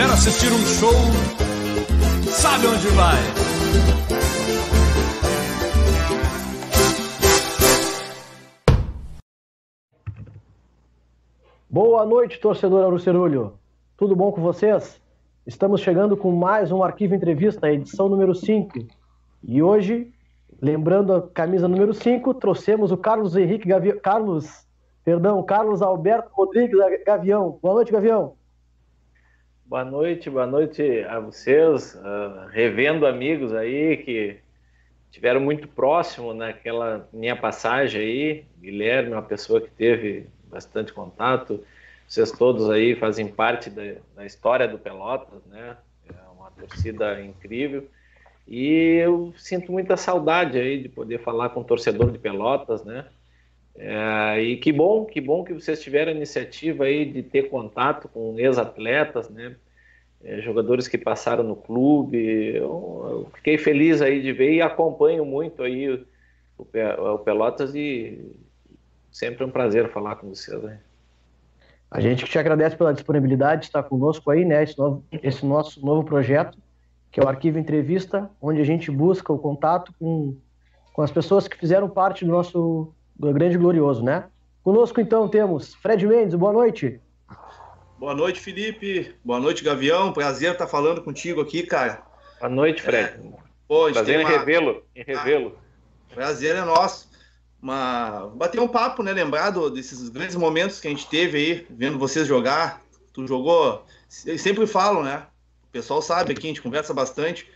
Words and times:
quiser 0.00 0.12
assistir 0.12 0.52
um 0.52 0.58
show, 0.58 0.92
sabe 2.30 2.66
onde 2.66 2.88
vai. 2.88 3.18
Boa 11.68 12.06
noite, 12.06 12.40
torcedor 12.40 12.84
Arucerulho. 12.86 13.58
Tudo 13.96 14.16
bom 14.16 14.32
com 14.32 14.40
vocês? 14.40 14.98
Estamos 15.46 15.82
chegando 15.82 16.16
com 16.16 16.30
mais 16.32 16.72
um 16.72 16.82
Arquivo 16.82 17.14
Entrevista, 17.14 17.70
edição 17.70 18.08
número 18.08 18.34
5. 18.34 18.78
E 19.42 19.62
hoje, 19.62 20.10
lembrando 20.62 21.12
a 21.12 21.28
camisa 21.28 21.68
número 21.68 21.92
5, 21.92 22.32
trouxemos 22.34 22.90
o 22.90 22.96
Carlos 22.96 23.36
Henrique 23.36 23.68
Gavião. 23.68 23.98
Carlos, 23.98 24.66
perdão, 25.04 25.42
Carlos 25.42 25.82
Alberto 25.82 26.30
Rodrigues 26.32 26.78
Gavião. 27.04 27.58
Boa 27.60 27.74
noite, 27.74 27.92
Gavião. 27.92 28.39
Boa 29.70 29.84
noite, 29.84 30.28
boa 30.28 30.48
noite 30.48 30.82
a 31.08 31.20
vocês, 31.20 31.94
uh, 31.94 32.48
revendo 32.50 33.06
amigos 33.06 33.54
aí 33.54 33.98
que 33.98 34.36
tiveram 35.12 35.40
muito 35.40 35.68
próximo 35.68 36.34
naquela 36.34 37.08
minha 37.12 37.36
passagem 37.36 38.00
aí. 38.00 38.44
Guilherme, 38.60 39.12
uma 39.12 39.22
pessoa 39.22 39.60
que 39.60 39.70
teve 39.70 40.26
bastante 40.46 40.92
contato. 40.92 41.64
Vocês 42.04 42.32
todos 42.32 42.68
aí 42.68 42.96
fazem 42.96 43.28
parte 43.28 43.70
da, 43.70 43.94
da 44.16 44.26
história 44.26 44.66
do 44.66 44.76
Pelotas, 44.76 45.40
né? 45.46 45.76
É 46.08 46.30
uma 46.36 46.50
torcida 46.50 47.22
incrível. 47.22 47.88
E 48.48 48.96
eu 48.96 49.32
sinto 49.36 49.70
muita 49.70 49.96
saudade 49.96 50.58
aí 50.58 50.82
de 50.82 50.88
poder 50.88 51.20
falar 51.20 51.50
com 51.50 51.60
o 51.60 51.64
torcedor 51.64 52.10
de 52.10 52.18
Pelotas, 52.18 52.82
né? 52.82 53.06
É, 53.76 54.42
e 54.42 54.56
que 54.56 54.72
bom, 54.72 55.04
que 55.04 55.20
bom 55.20 55.44
que 55.44 55.54
vocês 55.54 55.80
tiveram 55.80 56.12
a 56.12 56.14
iniciativa 56.14 56.84
aí 56.84 57.04
de 57.04 57.22
ter 57.22 57.48
contato 57.48 58.08
com 58.08 58.38
ex-atletas, 58.38 59.28
né? 59.30 59.56
É, 60.22 60.40
jogadores 60.42 60.86
que 60.86 60.98
passaram 60.98 61.42
no 61.42 61.56
clube. 61.56 62.54
Eu, 62.54 62.62
eu, 63.10 63.30
fiquei 63.36 63.56
feliz 63.56 64.02
aí 64.02 64.20
de 64.20 64.32
ver 64.32 64.52
e 64.52 64.60
acompanho 64.60 65.24
muito 65.24 65.62
aí 65.62 65.88
o, 65.88 66.06
o, 66.58 67.18
Pelotas 67.20 67.74
e 67.74 68.36
sempre 69.10 69.42
é 69.42 69.46
um 69.46 69.50
prazer 69.50 69.88
falar 69.90 70.16
com 70.16 70.28
vocês. 70.28 70.62
Né? 70.62 70.78
A 71.90 72.00
gente 72.00 72.26
te 72.26 72.38
agradece 72.38 72.76
pela 72.76 72.92
disponibilidade 72.92 73.62
de 73.62 73.66
estar 73.68 73.82
conosco 73.82 74.30
aí, 74.30 74.44
né? 74.44 74.62
Esse, 74.62 74.78
novo, 74.78 75.02
esse 75.22 75.46
nosso 75.46 75.84
novo 75.84 76.04
projeto, 76.04 76.58
que 77.10 77.18
é 77.18 77.24
o 77.24 77.28
Arquivo 77.28 77.58
Entrevista, 77.58 78.30
onde 78.42 78.60
a 78.60 78.64
gente 78.64 78.90
busca 78.90 79.32
o 79.32 79.38
contato 79.38 79.90
com, 79.98 80.36
com 80.92 81.00
as 81.00 81.10
pessoas 81.10 81.48
que 81.48 81.56
fizeram 81.56 81.88
parte 81.88 82.26
do 82.26 82.30
nosso 82.30 82.92
Grande 83.28 83.58
Glorioso, 83.58 84.02
né? 84.02 84.24
Conosco 84.62 85.00
então 85.00 85.28
temos 85.28 85.74
Fred 85.74 86.06
Mendes, 86.06 86.34
boa 86.34 86.52
noite. 86.52 87.00
Boa 87.98 88.14
noite, 88.14 88.40
Felipe. 88.40 89.14
Boa 89.22 89.38
noite, 89.38 89.62
Gavião. 89.62 90.10
Prazer 90.10 90.52
estar 90.52 90.66
falando 90.66 91.02
contigo 91.02 91.42
aqui, 91.42 91.62
cara. 91.62 92.02
Boa 92.40 92.48
noite, 92.48 92.80
Fred. 92.80 93.10
É, 93.10 93.20
pô, 93.68 93.92
Prazer 93.92 94.20
em 94.20 94.24
uma... 94.24 94.30
revê-lo. 94.30 94.82
Em 94.96 95.02
revê-lo. 95.02 95.58
Ah, 96.10 96.14
prazer 96.14 96.56
é 96.56 96.62
nosso. 96.62 97.10
Uma... 97.62 98.32
Bater 98.34 98.58
um 98.58 98.68
papo, 98.68 99.02
né? 99.02 99.12
Lembrado 99.12 99.68
desses 99.68 100.08
grandes 100.08 100.34
momentos 100.34 100.80
que 100.80 100.88
a 100.88 100.90
gente 100.90 101.06
teve 101.10 101.36
aí, 101.36 101.66
vendo 101.68 101.98
vocês 101.98 102.26
jogar. 102.26 102.82
Tu 103.12 103.26
jogou. 103.26 103.84
Eu 104.24 104.38
sempre 104.38 104.66
falo, 104.66 105.02
né? 105.02 105.26
O 105.64 105.68
pessoal 105.70 106.00
sabe 106.00 106.32
aqui, 106.32 106.46
a 106.46 106.48
gente 106.48 106.62
conversa 106.62 106.94
bastante. 106.94 107.46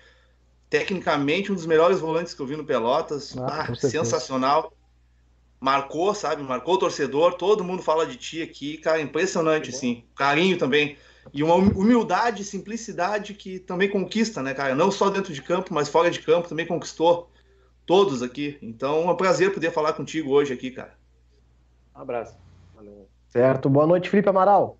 Tecnicamente, 0.69 1.51
um 1.51 1.55
dos 1.55 1.65
melhores 1.65 2.01
volantes 2.01 2.35
que 2.35 2.43
eu 2.43 2.47
vi 2.47 2.55
no 2.55 2.67
Pelotas. 2.67 3.35
Ah, 3.39 3.69
ah, 3.71 3.75
sensacional 3.75 4.75
marcou, 5.65 6.15
sabe? 6.15 6.43
Marcou 6.43 6.75
o 6.75 6.79
torcedor, 6.79 7.39
todo 7.39 7.65
mundo 7.65 7.83
fala 7.83 8.07
de 8.07 8.17
ti 8.17 8.43
aqui, 8.43 8.77
cara, 8.77 9.01
impressionante, 9.01 9.71
assim. 9.71 10.05
Carinho 10.15 10.59
também. 10.59 10.99
E 11.33 11.43
uma 11.43 11.55
humildade, 11.55 12.45
simplicidade 12.45 13.33
que 13.33 13.59
também 13.59 13.89
conquista, 13.89 14.43
né, 14.43 14.53
cara? 14.53 14.75
Não 14.75 14.91
só 14.91 15.09
dentro 15.09 15.33
de 15.33 15.41
campo, 15.41 15.73
mas 15.73 15.89
fora 15.89 16.11
de 16.11 16.21
campo 16.21 16.51
também 16.51 16.67
conquistou 16.67 17.31
todos 17.87 18.23
aqui. 18.23 18.59
Então 18.61 19.09
é 19.09 19.13
um 19.13 19.17
prazer 19.17 19.55
poder 19.55 19.71
falar 19.71 19.95
contigo 19.95 20.33
hoje 20.33 20.53
aqui, 20.53 20.71
cara. 20.71 20.93
Um 21.97 22.01
abraço. 22.03 22.37
Valeu. 22.75 23.09
Certo. 23.29 23.71
Boa 23.71 23.87
noite, 23.87 24.11
Felipe 24.11 24.29
Amaral. 24.29 24.77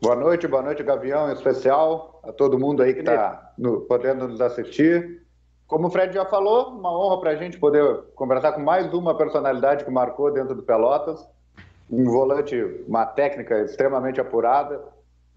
Boa 0.00 0.14
noite, 0.14 0.46
boa 0.46 0.62
noite, 0.62 0.84
Gavião, 0.84 1.28
em 1.28 1.34
especial, 1.34 2.20
a 2.22 2.32
todo 2.32 2.60
mundo 2.60 2.80
aí 2.80 2.94
que 2.94 3.00
está 3.00 3.52
podendo 3.88 4.28
nos 4.28 4.40
assistir. 4.40 5.26
Como 5.70 5.86
o 5.86 5.90
Fred 5.90 6.12
já 6.12 6.24
falou, 6.24 6.70
uma 6.70 6.92
honra 6.92 7.20
para 7.20 7.30
a 7.30 7.36
gente 7.36 7.56
poder 7.56 8.02
conversar 8.16 8.50
com 8.50 8.60
mais 8.60 8.92
uma 8.92 9.16
personalidade 9.16 9.84
que 9.84 9.90
marcou 9.90 10.32
dentro 10.32 10.52
do 10.52 10.64
Pelotas. 10.64 11.24
Um 11.88 12.06
volante, 12.06 12.56
uma 12.88 13.06
técnica 13.06 13.60
extremamente 13.60 14.20
apurada, 14.20 14.82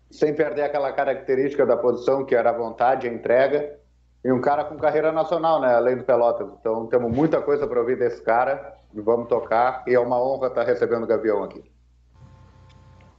sem 0.09 0.33
perder 0.33 0.63
aquela 0.63 0.91
característica 0.91 1.67
da 1.67 1.77
posição 1.77 2.25
que 2.25 2.33
era 2.33 2.49
a 2.49 2.57
vontade, 2.57 3.07
a 3.07 3.13
entrega. 3.13 3.77
E 4.25 4.31
um 4.31 4.41
cara 4.41 4.63
com 4.63 4.75
carreira 4.75 5.11
nacional, 5.11 5.61
né? 5.61 5.75
Além 5.75 5.97
do 5.97 6.03
Pelotas. 6.03 6.47
Então 6.59 6.87
temos 6.87 7.15
muita 7.15 7.39
coisa 7.39 7.67
para 7.67 7.79
ouvir 7.79 7.99
desse 7.99 8.23
cara 8.23 8.73
e 8.91 8.99
vamos 9.01 9.27
tocar. 9.27 9.83
E 9.85 9.93
é 9.93 9.99
uma 9.99 10.19
honra 10.19 10.47
estar 10.47 10.63
recebendo 10.63 11.03
o 11.03 11.07
Gavião 11.07 11.43
aqui. 11.43 11.63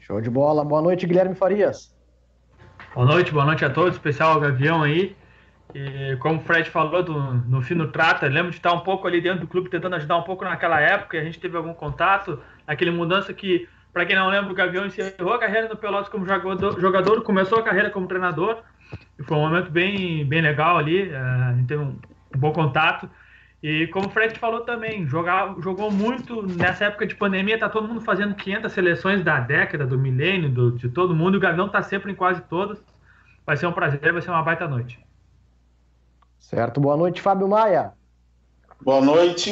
Show 0.01 0.21
de 0.21 0.31
bola. 0.31 0.65
Boa 0.65 0.83
noite, 0.83 1.07
Guilherme 1.07 1.37
Farias. 1.37 1.95
Boa 2.93 3.07
noite, 3.07 3.31
boa 3.31 3.45
noite 3.45 3.65
a 3.65 3.71
todos, 3.71 3.95
especial 3.95 4.41
Gavião 4.41 4.83
aí. 4.83 5.17
E 5.73 6.17
como 6.17 6.39
o 6.39 6.43
Fred 6.43 6.69
falou 6.69 7.03
do, 7.03 7.15
no 7.15 7.63
Fino 7.63 7.89
Trata, 7.89 8.27
lembro 8.27 8.51
de 8.51 8.57
estar 8.57 8.73
um 8.73 8.81
pouco 8.81 9.07
ali 9.07 9.21
dentro 9.21 9.41
do 9.41 9.47
clube 9.47 9.71
tentando 9.71 9.97
ajudar 9.97 10.17
um 10.17 10.23
pouco 10.23 10.45
naquela 10.45 10.81
época, 10.81 11.19
a 11.19 11.25
gente 11.25 11.41
teve 11.41 11.57
algum 11.57 11.73
contato, 11.73 12.41
aquele 12.67 12.91
mudança 12.91 13.33
que, 13.33 13.69
para 13.93 14.05
quem 14.05 14.15
não 14.15 14.29
lembra, 14.29 14.53
o 14.53 14.55
Gavião 14.55 14.87
encerrou 14.87 15.33
a 15.33 15.39
carreira 15.39 15.69
no 15.69 15.77
Pelotas 15.77 16.09
como 16.09 16.27
jogador, 16.27 16.81
jogador, 16.81 17.23
começou 17.23 17.59
a 17.59 17.63
carreira 17.63 17.91
como 17.91 18.07
treinador, 18.07 18.63
e 19.19 19.23
foi 19.23 19.37
um 19.37 19.41
momento 19.41 19.71
bem, 19.71 20.25
bem 20.25 20.43
legal 20.43 20.77
ali, 20.77 21.11
é, 21.11 21.17
a 21.17 21.55
gente 21.57 21.67
teve 21.67 21.83
um, 21.83 21.97
um 22.35 22.39
bom 22.39 22.53
contato. 22.53 23.09
E 23.63 23.87
como 23.87 24.09
o 24.09 24.11
Fred 24.11 24.39
falou 24.39 24.61
também, 24.61 25.07
jogar, 25.07 25.55
jogou 25.61 25.91
muito 25.91 26.43
nessa 26.43 26.85
época 26.85 27.07
de 27.07 27.15
pandemia, 27.15 27.59
tá 27.59 27.69
todo 27.69 27.89
mundo 27.89 28.03
fazendo 28.03 28.35
500 28.35 28.71
seleções 28.71 29.25
da 29.25 29.41
década, 29.41 29.87
do 29.87 29.99
milênio, 29.99 30.51
do, 30.51 30.73
de 30.73 30.89
todo 30.91 31.17
mundo, 31.17 31.35
e 31.35 31.39
o 31.39 31.41
Gavião 31.41 31.69
tá 31.69 31.83
sempre 31.83 32.13
em 32.13 32.15
quase 32.15 32.43
todas. 32.43 32.85
Vai 33.47 33.57
ser 33.57 33.67
um 33.67 33.73
prazer, 33.73 34.13
vai 34.13 34.21
ser 34.21 34.31
uma 34.31 34.43
baita 34.43 34.69
noite. 34.69 35.04
Certo. 36.49 36.79
Boa 36.81 36.97
noite, 36.97 37.23
Fábio 37.23 37.49
Maia. 37.49 37.95
Boa 38.81 39.01
noite. 39.01 39.51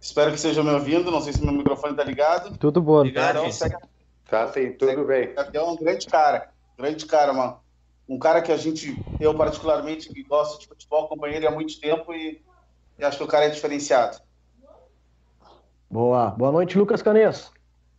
Espero 0.00 0.30
que 0.30 0.36
estejam 0.36 0.64
me 0.64 0.70
ouvindo. 0.70 1.10
Não 1.10 1.20
sei 1.20 1.32
se 1.32 1.42
meu 1.42 1.52
microfone 1.52 1.92
está 1.92 2.02
ligado. 2.02 2.58
Tudo 2.58 2.82
bom. 2.82 3.02
Ligado, 3.02 3.44
então. 3.44 3.80
Tá 4.28 4.48
sim, 4.48 4.72
tudo 4.72 4.90
segue... 4.90 5.04
bem. 5.04 5.34
É 5.52 5.62
um 5.62 5.76
grande 5.76 6.06
cara. 6.06 6.50
Grande 6.76 7.06
cara, 7.06 7.32
mano. 7.32 7.58
Um 8.08 8.18
cara 8.18 8.42
que 8.42 8.50
a 8.50 8.56
gente, 8.56 9.00
eu 9.20 9.34
particularmente, 9.34 10.12
que 10.12 10.22
gosto 10.24 10.60
de 10.60 10.66
futebol, 10.66 11.04
acompanhei 11.04 11.36
ele 11.36 11.46
há 11.46 11.50
muito 11.50 11.80
tempo 11.80 12.12
e, 12.12 12.42
e 12.98 13.04
acho 13.04 13.18
que 13.18 13.24
o 13.24 13.28
cara 13.28 13.44
é 13.44 13.50
diferenciado. 13.50 14.18
Boa. 15.88 16.30
Boa 16.30 16.50
noite, 16.50 16.76
Lucas 16.76 17.02
Canes. 17.02 17.52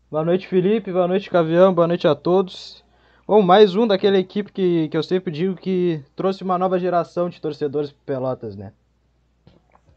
Boa 0.10 0.26
noite, 0.26 0.48
Felipe. 0.48 0.92
Boa 0.92 1.08
noite, 1.08 1.30
Cavião. 1.30 1.74
Boa 1.74 1.88
noite 1.88 2.08
a 2.08 2.14
todos. 2.14 2.84
Bom, 3.28 3.42
mais 3.42 3.76
um 3.76 3.86
daquela 3.86 4.18
equipe 4.18 4.52
que, 4.52 4.90
que 4.90 4.98
eu 4.98 5.04
sempre 5.04 5.32
digo 5.32 5.56
que 5.56 6.04
trouxe 6.16 6.44
uma 6.44 6.58
nova 6.58 6.80
geração 6.80 7.30
de 7.30 7.40
torcedores 7.40 7.92
pro 7.92 8.04
Pelotas, 8.04 8.56
né? 8.56 8.74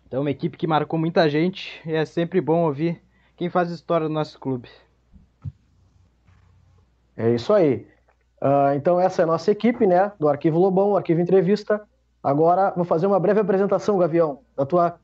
Então, 0.07 0.21
uma 0.21 0.31
equipe 0.31 0.59
que 0.59 0.67
marcou 0.67 0.99
muita 0.99 1.29
gente 1.29 1.81
e 1.87 1.95
é 1.95 2.05
sempre 2.05 2.41
bom 2.41 2.65
ouvir 2.65 3.03
quem 3.37 3.49
faz 3.49 3.71
história 3.71 4.07
do 4.07 4.13
nosso 4.13 4.39
clube. 4.39 4.69
É 7.17 7.31
isso 7.31 7.53
aí. 7.53 7.87
Uh, 8.43 8.75
então, 8.77 9.01
essa 9.01 9.23
é 9.23 9.25
a 9.25 9.27
nossa 9.27 9.51
equipe, 9.51 9.87
né? 9.87 10.13
Do 10.21 10.29
Arquivo 10.29 10.59
Lobão, 10.59 10.95
Arquivo 10.95 11.21
Entrevista. 11.21 11.81
Agora, 12.23 12.73
vou 12.77 12.85
fazer 12.85 13.07
uma 13.07 13.19
breve 13.19 13.41
apresentação, 13.41 13.99
Gavião, 13.99 14.41
da 14.55 14.67
tua 14.67 15.01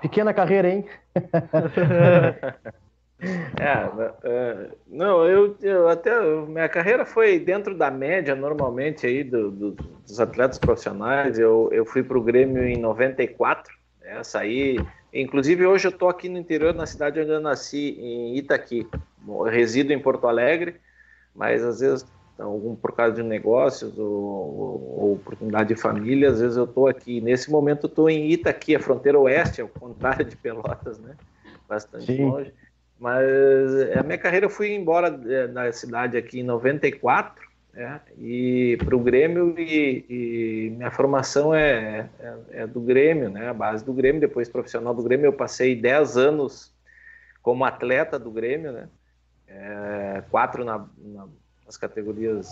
pequena 0.00 0.32
carreira, 0.32 0.70
hein? 0.70 0.86
É, 3.18 4.28
é, 4.28 4.70
não, 4.86 5.24
eu, 5.26 5.56
eu 5.62 5.88
até 5.88 6.20
minha 6.46 6.68
carreira 6.68 7.06
foi 7.06 7.38
dentro 7.38 7.76
da 7.76 7.90
média 7.90 8.34
normalmente 8.34 9.06
aí 9.06 9.24
do, 9.24 9.50
do, 9.50 9.70
dos 10.06 10.20
atletas 10.20 10.58
profissionais. 10.58 11.38
Eu, 11.38 11.70
eu 11.72 11.84
fui 11.86 12.02
para 12.02 12.18
o 12.18 12.22
Grêmio 12.22 12.62
em 12.62 12.78
94, 12.80 13.72
né, 14.02 14.22
saí. 14.22 14.84
Inclusive 15.12 15.66
hoje 15.66 15.86
eu 15.86 15.90
estou 15.90 16.08
aqui 16.08 16.28
no 16.28 16.38
interior, 16.38 16.74
na 16.74 16.84
cidade 16.84 17.20
onde 17.20 17.30
eu 17.30 17.40
nasci, 17.40 17.96
em 17.98 18.36
Itaqui. 18.36 18.86
Eu 19.26 19.42
resido 19.44 19.92
em 19.92 19.98
Porto 19.98 20.26
Alegre, 20.26 20.76
mas 21.34 21.64
às 21.64 21.80
vezes 21.80 22.04
algum 22.38 22.76
por 22.76 22.94
causa 22.94 23.14
de 23.14 23.22
negócios 23.22 23.98
ou, 23.98 24.06
ou, 24.06 24.98
ou, 24.98 25.12
oportunidade 25.14 25.70
de 25.70 25.80
família, 25.80 26.28
às 26.28 26.40
vezes 26.40 26.58
eu 26.58 26.64
estou 26.64 26.86
aqui. 26.86 27.20
Nesse 27.22 27.50
momento 27.50 27.86
eu 27.86 27.88
estou 27.88 28.10
em 28.10 28.30
Itaqui, 28.30 28.76
a 28.76 28.80
fronteira 28.80 29.18
oeste, 29.18 29.62
ao 29.62 29.68
contrário 29.68 30.26
de 30.26 30.36
Pelotas, 30.36 30.98
né? 30.98 31.16
Bastante 31.66 32.04
Sim. 32.04 32.22
longe. 32.22 32.52
Mas 32.98 33.26
a 33.98 34.02
minha 34.02 34.18
carreira 34.18 34.46
eu 34.46 34.50
fui 34.50 34.74
embora 34.74 35.10
da 35.10 35.70
cidade 35.72 36.16
aqui 36.16 36.40
em 36.40 36.42
94 36.42 37.46
é, 37.76 38.00
e 38.18 38.78
para 38.82 38.96
o 38.96 39.00
Grêmio 39.00 39.54
e, 39.58 40.06
e, 40.08 40.70
minha 40.70 40.90
formação 40.90 41.54
é, 41.54 42.08
é, 42.18 42.34
é, 42.52 42.66
do 42.66 42.80
Grêmio, 42.80 43.28
né, 43.28 43.50
a 43.50 43.54
base 43.54 43.84
do 43.84 43.92
Grêmio, 43.92 44.18
depois 44.18 44.48
profissional 44.48 44.94
do 44.94 45.02
Grêmio. 45.02 45.26
Eu 45.26 45.32
passei 45.34 45.76
10 45.76 46.16
anos 46.16 46.72
como 47.42 47.66
atleta 47.66 48.18
do 48.18 48.30
Grêmio, 48.30 48.72
né, 48.72 48.88
é, 49.46 50.22
quatro 50.30 50.64
na, 50.64 50.86
na, 50.98 51.28
nas 51.66 51.76
categorias 51.76 52.48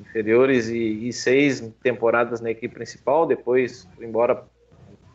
inferiores 0.00 0.68
e, 0.68 1.06
e, 1.06 1.12
seis 1.12 1.60
temporadas 1.80 2.40
na 2.40 2.50
equipe 2.50 2.74
principal. 2.74 3.26
Depois 3.26 3.88
fui 3.94 4.06
embora 4.06 4.42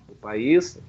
do 0.07 0.15
país, 0.15 0.79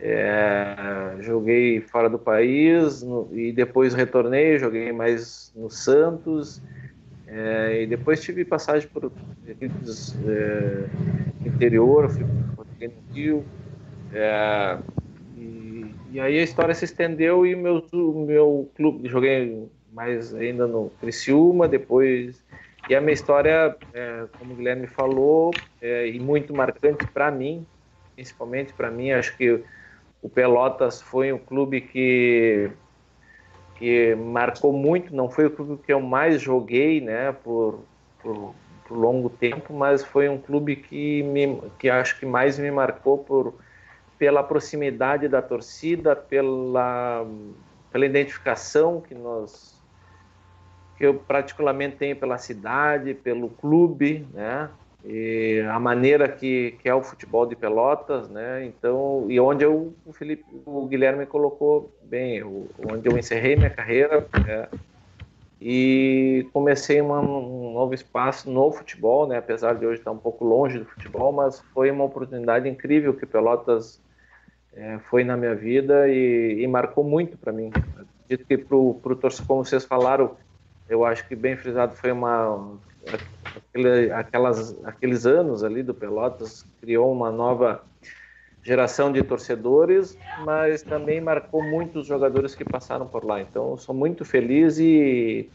é, 0.00 1.16
joguei 1.20 1.80
fora 1.80 2.10
do 2.10 2.18
país 2.18 3.02
no, 3.02 3.28
e 3.32 3.52
depois 3.52 3.94
retornei, 3.94 4.58
joguei 4.58 4.92
mais 4.92 5.52
no 5.54 5.70
Santos. 5.70 6.60
É, 7.26 7.82
e 7.82 7.86
depois 7.86 8.22
tive 8.22 8.44
passagem 8.44 8.88
por 8.88 9.10
equipes 9.46 10.14
é, 10.26 10.84
interior, 11.46 12.08
fui, 12.10 12.24
no 12.24 13.14
Rio. 13.14 13.44
É, 14.12 14.78
e, 15.36 15.94
e, 16.12 16.20
aí 16.20 16.38
a 16.38 16.42
história 16.42 16.74
se 16.74 16.84
estendeu 16.84 17.46
e 17.46 17.56
meu, 17.56 17.82
meu 17.92 18.70
clube, 18.76 19.08
joguei 19.08 19.68
mais 19.92 20.34
ainda 20.34 20.66
no 20.66 20.90
Criciúma, 21.00 21.66
depois. 21.66 22.44
E 22.88 22.94
a 22.94 23.00
minha 23.00 23.14
história, 23.14 23.74
é, 23.94 24.26
como 24.38 24.52
o 24.52 24.56
Guilherme 24.56 24.86
falou, 24.86 25.50
é, 25.80 26.06
e 26.06 26.20
muito 26.20 26.54
marcante 26.54 27.06
para 27.06 27.30
mim, 27.30 27.66
principalmente 28.14 28.74
para 28.74 28.90
mim, 28.90 29.10
acho 29.10 29.34
que 29.36 29.64
o 30.24 30.28
Pelotas 30.30 31.02
foi 31.02 31.30
um 31.34 31.38
clube 31.38 31.82
que 31.82 32.70
que 33.76 34.14
marcou 34.14 34.72
muito, 34.72 35.14
não 35.14 35.28
foi 35.28 35.46
o 35.46 35.50
clube 35.50 35.82
que 35.82 35.92
eu 35.92 36.00
mais 36.00 36.40
joguei, 36.40 37.00
né, 37.00 37.32
por, 37.32 37.80
por, 38.22 38.54
por 38.86 38.96
longo 38.96 39.28
tempo, 39.28 39.74
mas 39.74 40.02
foi 40.02 40.28
um 40.28 40.38
clube 40.38 40.76
que 40.76 41.22
me 41.24 41.60
que 41.78 41.90
acho 41.90 42.18
que 42.18 42.24
mais 42.24 42.58
me 42.58 42.70
marcou 42.70 43.18
por 43.18 43.54
pela 44.18 44.42
proximidade 44.42 45.28
da 45.28 45.42
torcida, 45.42 46.16
pela 46.16 47.26
pela 47.92 48.06
identificação 48.06 49.02
que 49.02 49.14
nós 49.14 49.78
que 50.96 51.04
eu 51.04 51.14
particularmente 51.14 51.96
tenho 51.96 52.16
pela 52.16 52.38
cidade, 52.38 53.12
pelo 53.12 53.50
clube, 53.50 54.26
né? 54.32 54.70
E 55.06 55.60
a 55.70 55.78
maneira 55.78 56.26
que, 56.26 56.78
que 56.80 56.88
é 56.88 56.94
o 56.94 57.02
futebol 57.02 57.44
de 57.44 57.54
Pelotas, 57.54 58.28
né? 58.30 58.64
Então, 58.64 59.26
e 59.28 59.38
onde 59.38 59.62
eu, 59.62 59.94
o 60.06 60.12
Felipe, 60.14 60.44
o 60.64 60.86
Guilherme 60.86 61.26
colocou 61.26 61.94
bem, 62.02 62.42
onde 62.42 63.06
eu 63.06 63.18
encerrei 63.18 63.54
minha 63.54 63.68
carreira 63.68 64.26
né? 64.46 64.66
e 65.60 66.48
comecei 66.54 67.02
uma, 67.02 67.20
um 67.20 67.74
novo 67.74 67.92
espaço 67.92 68.50
no 68.50 68.72
futebol, 68.72 69.26
né? 69.26 69.36
Apesar 69.36 69.74
de 69.74 69.84
hoje 69.84 69.98
estar 69.98 70.10
um 70.10 70.18
pouco 70.18 70.42
longe 70.42 70.78
do 70.78 70.86
futebol, 70.86 71.32
mas 71.32 71.60
foi 71.74 71.90
uma 71.90 72.04
oportunidade 72.04 72.66
incrível 72.66 73.12
que 73.12 73.26
Pelotas 73.26 74.00
é, 74.72 74.98
foi 75.10 75.22
na 75.22 75.36
minha 75.36 75.54
vida 75.54 76.08
e, 76.08 76.62
e 76.62 76.66
marcou 76.66 77.04
muito 77.04 77.36
para 77.36 77.52
mim. 77.52 77.70
Acredito 78.22 78.46
que 78.46 78.56
para 78.56 78.74
o 78.76 79.16
torcedor, 79.20 79.46
como 79.46 79.64
vocês 79.66 79.84
falaram, 79.84 80.34
eu 80.88 81.04
acho 81.04 81.28
que 81.28 81.36
bem 81.36 81.58
frisado 81.58 81.94
foi 81.94 82.10
uma 82.10 82.78
aquele, 83.56 84.12
aquelas, 84.12 84.76
aqueles 84.84 85.26
anos 85.26 85.62
ali 85.62 85.82
do 85.82 85.94
Pelotas 85.94 86.66
criou 86.80 87.12
uma 87.12 87.30
nova 87.30 87.82
geração 88.62 89.12
de 89.12 89.22
torcedores, 89.22 90.16
mas 90.44 90.82
também 90.82 91.20
marcou 91.20 91.62
muitos 91.62 92.06
jogadores 92.06 92.54
que 92.54 92.64
passaram 92.64 93.06
por 93.06 93.24
lá. 93.24 93.40
Então, 93.40 93.76
sou 93.76 93.94
muito 93.94 94.24
feliz 94.24 94.78
e 94.78 95.50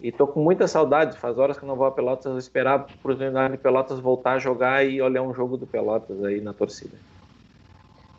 estou 0.00 0.28
com 0.28 0.40
muita 0.40 0.68
saudade. 0.68 1.18
Faz 1.18 1.38
horas 1.38 1.58
que 1.58 1.66
não 1.66 1.74
vou 1.74 1.86
a 1.86 1.90
Pelotas, 1.90 2.36
esperar 2.36 2.72
a 2.72 2.82
oportunidade 2.82 3.52
de 3.52 3.58
Pelotas 3.58 3.98
voltar 3.98 4.34
a 4.34 4.38
jogar 4.38 4.86
e 4.86 5.02
olhar 5.02 5.22
um 5.22 5.34
jogo 5.34 5.56
do 5.56 5.66
Pelotas 5.66 6.22
aí 6.24 6.40
na 6.40 6.52
torcida. 6.52 6.96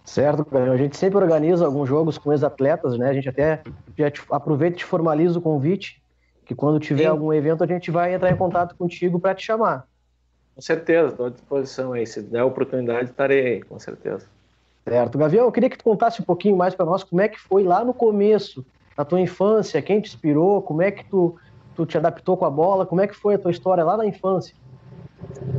Certo, 0.03 0.45
a 0.57 0.75
gente 0.75 0.97
sempre 0.97 1.17
organiza 1.17 1.65
alguns 1.65 1.87
jogos 1.87 2.17
com 2.17 2.33
ex-atletas, 2.33 2.97
né? 2.97 3.09
A 3.09 3.13
gente 3.13 3.29
até 3.29 3.63
aproveita 4.29 4.77
e 4.77 4.83
formaliza 4.83 5.39
o 5.39 5.41
convite 5.41 6.02
que 6.45 6.55
quando 6.55 6.79
tiver 6.79 7.03
Sim. 7.03 7.09
algum 7.09 7.33
evento 7.33 7.63
a 7.63 7.67
gente 7.67 7.89
vai 7.91 8.13
entrar 8.13 8.31
em 8.31 8.35
contato 8.35 8.75
contigo 8.75 9.19
para 9.19 9.35
te 9.35 9.45
chamar. 9.45 9.87
Com 10.55 10.61
certeza, 10.61 11.09
estou 11.09 11.25
à 11.25 11.29
disposição 11.29 11.93
aí. 11.93 12.05
Se 12.05 12.21
der 12.21 12.39
a 12.39 12.45
oportunidade, 12.45 13.09
estarei 13.09 13.45
aí, 13.45 13.61
com 13.63 13.79
certeza. 13.79 14.27
Certo. 14.87 15.17
Gavião, 15.17 15.45
eu 15.45 15.51
queria 15.51 15.69
que 15.69 15.77
tu 15.77 15.83
contasse 15.83 16.21
um 16.21 16.25
pouquinho 16.25 16.57
mais 16.57 16.75
para 16.75 16.85
nós 16.85 17.03
como 17.03 17.21
é 17.21 17.27
que 17.27 17.39
foi 17.39 17.63
lá 17.63 17.83
no 17.83 17.93
começo, 17.93 18.65
na 18.97 19.05
tua 19.05 19.19
infância, 19.19 19.81
quem 19.81 20.01
te 20.01 20.09
inspirou, 20.09 20.61
como 20.61 20.81
é 20.81 20.91
que 20.91 21.05
tu, 21.05 21.35
tu 21.75 21.85
te 21.85 21.97
adaptou 21.97 22.37
com 22.37 22.45
a 22.45 22.49
bola, 22.49 22.85
como 22.85 23.01
é 23.01 23.07
que 23.07 23.15
foi 23.15 23.35
a 23.35 23.39
tua 23.39 23.51
história 23.51 23.83
lá 23.83 23.97
na 23.97 24.05
infância? 24.05 24.53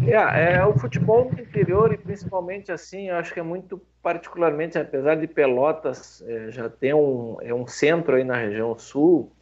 É, 0.07 0.57
é 0.57 0.67
o 0.67 0.75
futebol 0.79 1.25
no 1.25 1.41
interior 1.41 1.93
e 1.93 1.97
principalmente 1.97 2.71
assim, 2.71 3.09
eu 3.09 3.17
acho 3.17 3.33
que 3.33 3.41
é 3.41 3.43
muito 3.43 3.81
particularmente, 4.03 4.79
apesar 4.79 5.17
de 5.17 5.27
Pelotas 5.27 6.23
é, 6.27 6.51
já 6.51 6.69
ter 6.69 6.95
um, 6.95 7.39
é 7.41 7.55
um 7.55 7.67
centro 7.67 8.17
aí 8.17 8.25
na 8.25 8.37
região 8.37 8.79
sul, 8.79 9.33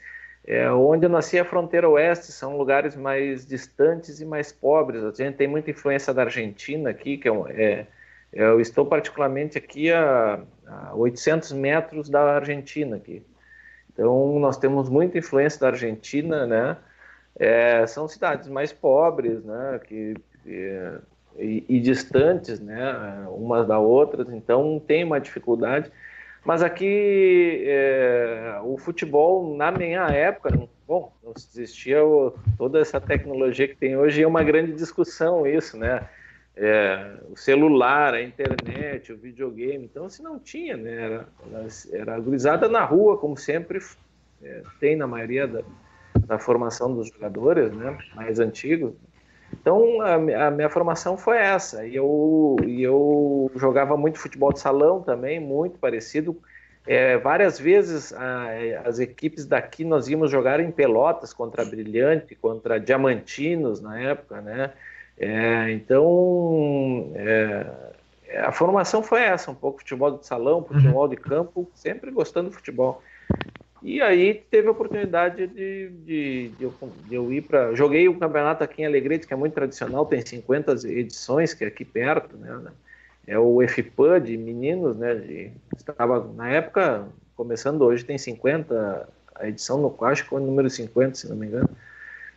é, 0.44 0.70
onde 0.70 1.06
eu 1.06 1.10
nasci 1.10 1.38
a 1.38 1.44
fronteira 1.44 1.88
oeste, 1.88 2.32
são 2.32 2.56
lugares 2.56 2.96
mais 2.96 3.46
distantes 3.46 4.20
e 4.20 4.24
mais 4.24 4.52
pobres. 4.52 5.04
A 5.04 5.10
gente 5.10 5.36
tem 5.36 5.46
muita 5.46 5.70
influência 5.70 6.12
da 6.12 6.22
Argentina 6.22 6.90
aqui, 6.90 7.16
que 7.16 7.28
é, 7.28 7.32
é 7.56 7.86
eu 8.32 8.60
estou 8.60 8.86
particularmente 8.86 9.58
aqui 9.58 9.92
a, 9.92 10.40
a 10.66 10.94
800 10.94 11.52
metros 11.52 12.08
da 12.08 12.36
Argentina 12.36 12.96
aqui. 12.96 13.22
Então 13.92 14.38
nós 14.38 14.56
temos 14.56 14.88
muita 14.88 15.18
influência 15.18 15.60
da 15.60 15.68
Argentina, 15.68 16.46
né? 16.46 16.76
É, 17.38 17.86
são 17.86 18.08
cidades 18.08 18.48
mais 18.48 18.72
pobres, 18.72 19.44
né? 19.44 19.80
Que, 19.86 20.14
e, 21.38 21.64
e, 21.68 21.80
distantes, 21.80 22.58
né? 22.58 23.26
Umas 23.28 23.66
da 23.66 23.78
outras. 23.78 24.28
Então 24.30 24.82
tem 24.84 25.04
uma 25.04 25.20
dificuldade. 25.20 25.90
Mas 26.44 26.62
aqui 26.62 27.62
é, 27.66 28.58
o 28.64 28.76
futebol, 28.76 29.56
na 29.56 29.70
minha 29.70 30.11
época, 30.11 30.50
bom, 30.87 31.12
não 31.22 31.32
existia 31.37 31.99
toda 32.58 32.80
essa 32.80 33.00
tecnologia 33.00 33.68
que 33.68 33.76
tem 33.76 33.96
hoje, 33.96 34.22
é 34.22 34.26
uma 34.26 34.42
grande 34.42 34.72
discussão 34.72 35.46
isso, 35.46 35.76
né? 35.76 36.04
É, 36.54 37.16
o 37.30 37.37
celular, 37.37 38.12
a 38.12 38.22
internet, 38.22 39.12
o 39.12 39.18
videogame, 39.18 39.84
então 39.84 40.08
se 40.08 40.22
não 40.22 40.38
tinha, 40.38 40.76
né? 40.76 40.92
Era, 41.02 41.28
era 41.92 42.20
gurizada 42.20 42.68
na 42.68 42.84
rua, 42.84 43.16
como 43.18 43.37
sempre 43.37 43.78
é, 44.42 44.62
tem 44.80 44.96
na 44.96 45.06
maioria 45.06 45.46
da, 45.46 45.62
da 46.26 46.38
formação 46.38 46.94
dos 46.94 47.08
jogadores, 47.08 47.72
né? 47.72 47.96
Mais 48.14 48.40
antigos. 48.40 48.94
Então, 49.61 50.00
a, 50.00 50.14
a, 50.47 50.50
minha 50.50 50.68
formação 50.68 51.16
foi 51.16 51.38
essa. 51.38 51.87
E 51.87 51.94
eu, 51.94 52.56
eu 52.66 53.50
jogava 53.56 53.97
muito 53.97 54.18
futebol 54.18 54.52
de 54.52 54.61
salão 54.61 55.02
também, 55.02 55.38
muito 55.38 55.78
parecido. 55.78 56.37
É, 56.87 57.16
várias 57.16 57.61
vezes 57.61 58.12
a, 58.12 58.49
as 58.85 58.99
equipes 58.99 59.47
daqui 59.47 59.85
nós 59.85 60.09
íamos 60.09 60.30
jogar 60.30 60.59
em 60.59 60.71
Pelotas 60.71 61.32
contra 61.32 61.64
Brilhante, 61.64 62.35
contra 62.35 62.80
Diamantinos 62.80 63.80
na 63.80 64.00
época, 64.00 64.40
né? 64.40 64.73
É, 65.16 65.71
então, 65.71 67.12
é, 67.14 67.66
a 68.38 68.50
formação 68.50 69.02
foi 69.02 69.23
essa, 69.23 69.50
um 69.50 69.54
pouco 69.54 69.78
futebol 69.78 70.18
de 70.18 70.26
salão, 70.26 70.64
futebol 70.64 71.06
de 71.06 71.16
campo, 71.16 71.71
sempre 71.75 72.11
gostando 72.11 72.49
do 72.49 72.56
futebol. 72.56 73.02
E 73.82 74.00
aí 74.00 74.34
teve 74.48 74.68
a 74.68 74.70
oportunidade 74.70 75.46
de, 75.48 75.88
de, 75.88 76.48
de, 76.50 76.64
eu, 76.64 76.74
de 77.08 77.14
eu, 77.14 77.32
ir 77.32 77.42
para. 77.42 77.74
Joguei 77.74 78.08
o 78.08 78.16
campeonato 78.16 78.62
aqui 78.62 78.82
em 78.82 78.86
Alegrete, 78.86 79.26
que 79.26 79.34
é 79.34 79.36
muito 79.36 79.54
tradicional, 79.54 80.06
tem 80.06 80.24
50 80.24 80.88
edições, 80.88 81.52
que 81.52 81.64
é 81.64 81.66
aqui 81.66 81.84
perto, 81.84 82.36
né? 82.36 82.70
É 83.26 83.38
o 83.38 83.60
FPAN 83.66 84.20
de 84.20 84.36
meninos, 84.36 84.96
né? 84.96 85.14
De, 85.16 85.50
estava 85.76 86.24
na 86.34 86.48
época, 86.48 87.08
começando 87.34 87.82
hoje, 87.82 88.04
tem 88.04 88.16
50, 88.16 89.08
a 89.34 89.48
edição 89.48 89.80
no 89.80 89.96
acho 90.04 90.22
que 90.22 90.28
foi 90.28 90.40
o 90.40 90.44
número 90.44 90.70
50, 90.70 91.16
se 91.16 91.28
não 91.28 91.36
me 91.36 91.46
engano. 91.46 91.70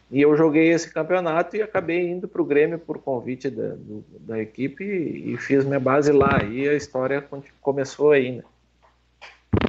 E 0.10 0.22
eu 0.22 0.36
joguei 0.36 0.72
esse 0.72 0.92
campeonato 0.92 1.56
e 1.56 1.62
acabei 1.62 2.08
indo 2.10 2.28
para 2.28 2.42
o 2.42 2.46
Grêmio 2.46 2.80
por 2.80 3.00
convite 3.00 3.50
da, 3.50 3.70
do, 3.70 4.04
da 4.20 4.40
equipe 4.40 4.84
e, 4.84 5.34
e, 5.34 5.38
fiz 5.38 5.66
minha 5.66 5.80
base 5.80 6.12
lá. 6.12 6.44
E 6.44 6.68
a 6.68 6.74
história 6.74 7.24
começou 7.62 8.12
aí, 8.12 8.32
né? 8.32 8.44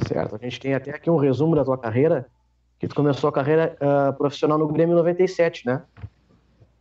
Certo. 0.07 0.35
A 0.35 0.37
gente 0.37 0.59
tem 0.59 0.73
até 0.73 0.91
aqui 0.91 1.09
um 1.09 1.17
resumo 1.17 1.55
da 1.55 1.63
tua 1.63 1.77
carreira, 1.77 2.27
que 2.79 2.87
tu 2.87 2.95
começou 2.95 3.29
a 3.29 3.33
carreira 3.33 3.75
uh, 3.81 4.13
profissional 4.13 4.57
no 4.57 4.67
Grêmio 4.67 4.95
97, 4.95 5.65
né? 5.65 5.83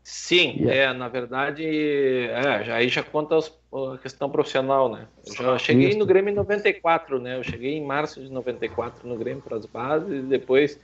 Sim, 0.09 0.59
yeah. 0.61 0.93
é, 0.93 0.93
na 0.93 1.09
verdade, 1.09 1.65
é, 1.65 2.63
já, 2.63 2.77
aí 2.77 2.89
já 2.89 3.03
conta 3.03 3.35
os, 3.37 3.53
a 3.93 3.99
questão 3.99 4.31
profissional, 4.31 4.89
né? 4.89 5.09
Eu 5.27 5.35
já 5.35 5.59
cheguei 5.59 5.89
Isso. 5.89 5.99
no 5.99 6.07
Grêmio 6.07 6.31
em 6.31 6.35
94, 6.35 7.19
né? 7.19 7.37
Eu 7.37 7.43
cheguei 7.43 7.77
em 7.77 7.85
março 7.85 8.21
de 8.21 8.31
94 8.31 9.09
no 9.09 9.17
Grêmio 9.17 9.43
para 9.43 9.57
as 9.57 9.67
bases 9.67 10.09
e 10.09 10.23
depois 10.23 10.79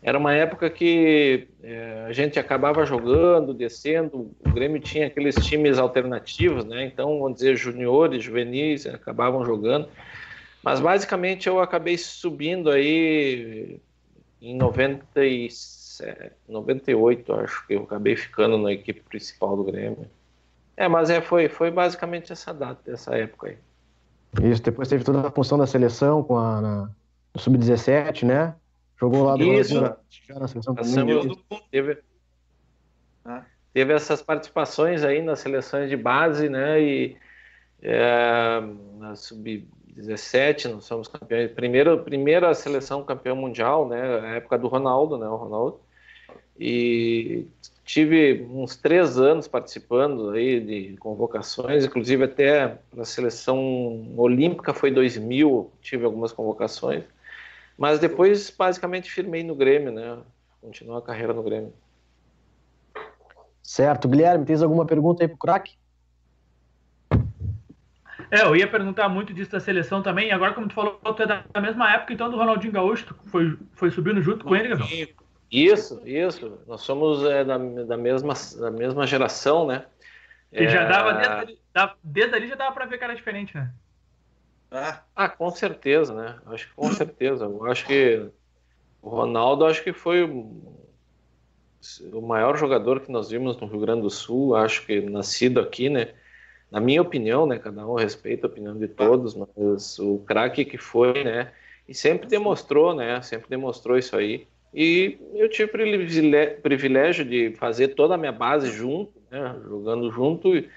era 0.00 0.16
uma 0.18 0.32
época 0.32 0.70
que 0.70 1.48
é, 1.62 2.04
a 2.08 2.12
gente 2.12 2.38
acabava 2.38 2.84
jogando, 2.84 3.52
descendo, 3.52 4.30
o 4.44 4.50
Grêmio 4.52 4.80
tinha 4.80 5.08
aqueles 5.08 5.34
times 5.36 5.78
alternativos, 5.78 6.64
né? 6.64 6.84
Então, 6.84 7.18
vamos 7.18 7.34
dizer, 7.38 7.56
juniores, 7.56 8.22
juvenis, 8.22 8.86
acabavam 8.86 9.44
jogando. 9.44 9.88
Mas 10.62 10.80
basicamente 10.80 11.48
eu 11.48 11.60
acabei 11.60 11.98
subindo 11.98 12.70
aí 12.70 13.80
em 14.40 14.56
97, 14.56 16.32
98, 16.48 17.32
acho 17.34 17.66
que 17.66 17.74
eu 17.74 17.82
acabei 17.82 18.16
ficando 18.16 18.56
na 18.58 18.72
equipe 18.72 19.00
principal 19.00 19.56
do 19.56 19.64
Grêmio. 19.64 20.08
É, 20.76 20.88
mas 20.88 21.10
é, 21.10 21.20
foi, 21.20 21.48
foi 21.48 21.70
basicamente 21.70 22.32
essa 22.32 22.52
data, 22.52 22.90
essa 22.90 23.16
época 23.16 23.48
aí. 23.48 23.58
Isso, 24.50 24.62
depois 24.62 24.88
teve 24.88 25.04
toda 25.04 25.28
a 25.28 25.30
função 25.30 25.58
da 25.58 25.66
seleção 25.66 26.22
com 26.22 26.38
a, 26.38 26.60
na, 26.60 26.90
no 27.34 27.40
Sub-17, 27.40 28.24
né? 28.24 28.54
Jogou 28.98 29.24
lá 29.24 29.36
do 29.36 29.42
Isso. 29.42 29.74
Já 29.74 30.38
na 30.38 30.48
seleção 30.48 30.74
também. 30.74 31.36
Teve, 31.70 31.98
Ah. 33.24 33.44
teve 33.74 33.92
essas 33.92 34.22
participações 34.22 35.04
aí 35.04 35.20
nas 35.20 35.40
seleções 35.40 35.90
de 35.90 35.96
base, 35.96 36.48
né? 36.48 36.80
E 36.80 37.16
é, 37.82 38.60
na 38.98 39.14
sub-17 39.14 39.81
nós 39.94 40.84
somos 40.84 41.08
campeões. 41.08 41.50
Primeiro, 41.52 41.98
primeira 41.98 42.54
seleção 42.54 43.04
campeão 43.04 43.36
mundial, 43.36 43.88
né? 43.88 44.20
A 44.20 44.34
época 44.36 44.58
do 44.58 44.68
Ronaldo, 44.68 45.18
né? 45.18 45.28
O 45.28 45.36
Ronaldo. 45.36 45.80
E 46.58 47.46
tive 47.84 48.46
uns 48.50 48.76
três 48.76 49.18
anos 49.18 49.48
participando 49.48 50.30
aí 50.30 50.60
de 50.60 50.96
convocações, 50.98 51.84
inclusive 51.84 52.24
até 52.24 52.78
a 52.96 53.04
seleção 53.04 54.14
olímpica 54.16 54.72
foi 54.72 54.90
2000, 54.90 55.70
tive 55.80 56.04
algumas 56.04 56.32
convocações. 56.32 57.04
Mas 57.76 57.98
depois 57.98 58.50
basicamente 58.50 59.10
firmei 59.10 59.42
no 59.42 59.54
Grêmio, 59.54 59.90
né? 59.90 60.18
Continuou 60.60 60.98
a 60.98 61.02
carreira 61.02 61.32
no 61.32 61.42
Grêmio. 61.42 61.72
Certo. 63.62 64.08
Guilherme, 64.08 64.44
tens 64.44 64.62
alguma 64.62 64.84
pergunta 64.84 65.22
aí 65.22 65.28
pro 65.28 65.38
craque? 65.38 65.76
É, 68.32 68.40
eu 68.42 68.56
ia 68.56 68.66
perguntar 68.66 69.10
muito 69.10 69.34
disso 69.34 69.50
da 69.52 69.60
seleção 69.60 70.02
também. 70.02 70.28
E 70.28 70.30
agora, 70.32 70.54
como 70.54 70.66
tu 70.66 70.74
falou, 70.74 70.98
tu 70.98 71.22
é 71.22 71.26
da 71.26 71.60
mesma 71.60 71.92
época, 71.92 72.14
então, 72.14 72.30
do 72.30 72.36
Ronaldinho 72.38 72.72
Gaúcho, 72.72 73.06
tu 73.06 73.14
foi, 73.28 73.58
foi 73.74 73.90
subindo 73.90 74.22
junto 74.22 74.42
com 74.42 74.56
ele, 74.56 74.68
Gabriel? 74.68 75.08
Isso, 75.50 76.00
isso. 76.08 76.58
Nós 76.66 76.80
somos 76.80 77.24
é, 77.24 77.44
da, 77.44 77.58
da, 77.58 77.96
mesma, 77.96 78.32
da 78.58 78.70
mesma 78.70 79.06
geração, 79.06 79.66
né? 79.66 79.86
Que 80.56 80.66
já 80.66 80.84
É, 80.84 80.88
dava, 80.88 81.12
desde 81.14 81.40
ali, 81.40 81.60
da- 81.74 81.96
desde 82.02 82.34
ali 82.34 82.48
já 82.48 82.54
dava 82.54 82.72
pra 82.74 82.86
ver 82.86 82.96
que 82.98 83.04
era 83.04 83.14
diferente, 83.14 83.54
né? 83.54 83.70
Ah, 84.70 85.04
Ah, 85.14 85.28
com 85.28 85.50
certeza, 85.50 86.14
né? 86.14 86.40
Acho 86.46 86.68
que 86.68 86.74
com 86.74 86.90
certeza. 86.90 87.44
Eu 87.44 87.64
acho 87.66 87.86
que 87.86 88.30
o 89.02 89.10
Ronaldo 89.10 89.66
acho 89.66 89.82
que 89.84 89.92
foi 89.92 90.24
o 90.24 90.80
o 92.12 92.20
maior 92.20 92.56
jogador 92.56 93.00
que 93.00 93.10
nós 93.10 93.28
vimos 93.30 93.56
no 93.60 93.66
Rio 93.66 93.80
Grande 93.80 94.02
do 94.02 94.10
Sul. 94.10 94.54
Acho 94.56 94.86
que 94.86 95.00
nascido 95.00 95.60
aqui, 95.60 95.88
né? 95.88 96.14
Na 96.72 96.80
minha 96.80 97.02
opinião, 97.02 97.46
né? 97.46 97.58
Cada 97.58 97.86
um 97.86 97.94
respeita 97.94 98.46
a 98.46 98.50
opinião 98.50 98.76
de 98.76 98.88
todos, 98.88 99.34
mas 99.36 99.98
o 99.98 100.18
craque 100.26 100.64
que 100.64 100.78
foi, 100.78 101.22
né? 101.22 101.52
E 101.86 101.94
sempre 101.94 102.26
demonstrou, 102.26 102.94
né? 102.94 103.20
Sempre 103.22 103.48
demonstrou 103.50 103.98
isso 103.98 104.16
aí. 104.16 104.46
E 104.74 105.18
eu 105.34 105.50
tive 105.50 105.70
privilégio 106.62 107.24
de 107.24 107.52
fazer 107.56 107.88
toda 107.88 108.14
a 108.14 108.18
minha 108.18 108.32
base 108.32 108.70
junto, 108.70 109.12
né? 109.30 109.54
Jogando 109.68 110.10
junto. 110.10 110.56
E 110.56 110.68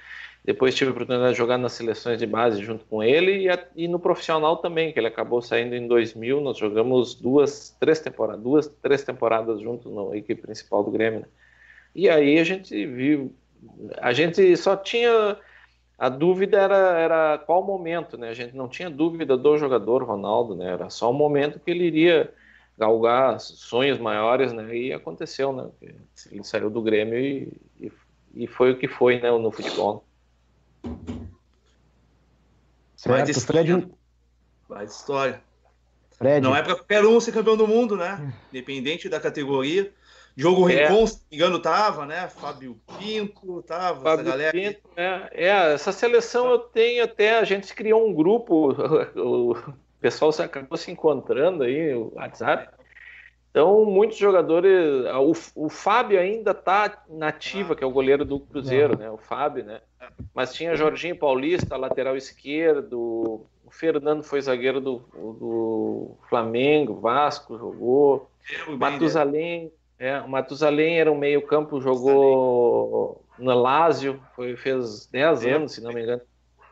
depois 0.44 0.75
tive 0.75 0.90
a 0.90 0.94
oportunidade 0.94 1.32
de 1.32 1.38
jogar 1.38 1.58
nas 1.58 1.72
seleções 1.74 2.20
de 2.20 2.25
base 2.28 2.62
junto 2.62 2.84
com 2.86 3.02
ele 3.02 3.44
e, 3.44 3.50
a- 3.50 3.66
e 3.75 3.88
no 3.88 3.98
profissional 4.00 4.58
também, 4.58 4.92
que 4.92 5.00
ele 5.00 5.08
acabou 5.08 5.42
saindo 5.42 5.75
em 5.75 5.88
2000. 5.88 6.42
Nós 6.42 6.58
jogamos 6.58 7.16
duas, 7.16 7.75
três 7.80 8.00
temporadas, 8.02 8.44
duas, 8.44 8.68
três 8.82 9.04
temporadas 9.04 9.62
juntos 9.62 9.92
na 9.92 10.16
equipe 10.16 10.42
principal 10.42 10.84
do 10.84 10.92
Grêmio. 10.92 11.22
né? 11.22 11.25
E 11.96 12.10
aí 12.10 12.38
a 12.38 12.44
gente 12.44 12.86
viu, 12.86 13.34
a 14.00 14.12
gente 14.14 14.56
só 14.58 14.75
tinha 14.75 15.38
a 15.98 16.10
dúvida 16.10 16.58
era, 16.58 17.00
era 17.00 17.38
qual 17.38 17.64
momento, 17.64 18.18
né? 18.18 18.30
A 18.30 18.34
gente 18.34 18.56
não 18.56 18.68
tinha 18.68 18.90
dúvida 18.90 19.38
do 19.38 19.58
jogador 19.58 20.04
Ronaldo, 20.04 20.56
né? 20.56 20.72
Era 20.72 20.90
só 20.90 21.10
o 21.10 21.14
momento 21.14 21.60
que 21.60 21.72
ele 21.72 21.86
iria 21.86 22.34
galgar 22.78 23.40
sonhos 23.40 23.98
maiores, 23.98 24.52
né? 24.52 24.75
E 24.75 24.94
aconteceu, 24.94 25.54
né? 25.54 25.70
Ele 26.32 26.44
saiu 26.44 26.70
do 26.70 26.82
Grêmio 26.82 27.18
e, 27.18 27.54
e, 27.80 27.92
e 28.34 28.48
foi 28.48 28.72
o 28.72 28.78
que 28.78 28.88
foi, 28.88 29.20
né? 29.20 29.32
No 29.32 29.52
futebol. 29.52 30.04
Vai 33.06 33.24
de 33.24 33.34
Certo. 33.34 33.48
Fred, 33.48 33.88
vai 34.68 34.86
de 34.86 34.92
história. 34.92 35.42
Fred, 36.12 36.42
Não 36.42 36.56
é 36.56 36.62
para 36.62 36.75
qualquer 36.75 37.06
um 37.06 37.20
ser 37.20 37.32
campeão 37.32 37.56
do 37.56 37.68
mundo, 37.68 37.96
né? 37.96 38.34
Independente 38.50 39.08
da 39.08 39.20
categoria. 39.20 39.94
Diogo 40.36 40.70
É. 40.70 40.88
Rincon, 40.88 41.08
se 41.08 41.13
não 41.13 41.22
me 41.32 41.38
engano, 41.38 41.60
tava, 41.60 42.06
né? 42.06 42.27
Fábio 42.27 42.77
Pinto, 42.98 43.63
tava, 43.63 43.98
essa 43.98 44.01
Fábio 44.01 44.25
galera. 44.25 44.51
Pinto, 44.51 44.82
é, 44.98 45.30
é, 45.32 45.74
essa 45.74 45.92
seleção 45.92 46.50
eu 46.50 46.60
tenho 46.60 47.04
até, 47.04 47.38
a 47.38 47.44
gente 47.44 47.74
criou 47.74 48.06
um 48.06 48.13
grupo, 48.13 48.75
o 49.15 49.56
pessoal 50.01 50.32
se 50.32 50.42
acabou 50.42 50.77
se 50.77 50.92
encontrando 50.92 51.63
aí, 51.63 51.94
o 51.94 52.12
WhatsApp. 52.15 52.75
Então, 53.56 53.86
muitos 53.86 54.18
jogadores. 54.18 55.06
O, 55.56 55.65
o 55.68 55.70
Fábio 55.70 56.20
ainda 56.20 56.51
está 56.51 57.06
nativa, 57.08 57.74
que 57.74 57.86
é 57.86 57.88
o 57.88 57.92
goleiro 57.92 58.25
do 58.25 58.38
Cruzeiro, 58.38 58.98
né? 58.98 59.10
O 59.10 59.18
Fábio, 59.18 59.63
né? 59.63 59.80
Mas 60.34 60.54
tinha 60.54 60.75
Jorginho 60.75 61.18
Paulista, 61.18 61.77
lateral 61.77 62.18
esquerdo. 62.18 63.00
O 63.63 63.72
Fernando 63.72 64.24
foi 64.24 64.42
zagueiro 64.42 64.82
do, 64.82 64.98
do 65.13 66.18
Flamengo, 66.27 67.00
Vasco, 67.00 67.58
jogou. 67.58 68.30
Eu, 68.68 68.77
Matusalém, 68.77 69.72
é, 70.00 70.20
o 70.20 70.30
Matusalém 70.30 71.00
era 71.00 71.12
um 71.12 71.18
meio-campo, 71.18 71.82
jogou 71.82 73.22
no 73.38 73.54
Lazio, 73.54 74.20
foi, 74.36 74.56
fez 74.56 75.08
10 75.08 75.46
É. 75.46 75.52
anos, 75.54 75.74
se 75.74 75.82
não 75.82 75.94
me 75.94 76.04
engano. 76.04 76.22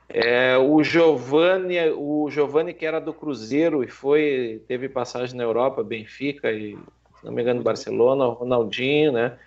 É, 0.10 0.58
o 0.58 0.84
Giovanni, 0.84 1.80
o 1.96 2.30
Giovanni 2.30 2.74
que 2.74 2.86
era 2.86 3.00
do 3.00 3.13
Cruzeiro 3.13 3.84
e 3.84 3.88
foi, 3.88 4.62
teve 4.68 4.88
passagem 4.88 5.36
na 5.36 5.44
Europa, 5.44 5.84
Benfica 5.84 6.51
e, 6.51 6.77
se 7.15 7.25
não 7.25 7.32
me 7.32 7.42
engano, 7.42 7.63
Barcelona, 7.63 8.25
Ronaldinho, 8.25 9.12
né? 9.13 9.38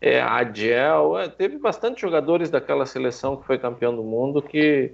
É, 0.00 0.20
Adel, 0.20 1.18
é, 1.18 1.28
teve 1.28 1.58
bastante 1.58 2.00
jogadores 2.00 2.50
daquela 2.50 2.86
seleção 2.86 3.36
que 3.36 3.46
foi 3.46 3.58
campeão 3.58 3.94
do 3.94 4.02
mundo 4.02 4.40
que, 4.40 4.92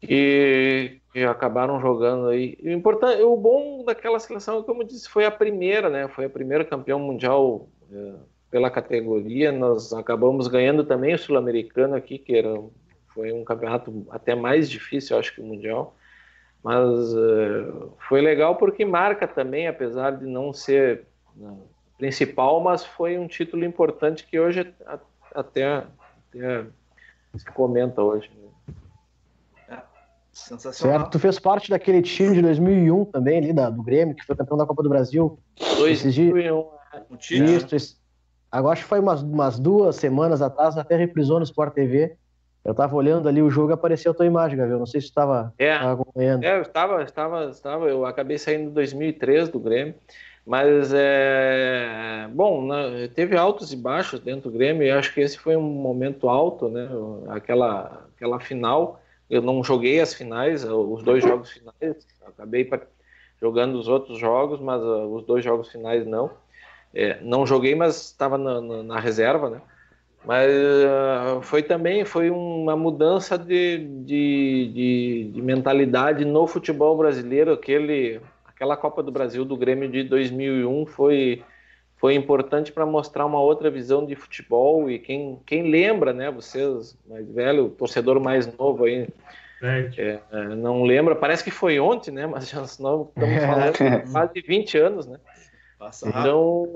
que, 0.00 1.00
que 1.12 1.24
acabaram 1.24 1.80
jogando 1.80 2.28
aí. 2.28 2.56
O, 2.62 2.70
importante, 2.70 3.22
o 3.22 3.36
bom 3.36 3.84
daquela 3.84 4.18
seleção, 4.18 4.62
como 4.62 4.82
eu 4.82 4.86
disse, 4.86 5.08
foi 5.08 5.24
a 5.24 5.30
primeira, 5.30 5.88
né? 5.88 6.08
Foi 6.08 6.26
a 6.26 6.30
primeira 6.30 6.64
campeão 6.64 6.98
mundial 6.98 7.68
é, 7.92 8.14
pela 8.50 8.70
categoria. 8.70 9.50
Nós 9.52 9.92
acabamos 9.92 10.46
ganhando 10.48 10.84
também 10.84 11.14
o 11.14 11.18
sul-americano 11.18 11.94
aqui, 11.94 12.18
que 12.18 12.36
era 12.36 12.60
foi 13.14 13.32
um 13.32 13.42
campeonato 13.42 14.06
até 14.10 14.36
mais 14.36 14.70
difícil, 14.70 15.18
acho 15.18 15.34
que 15.34 15.40
o 15.40 15.44
mundial. 15.44 15.96
Mas 16.62 17.14
é, 17.14 17.72
foi 18.08 18.20
legal 18.20 18.56
porque 18.56 18.84
marca 18.84 19.26
também, 19.26 19.66
apesar 19.66 20.12
de 20.12 20.24
não 20.24 20.52
ser 20.52 21.04
né, 21.34 21.56
principal, 21.96 22.60
mas 22.60 22.84
foi 22.84 23.18
um 23.18 23.26
título 23.26 23.64
importante 23.64 24.24
que 24.24 24.38
hoje 24.38 24.72
até, 24.86 25.04
até 25.34 25.86
se 27.36 27.44
comenta 27.52 28.02
hoje. 28.02 28.30
né? 28.36 28.47
Sensacional. 30.38 30.98
certo. 31.00 31.12
Tu 31.12 31.18
fez 31.18 31.38
parte 31.38 31.70
daquele 31.70 32.00
time 32.02 32.34
de 32.34 32.42
2001 32.42 33.04
também, 33.06 33.38
ali 33.38 33.52
da, 33.52 33.68
do 33.70 33.82
Grêmio, 33.82 34.14
que 34.14 34.24
foi 34.24 34.36
campeão 34.36 34.56
da 34.56 34.66
Copa 34.66 34.82
do 34.82 34.88
Brasil. 34.88 35.38
Esses 35.86 36.14
dias- 36.14 36.30
2001, 36.32 36.64
Um 37.10 37.16
título. 37.16 37.50
Isso, 37.50 37.76
isso. 37.76 37.98
Agora 38.50 38.72
acho 38.72 38.82
que 38.82 38.88
foi 38.88 39.00
umas, 39.00 39.22
umas 39.22 39.58
duas 39.58 39.96
semanas 39.96 40.40
atrás, 40.40 40.78
até 40.78 40.96
reprisou 40.96 41.38
no 41.38 41.44
Sport 41.44 41.74
TV. 41.74 42.16
Eu 42.64 42.74
tava 42.74 42.96
olhando 42.96 43.28
ali 43.28 43.42
o 43.42 43.50
jogo 43.50 43.72
e 43.72 43.74
apareceu 43.74 44.12
a 44.12 44.14
tua 44.14 44.26
imagem, 44.26 44.56
Gabriel. 44.56 44.78
Não 44.78 44.86
sei 44.86 45.00
se 45.00 45.08
tu 45.08 45.14
tava, 45.14 45.52
É. 45.58 45.78
tava 45.78 45.92
acompanhando. 45.92 46.44
É, 46.44 46.56
eu 46.58 46.62
estava, 46.62 47.02
estava, 47.02 47.44
estava, 47.50 47.86
eu 47.86 48.04
acabei 48.06 48.38
saindo 48.38 48.70
em 48.70 48.72
2003 48.72 49.48
do 49.48 49.58
Grêmio, 49.60 49.94
mas 50.46 50.92
é, 50.94 52.28
bom, 52.32 52.66
né, 52.66 53.08
teve 53.14 53.36
altos 53.36 53.72
e 53.72 53.76
baixos 53.76 54.20
dentro 54.20 54.50
do 54.50 54.56
Grêmio 54.58 54.82
e 54.82 54.90
acho 54.90 55.12
que 55.12 55.20
esse 55.20 55.38
foi 55.38 55.56
um 55.56 55.62
momento 55.62 56.28
alto, 56.28 56.68
né? 56.68 56.88
Aquela, 57.28 58.06
aquela 58.16 58.40
final, 58.40 59.00
eu 59.30 59.42
não 59.42 59.62
joguei 59.62 60.00
as 60.00 60.14
finais, 60.14 60.64
os 60.64 61.02
dois 61.02 61.22
jogos 61.22 61.50
finais, 61.50 62.06
acabei 62.26 62.68
jogando 63.40 63.78
os 63.78 63.88
outros 63.88 64.18
jogos, 64.18 64.60
mas 64.60 64.82
ah, 64.82 65.06
os 65.06 65.24
dois 65.24 65.44
jogos 65.44 65.68
finais 65.70 66.06
não. 66.06 66.30
É, 66.94 67.20
não 67.22 67.46
joguei, 67.46 67.74
mas 67.74 67.96
estava 68.06 68.38
na, 68.38 68.60
na- 68.60 68.82
na 68.82 69.00
reserva, 69.00 69.50
né? 69.50 69.60
Mas 70.24 70.50
ah, 70.86 71.40
foi 71.42 71.62
também 71.62 72.04
foi 72.04 72.30
uma 72.30 72.76
mudança 72.76 73.38
de, 73.38 73.78
de, 74.04 74.72
de, 74.74 75.30
de 75.34 75.42
mentalidade 75.42 76.24
no 76.24 76.46
futebol 76.46 76.96
brasileiro. 76.96 77.52
Aquele, 77.52 78.20
aquela 78.46 78.76
Copa 78.76 79.02
do 79.02 79.12
Brasil 79.12 79.44
do 79.44 79.56
Grêmio 79.56 79.88
de 79.90 80.02
2001 80.04 80.86
foi, 80.86 81.42
foi 81.98 82.14
importante 82.14 82.72
para 82.72 82.86
mostrar 82.86 83.26
uma 83.26 83.40
outra 83.40 83.70
visão 83.70 84.06
de 84.06 84.14
futebol. 84.14 84.88
E 84.90 84.98
quem, 84.98 85.38
quem 85.44 85.70
lembra, 85.70 86.12
né? 86.12 86.30
Vocês 86.30 86.96
mais 87.06 87.28
velho, 87.30 87.70
torcedor 87.70 88.20
mais 88.20 88.46
novo 88.56 88.84
aí, 88.84 89.08
É. 89.98 90.20
é, 90.32 90.44
não 90.54 90.84
lembra. 90.84 91.16
Parece 91.16 91.42
que 91.42 91.50
foi 91.50 91.78
ontem, 91.80 92.12
né? 92.12 92.26
Mas 92.28 92.48
já 92.48 92.58
não 92.58 92.64
estamos 92.64 93.08
falando 93.14 94.04
de 94.06 94.12
quase 94.12 94.40
20 94.40 94.78
anos, 94.78 95.06
né? 95.06 95.18
Passa. 95.78 96.08
Então, 96.08 96.66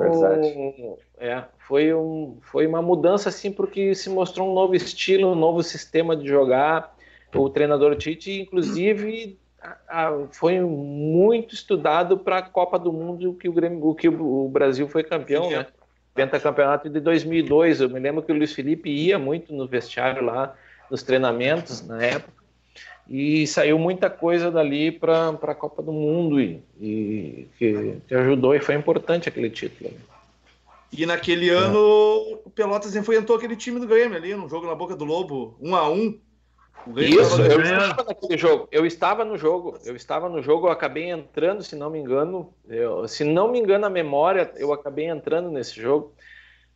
é, 1.19 1.43
foi, 1.59 1.93
um, 1.93 2.39
foi 2.41 2.67
uma 2.67 2.81
mudança 2.81 3.29
assim 3.29 3.51
porque 3.51 3.95
se 3.97 4.09
mostrou 4.09 4.49
um 4.49 4.55
novo 4.55 4.77
estilo, 4.77 5.33
um 5.33 5.35
novo 5.35 5.63
sistema 5.63 6.17
de 6.17 6.27
jogar. 6.27 6.95
O 7.35 7.49
treinador 7.49 7.97
Tite, 7.97 8.43
inclusive, 8.43 9.39
foi 10.33 10.61
muito 10.61 11.55
estudado 11.55 12.19
para 12.19 12.39
a 12.39 12.43
Copa 12.43 12.79
do 12.79 12.93
Mundo 12.93 13.35
que 13.35 13.49
o, 13.49 13.53
Grêmio, 13.53 13.95
que 13.95 14.09
o 14.09 14.49
Brasil 14.49 14.89
foi 14.89 15.05
campeão, 15.05 15.51
né? 15.51 15.67
Pentacampeonato 16.15 16.89
de 16.89 17.01
2002. 17.01 17.81
Eu 17.81 17.89
me 17.89 17.99
lembro 17.99 18.23
que 18.23 18.33
o 18.33 18.35
Luiz 18.35 18.53
Felipe 18.53 18.91
ia 18.91 19.19
muito 19.19 19.53
no 19.55 19.67
vestiário 19.67 20.25
lá, 20.25 20.55
nos 20.91 21.03
treinamentos 21.03 21.87
na 21.87 22.03
época. 22.03 22.43
e 23.09 23.47
saiu 23.47 23.79
muita 23.79 24.11
coisa 24.11 24.51
dali 24.51 24.93
para 24.93 25.29
a 25.31 25.55
Copa 25.55 25.83
do 25.83 25.93
Mundo 25.93 26.41
e, 26.41 26.63
e 26.81 27.49
que, 27.59 27.97
que, 28.07 28.15
ajudou 28.15 28.55
e 28.55 28.61
foi 28.61 28.75
importante 28.75 29.29
aquele 29.29 29.51
título. 29.51 29.91
E 30.93 31.07
naquele 31.07 31.49
é. 31.49 31.55
ano 31.55 31.79
o 32.45 32.51
Pelotas 32.51 32.95
enfrentou 32.95 33.37
aquele 33.37 33.57
time 33.57 33.81
do 33.81 33.87
Grêmio 33.87 34.17
ali 34.17 34.35
no 34.35 34.49
jogo 34.49 34.67
na 34.67 34.75
Boca 34.75 34.95
do 34.95 35.05
Lobo, 35.05 35.57
um 35.61 35.75
a 35.75 35.89
um. 35.89 36.19
Isso, 36.97 37.41
eu 37.41 37.61
estava 37.61 38.05
naquele 38.05 38.37
jogo. 38.37 38.69
Eu 38.73 38.85
estava 38.85 39.25
no 39.25 39.37
jogo. 39.37 39.79
Eu 39.85 39.95
estava 39.95 40.29
no 40.29 40.43
jogo. 40.43 40.67
Eu 40.67 40.73
acabei 40.73 41.11
entrando, 41.11 41.63
se 41.63 41.77
não 41.77 41.91
me 41.91 41.99
engano. 41.99 42.53
Eu, 42.69 43.07
se 43.07 43.25
não 43.25 43.49
me 43.49 43.59
engano 43.59 43.87
a 43.87 43.91
memória, 43.91 44.53
eu 44.57 44.73
acabei 44.73 45.07
entrando 45.07 45.51
nesse 45.51 45.81
jogo. 45.81 46.13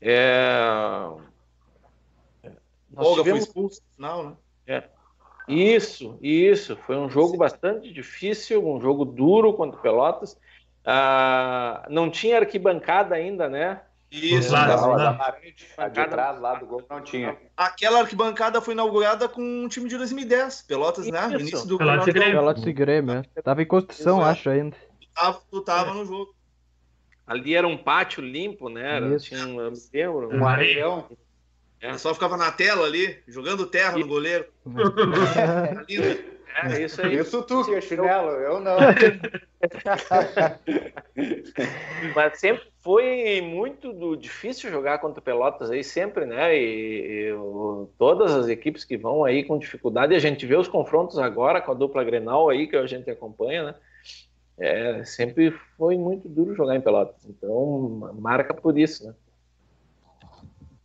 É... 0.01 1.11
Nós 2.91 3.07
Olga 3.07 3.23
tivemos... 3.23 3.41
foi 3.41 3.49
expulso 3.49 3.81
no 3.81 3.97
final, 3.97 4.25
né? 4.25 4.37
É. 4.67 4.83
Isso, 5.49 6.19
isso. 6.21 6.77
Foi 6.87 6.97
um 6.97 7.09
jogo 7.09 7.37
bastante 7.37 7.93
difícil, 7.93 8.67
um 8.67 8.81
jogo 8.81 9.05
duro 9.05 9.55
contra 9.55 9.79
o 9.79 9.83
Pelotas. 9.83 10.39
Ah, 10.85 11.87
não 11.91 12.09
tinha 12.11 12.39
arquibancada 12.39 13.15
ainda, 13.15 13.49
né? 13.49 13.81
Isso, 14.11 14.53
não, 14.53 14.97
não. 14.97 15.19
A 15.77 15.89
de 15.89 16.05
trás 16.07 16.41
lá 16.41 16.55
do 16.55 16.67
gol 16.67 16.85
não 16.89 17.01
tinha. 17.01 17.37
Aquela 17.57 18.01
arquibancada 18.01 18.61
foi 18.61 18.75
inaugurada 18.75 19.29
com 19.29 19.65
o 19.65 19.69
time 19.69 19.89
de 19.89 19.97
2010, 19.97 20.63
Pelotas, 20.63 21.07
né? 21.09 21.27
No 21.27 21.41
início 21.41 21.67
do 21.67 21.77
Pelotas 21.77 22.07
e 22.07 22.13
Grêmio. 22.13 22.39
Pelotas 22.39 22.67
e 22.67 22.73
Grêmio, 22.73 23.25
é. 23.35 23.43
Tava 23.43 23.63
em 23.63 23.67
construção, 23.67 24.19
Exato. 24.19 24.31
acho, 24.31 24.51
ainda. 24.51 24.77
Tu 25.01 25.09
tava, 25.15 25.43
tu 25.51 25.61
tava 25.61 25.91
é. 25.91 25.95
no 25.95 26.05
jogo. 26.05 26.35
Ali 27.27 27.57
era 27.57 27.67
um 27.67 27.77
pátio 27.77 28.23
limpo, 28.23 28.69
né? 28.69 28.97
Era, 28.97 29.19
tinha 29.19 29.45
um, 29.47 29.61
um, 29.61 30.39
um 30.39 30.47
areião. 30.47 31.07
É. 31.81 31.89
O 31.89 31.93
pessoal 31.93 32.15
ficava 32.15 32.37
na 32.37 32.53
tela 32.53 32.87
ali, 32.87 33.19
jogando 33.27 33.67
terra 33.67 33.99
no 33.99 34.07
goleiro. 34.07 34.47
É, 35.89 36.36
isso 36.81 37.03
aí. 37.03 37.19
Isso 37.19 37.43
tu 37.43 37.65
que 37.65 37.75
é 37.75 37.81
chinelo, 37.81 38.31
eu 38.31 38.61
não. 38.61 38.77
Mas 42.15 42.39
sempre 42.39 42.63
foi 42.81 43.41
muito 43.43 43.93
do, 43.93 44.17
difícil 44.17 44.71
jogar 44.71 44.99
contra 44.99 45.21
o 45.21 45.23
Pelotas 45.23 45.71
aí, 45.71 45.83
sempre, 45.83 46.25
né? 46.25 46.57
E, 46.57 47.29
e 47.29 47.33
o, 47.33 47.89
todas 47.99 48.35
as 48.35 48.49
equipes 48.49 48.85
que 48.85 48.97
vão 48.97 49.25
aí 49.25 49.45
com 49.45 49.59
dificuldade, 49.59 50.15
a 50.15 50.19
gente 50.19 50.47
vê 50.47 50.57
os 50.57 50.69
confrontos 50.69 51.19
agora 51.19 51.61
com 51.61 51.73
a 51.73 51.75
dupla 51.75 52.05
Grenal 52.05 52.49
aí, 52.49 52.67
que 52.67 52.77
a 52.77 52.87
gente 52.87 53.11
acompanha, 53.11 53.65
né? 53.65 53.75
É, 54.59 55.05
sempre 55.05 55.51
foi 55.77 55.99
muito 55.99 56.29
duro 56.29 56.55
jogar 56.55 56.77
em 56.77 56.81
Pelotas. 56.81 57.27
Então, 57.29 58.11
marca 58.19 58.55
por 58.55 58.79
isso, 58.79 59.07
né? 59.07 59.15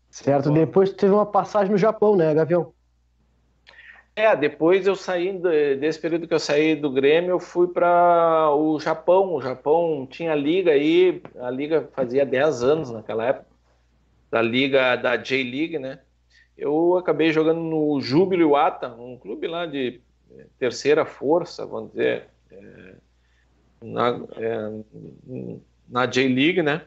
Certo, 0.10 0.52
depois 0.52 0.92
teve 0.92 1.14
uma 1.14 1.26
passagem 1.26 1.72
no 1.72 1.78
Japão, 1.78 2.18
né, 2.18 2.34
Gavião? 2.34 2.74
É, 4.16 4.36
depois 4.36 4.86
eu 4.86 4.96
saí, 4.96 5.40
desse 5.80 6.00
período 6.00 6.28
que 6.28 6.34
eu 6.34 6.40
saí 6.40 6.76
do 6.76 6.92
Grêmio, 6.92 7.32
eu 7.32 7.40
fui 7.40 7.68
para 7.68 8.54
o 8.54 8.80
Japão. 8.80 9.34
O 9.34 9.42
Japão 9.42 10.06
tinha 10.10 10.36
liga 10.36 10.72
aí, 10.72 11.22
a 11.40 11.50
liga 11.50 11.90
fazia 11.94 12.26
10 12.26 12.64
anos 12.64 12.92
naquela 12.92 13.26
época, 13.26 13.48
da 14.30 14.42
liga 14.42 14.96
da 14.98 15.16
J-League, 15.16 15.80
né? 15.80 16.00
Eu 16.58 16.98
acabei 16.98 17.32
jogando 17.32 17.62
no 17.62 18.02
Júbilo 18.02 18.42
Iwata, 18.42 18.94
um 18.94 19.18
clube 19.18 19.48
lá 19.48 19.66
de 19.66 20.02
terceira 20.60 21.06
força, 21.06 21.66
vamos 21.66 21.92
dizer, 21.92 22.28
é, 22.52 22.96
na, 23.82 24.22
é, 24.36 24.84
na 25.88 26.06
J-League, 26.06 26.62
né? 26.62 26.86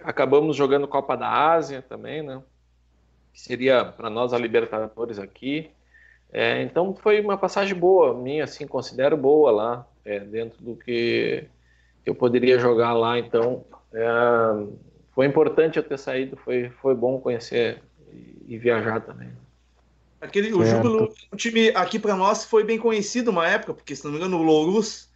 Acabamos 0.00 0.56
jogando 0.56 0.88
Copa 0.88 1.16
da 1.16 1.28
Ásia 1.28 1.80
também, 1.80 2.22
né? 2.22 2.42
Que 3.32 3.40
seria 3.40 3.84
para 3.84 4.10
nós 4.10 4.32
a 4.32 4.38
Libertadores 4.38 5.18
aqui. 5.18 5.70
É, 6.32 6.62
então 6.62 6.94
foi 6.94 7.20
uma 7.20 7.36
passagem 7.36 7.74
boa, 7.74 8.14
minha, 8.14 8.44
assim, 8.44 8.66
considero 8.66 9.16
boa 9.16 9.50
lá, 9.50 9.86
é, 10.04 10.20
dentro 10.20 10.62
do 10.62 10.76
que 10.76 11.44
eu 12.06 12.14
poderia 12.14 12.58
jogar 12.58 12.92
lá. 12.92 13.18
Então 13.18 13.64
é, 13.92 14.06
foi 15.12 15.26
importante 15.26 15.76
eu 15.76 15.82
ter 15.82 15.98
saído, 15.98 16.36
foi, 16.36 16.70
foi 16.80 16.94
bom 16.94 17.20
conhecer 17.20 17.82
e, 18.12 18.54
e 18.54 18.58
viajar 18.58 19.00
também. 19.00 19.28
Aquele, 20.20 20.52
o 20.52 20.64
Júbilo, 20.64 21.12
o 21.32 21.36
time 21.36 21.70
aqui 21.70 21.98
para 21.98 22.14
nós 22.14 22.44
foi 22.44 22.62
bem 22.62 22.78
conhecido 22.78 23.30
uma 23.30 23.48
época, 23.48 23.72
porque 23.72 23.96
se 23.96 24.04
não 24.04 24.12
me 24.12 24.18
engano 24.18 24.38
o 24.38 24.42
Lourus 24.42 25.10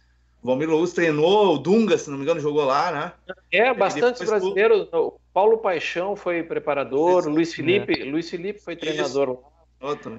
o 0.45 0.47
Valmir 0.47 0.69
Luz 0.69 0.93
treinou, 0.93 1.55
o 1.55 1.57
Dunga, 1.57 1.97
se 1.97 2.07
não 2.07 2.17
me 2.17 2.23
engano, 2.23 2.39
jogou 2.39 2.63
lá, 2.65 2.91
né? 2.91 3.35
É, 3.51 3.73
bastante 3.73 4.23
brasileiros. 4.23 4.87
O 4.93 5.19
Paulo 5.33 5.57
Paixão 5.57 6.15
foi 6.15 6.43
preparador, 6.43 7.27
Luiz 7.27 7.51
Felipe, 7.51 7.99
é. 7.99 8.05
Luiz 8.05 8.29
Felipe 8.29 8.59
foi 8.59 8.75
treinador 8.75 9.29
lá. 9.29 9.54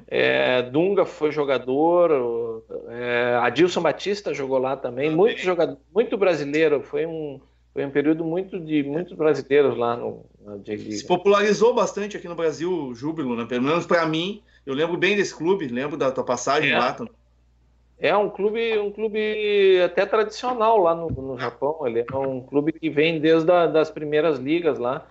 É, 0.06 0.62
Dunga 0.62 1.04
foi 1.04 1.32
jogador, 1.32 2.62
é, 2.88 3.38
Adilson 3.42 3.80
Batista 3.80 4.32
jogou 4.32 4.58
lá 4.58 4.76
também, 4.76 5.10
também. 5.10 5.16
muito 5.16 5.40
jogador, 5.40 5.78
muito 5.94 6.16
brasileiro, 6.16 6.82
foi 6.82 7.06
um, 7.06 7.40
foi 7.72 7.84
um 7.84 7.90
período 7.90 8.24
muito 8.24 8.60
de 8.60 8.82
muitos 8.82 9.14
brasileiros 9.14 9.76
lá 9.76 9.96
no 9.96 10.24
na 10.46 10.58
Se 10.64 11.04
popularizou 11.04 11.74
bastante 11.74 12.16
aqui 12.16 12.28
no 12.28 12.36
Brasil 12.36 12.72
o 12.72 12.94
Júbilo, 12.94 13.34
né? 13.34 13.44
Pelo 13.44 13.64
menos 13.64 13.84
para 13.84 14.06
mim, 14.06 14.40
eu 14.64 14.72
lembro 14.72 14.96
bem 14.96 15.16
desse 15.16 15.34
clube, 15.34 15.66
lembro 15.66 15.96
da 15.96 16.12
tua 16.12 16.24
passagem 16.24 16.70
é. 16.70 16.78
lá 16.78 16.92
também. 16.92 17.12
É 17.98 18.16
um 18.16 18.28
clube, 18.30 18.78
um 18.78 18.92
clube 18.92 19.82
até 19.84 20.06
tradicional 20.06 20.78
lá 20.78 20.94
no, 20.94 21.08
no 21.08 21.38
Japão. 21.38 21.78
Ele 21.84 22.04
é 22.08 22.16
um 22.16 22.40
clube 22.40 22.72
que 22.72 22.88
vem 22.88 23.18
desde 23.18 23.50
a, 23.50 23.66
das 23.66 23.90
primeiras 23.90 24.38
ligas 24.38 24.78
lá. 24.78 25.06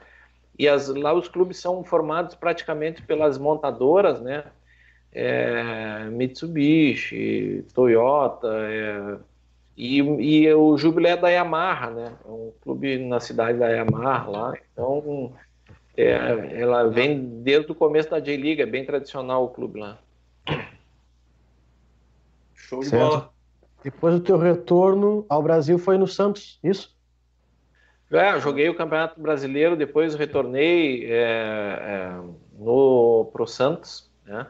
E 0.58 0.68
as, 0.68 0.88
lá 0.88 1.14
os 1.14 1.28
clubes 1.28 1.58
são 1.58 1.84
formados 1.84 2.36
praticamente 2.36 3.02
pelas 3.02 3.38
montadoras, 3.38 4.22
né? 4.22 4.44
É, 5.12 6.06
Mitsubishi, 6.12 7.66
Toyota, 7.74 8.48
é, 8.48 9.18
e, 9.78 10.00
e, 10.00 10.54
o 10.54 10.78
Jubilee 10.78 11.12
é 11.12 11.18
da 11.18 11.30
Yamaha, 11.30 11.90
né? 11.90 12.14
É 12.26 12.30
um 12.30 12.52
clube 12.62 12.98
na 12.98 13.20
cidade 13.20 13.60
da 13.60 13.68
Yamaha 13.68 14.30
lá. 14.30 14.54
Então, 14.72 15.34
é, 15.98 16.62
ela 16.62 16.88
vem 16.90 17.42
desde 17.42 17.72
o 17.72 17.76
começo 17.76 18.10
da 18.10 18.20
J-League, 18.20 18.62
é 18.62 18.66
bem 18.66 18.86
tradicional 18.86 19.44
o 19.44 19.50
clube 19.50 19.80
lá. 19.80 19.98
Show 22.54 22.80
de 22.80 22.90
certo. 22.90 23.10
bola. 23.10 23.30
Depois 23.84 24.16
do 24.16 24.22
teu 24.22 24.38
retorno 24.38 25.26
ao 25.30 25.44
Brasil 25.44 25.78
foi 25.78 25.98
no 25.98 26.08
Santos, 26.08 26.58
isso? 26.64 26.95
É, 28.12 28.40
joguei 28.40 28.70
o 28.70 28.76
Campeonato 28.76 29.20
Brasileiro, 29.20 29.76
depois 29.76 30.16
retornei 30.16 31.06
é, 31.06 31.12
é, 31.12 32.22
no 32.58 33.30
pro 33.34 33.48
Santos, 33.48 34.10
né? 34.26 34.48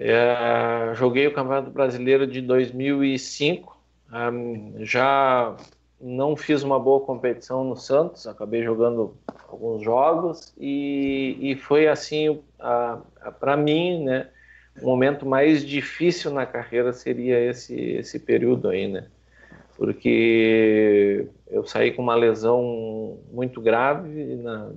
É, 0.00 0.92
joguei 0.94 1.26
o 1.26 1.34
Campeonato 1.34 1.70
Brasileiro 1.70 2.26
de 2.26 2.40
2005, 2.40 3.78
um, 4.12 4.74
já 4.78 5.54
não 6.00 6.34
fiz 6.34 6.62
uma 6.62 6.80
boa 6.80 7.00
competição 7.00 7.62
no 7.62 7.76
Santos, 7.76 8.26
acabei 8.26 8.64
jogando 8.64 9.14
alguns 9.46 9.84
jogos 9.84 10.52
e, 10.58 11.38
e 11.40 11.54
foi 11.54 11.86
assim 11.86 12.42
para 13.38 13.56
mim, 13.56 14.02
né? 14.04 14.28
o 14.80 14.86
momento 14.86 15.26
mais 15.26 15.64
difícil 15.64 16.30
na 16.30 16.46
carreira 16.46 16.92
seria 16.92 17.38
esse, 17.38 17.74
esse 17.74 18.18
período 18.18 18.68
aí, 18.68 18.88
né? 18.88 19.06
Porque 19.82 21.26
eu 21.50 21.66
saí 21.66 21.90
com 21.90 22.02
uma 22.02 22.14
lesão 22.14 23.18
muito 23.32 23.60
grave 23.60 24.36
na, 24.36 24.70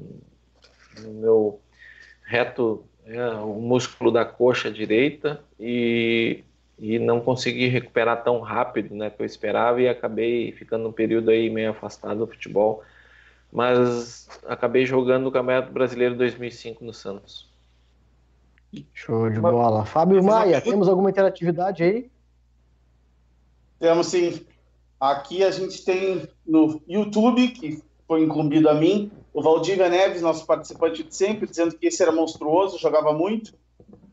no 1.00 1.13
meu 1.13 1.60
reto, 2.24 2.84
é, 3.06 3.24
o 3.36 3.54
músculo 3.54 4.12
da 4.12 4.26
coxa 4.26 4.72
direita 4.72 5.44
e, 5.60 6.44
e 6.80 6.98
não 6.98 7.22
consegui 7.22 7.68
recuperar 7.68 8.24
tão 8.24 8.39
rápido, 8.39 8.96
né, 8.96 9.12
que 9.12 9.22
eu 9.22 9.28
esperava 9.28 9.80
e 9.80 9.88
acabei 9.88 10.52
ficando 10.54 10.89
um 10.89 10.91
período 10.91 11.30
aí 11.30 11.52
meio 11.52 11.70
afastado 11.70 12.26
do 12.26 12.28
futebol, 12.28 12.82
mas 13.52 14.28
acabei 14.48 14.88
jogando 14.88 15.28
o 15.28 15.32
Campeonato 15.32 15.72
Brasileiro 15.72 16.15
2005 16.15 16.84
no 16.84 16.91
Santos. 16.91 17.48
Show 18.91 19.30
de 19.30 19.39
bola. 19.39 19.86
Fábio 19.86 20.24
Maia, 20.24 20.60
temos 20.62 20.89
alguma 20.89 21.12
interatividade 21.12 21.84
aí? 21.84 22.10
Temos 23.80 24.08
sim. 24.08 24.44
Aqui 24.99 25.43
a 25.43 25.51
gente 25.51 25.84
tem 25.84 26.27
no 26.45 26.81
YouTube, 26.88 27.49
que 27.49 27.84
foi 28.08 28.23
incumbido 28.23 28.69
a 28.69 28.73
mim, 28.73 29.12
o 29.34 29.41
Valdívia 29.41 29.89
Neves, 29.89 30.21
nosso 30.21 30.45
participante 30.45 31.03
de 31.03 31.13
sempre, 31.13 31.47
dizendo 31.47 31.75
que 31.75 31.88
esse 31.88 32.01
era 32.01 32.12
monstruoso, 32.12 32.79
jogava 32.79 33.12
muito. 33.12 33.53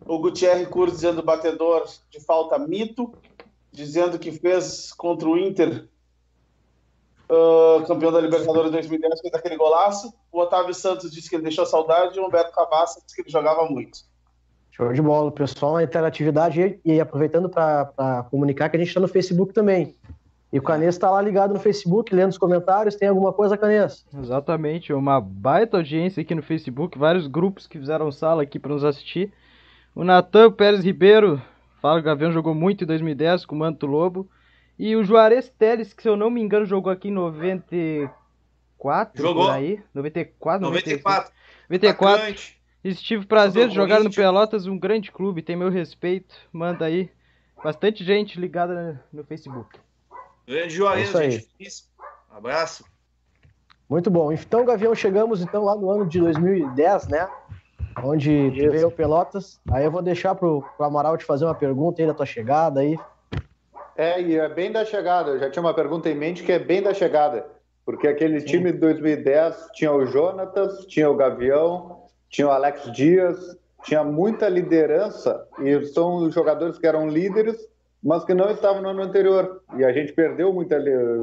O 0.04 0.18
Gutierre 0.18 0.66
Cruz 0.66 0.92
dizendo 0.92 1.22
batedor 1.22 1.86
de 2.10 2.18
falta 2.20 2.58
mito, 2.58 3.14
dizendo 3.70 4.18
que 4.18 4.32
fez 4.32 4.92
contra 4.92 5.28
o 5.28 5.38
Inter, 5.38 5.88
uh, 7.30 7.86
campeão 7.86 8.10
da 8.10 8.20
Libertadores 8.20 8.72
2010, 8.72 9.20
fez 9.20 9.34
aquele 9.34 9.56
golaço. 9.56 10.12
O 10.32 10.40
Otávio 10.40 10.74
Santos 10.74 11.12
disse 11.12 11.28
que 11.30 11.36
ele 11.36 11.44
deixou 11.44 11.64
saudade 11.64 12.18
e 12.18 12.20
o 12.20 12.26
Humberto 12.26 12.52
Cavassa 12.52 13.00
disse 13.04 13.14
que 13.14 13.22
ele 13.22 13.30
jogava 13.30 13.64
muito. 13.68 14.00
Show 14.72 14.92
de 14.92 15.02
bola, 15.02 15.30
pessoal, 15.30 15.76
a 15.76 15.82
interatividade 15.82 16.80
e, 16.84 17.00
aproveitando 17.00 17.48
para 17.48 18.26
comunicar 18.30 18.70
que 18.70 18.76
a 18.76 18.78
gente 18.78 18.88
está 18.88 19.00
no 19.00 19.08
Facebook 19.08 19.52
também. 19.52 19.94
E 20.52 20.58
o 20.58 20.62
Canês 20.62 20.94
está 20.94 21.10
lá 21.10 21.22
ligado 21.22 21.54
no 21.54 21.60
Facebook, 21.60 22.14
lendo 22.14 22.30
os 22.30 22.38
comentários. 22.38 22.94
Tem 22.94 23.08
alguma 23.08 23.32
coisa, 23.32 23.56
Canês? 23.56 24.04
Exatamente, 24.16 24.92
uma 24.92 25.20
baita 25.20 25.78
audiência 25.78 26.20
aqui 26.20 26.34
no 26.34 26.42
Facebook, 26.42 26.98
vários 26.98 27.26
grupos 27.26 27.66
que 27.66 27.78
fizeram 27.78 28.12
sala 28.12 28.42
aqui 28.42 28.58
para 28.58 28.72
nos 28.72 28.84
assistir. 28.84 29.32
O 29.94 30.04
Natan 30.04 30.50
Pérez 30.50 30.84
Ribeiro 30.84 31.40
Fala 31.82 32.00
que 32.00 32.02
o 32.02 32.04
Gavião 32.04 32.30
jogou 32.30 32.54
muito 32.54 32.84
em 32.84 32.86
2010 32.86 33.44
com 33.44 33.56
o 33.56 33.58
Manto 33.58 33.86
Lobo. 33.86 34.30
E 34.78 34.94
o 34.94 35.02
Juarez 35.02 35.48
Teles, 35.48 35.92
que 35.92 36.00
se 36.00 36.08
eu 36.08 36.16
não 36.16 36.30
me 36.30 36.40
engano, 36.40 36.64
jogou 36.64 36.92
aqui 36.92 37.08
em 37.08 37.12
94, 37.12 39.20
Jogou. 39.20 39.46
por 39.46 39.52
aí. 39.52 39.82
94, 39.92 40.64
96. 40.64 41.02
94. 41.02 41.32
94. 41.68 42.22
Atacante. 42.22 42.62
E 42.84 42.94
tive 42.94 43.26
prazer 43.26 43.68
de 43.68 43.74
jogar 43.74 44.00
no. 44.00 44.12
Pelotas, 44.12 44.66
um 44.66 44.78
grande 44.78 45.10
clube, 45.10 45.42
tem 45.42 45.56
meu 45.56 45.70
respeito. 45.70 46.36
Manda 46.52 46.84
aí. 46.84 47.10
Bastante 47.62 48.04
gente 48.04 48.38
ligada 48.38 49.04
no 49.12 49.24
Facebook. 49.24 49.78
Grande 50.46 50.74
Juarez, 50.74 51.06
É 51.06 51.08
isso 51.08 51.18
aí. 51.18 51.30
gente. 51.32 51.48
finíssima. 51.56 51.88
Abraço. 52.30 52.84
Muito 53.88 54.10
bom. 54.10 54.32
Então, 54.32 54.64
Gavião, 54.64 54.94
chegamos 54.94 55.42
então 55.42 55.64
lá 55.64 55.76
no 55.76 55.90
ano 55.90 56.06
de 56.06 56.18
2010, 56.18 57.08
né? 57.08 57.28
Onde 58.02 58.50
tu 58.50 58.70
veio 58.70 58.88
o 58.88 58.90
Pelotas. 58.90 59.60
Aí 59.70 59.84
eu 59.84 59.90
vou 59.90 60.00
deixar 60.00 60.34
pro, 60.34 60.64
pro 60.76 60.86
Amaral 60.86 61.16
te 61.18 61.24
fazer 61.24 61.44
uma 61.44 61.54
pergunta 61.54 62.00
aí 62.00 62.08
da 62.08 62.14
tua 62.14 62.24
chegada 62.24 62.80
aí. 62.80 62.98
É, 63.94 64.20
e 64.20 64.36
é 64.38 64.48
bem 64.48 64.72
da 64.72 64.84
chegada. 64.84 65.32
Eu 65.32 65.38
já 65.38 65.50
tinha 65.50 65.62
uma 65.62 65.74
pergunta 65.74 66.08
em 66.08 66.14
mente 66.14 66.42
que 66.42 66.52
é 66.52 66.58
bem 66.58 66.82
da 66.82 66.94
chegada. 66.94 67.46
Porque 67.84 68.08
aquele 68.08 68.40
time 68.40 68.72
de 68.72 68.78
2010 68.78 69.68
tinha 69.74 69.92
o 69.92 70.06
Jonatas, 70.06 70.86
tinha 70.86 71.10
o 71.10 71.16
Gavião, 71.16 72.04
tinha 72.30 72.46
o 72.48 72.50
Alex 72.50 72.90
Dias, 72.92 73.36
tinha 73.82 74.02
muita 74.02 74.48
liderança 74.48 75.46
e 75.58 75.84
são 75.86 76.16
os 76.16 76.32
jogadores 76.34 76.78
que 76.78 76.86
eram 76.86 77.08
líderes, 77.08 77.56
mas 78.02 78.24
que 78.24 78.34
não 78.34 78.50
estavam 78.50 78.82
no 78.82 78.88
ano 78.88 79.02
anterior. 79.02 79.62
E 79.76 79.84
a 79.84 79.92
gente 79.92 80.12
perdeu 80.12 80.52
muitos 80.52 80.76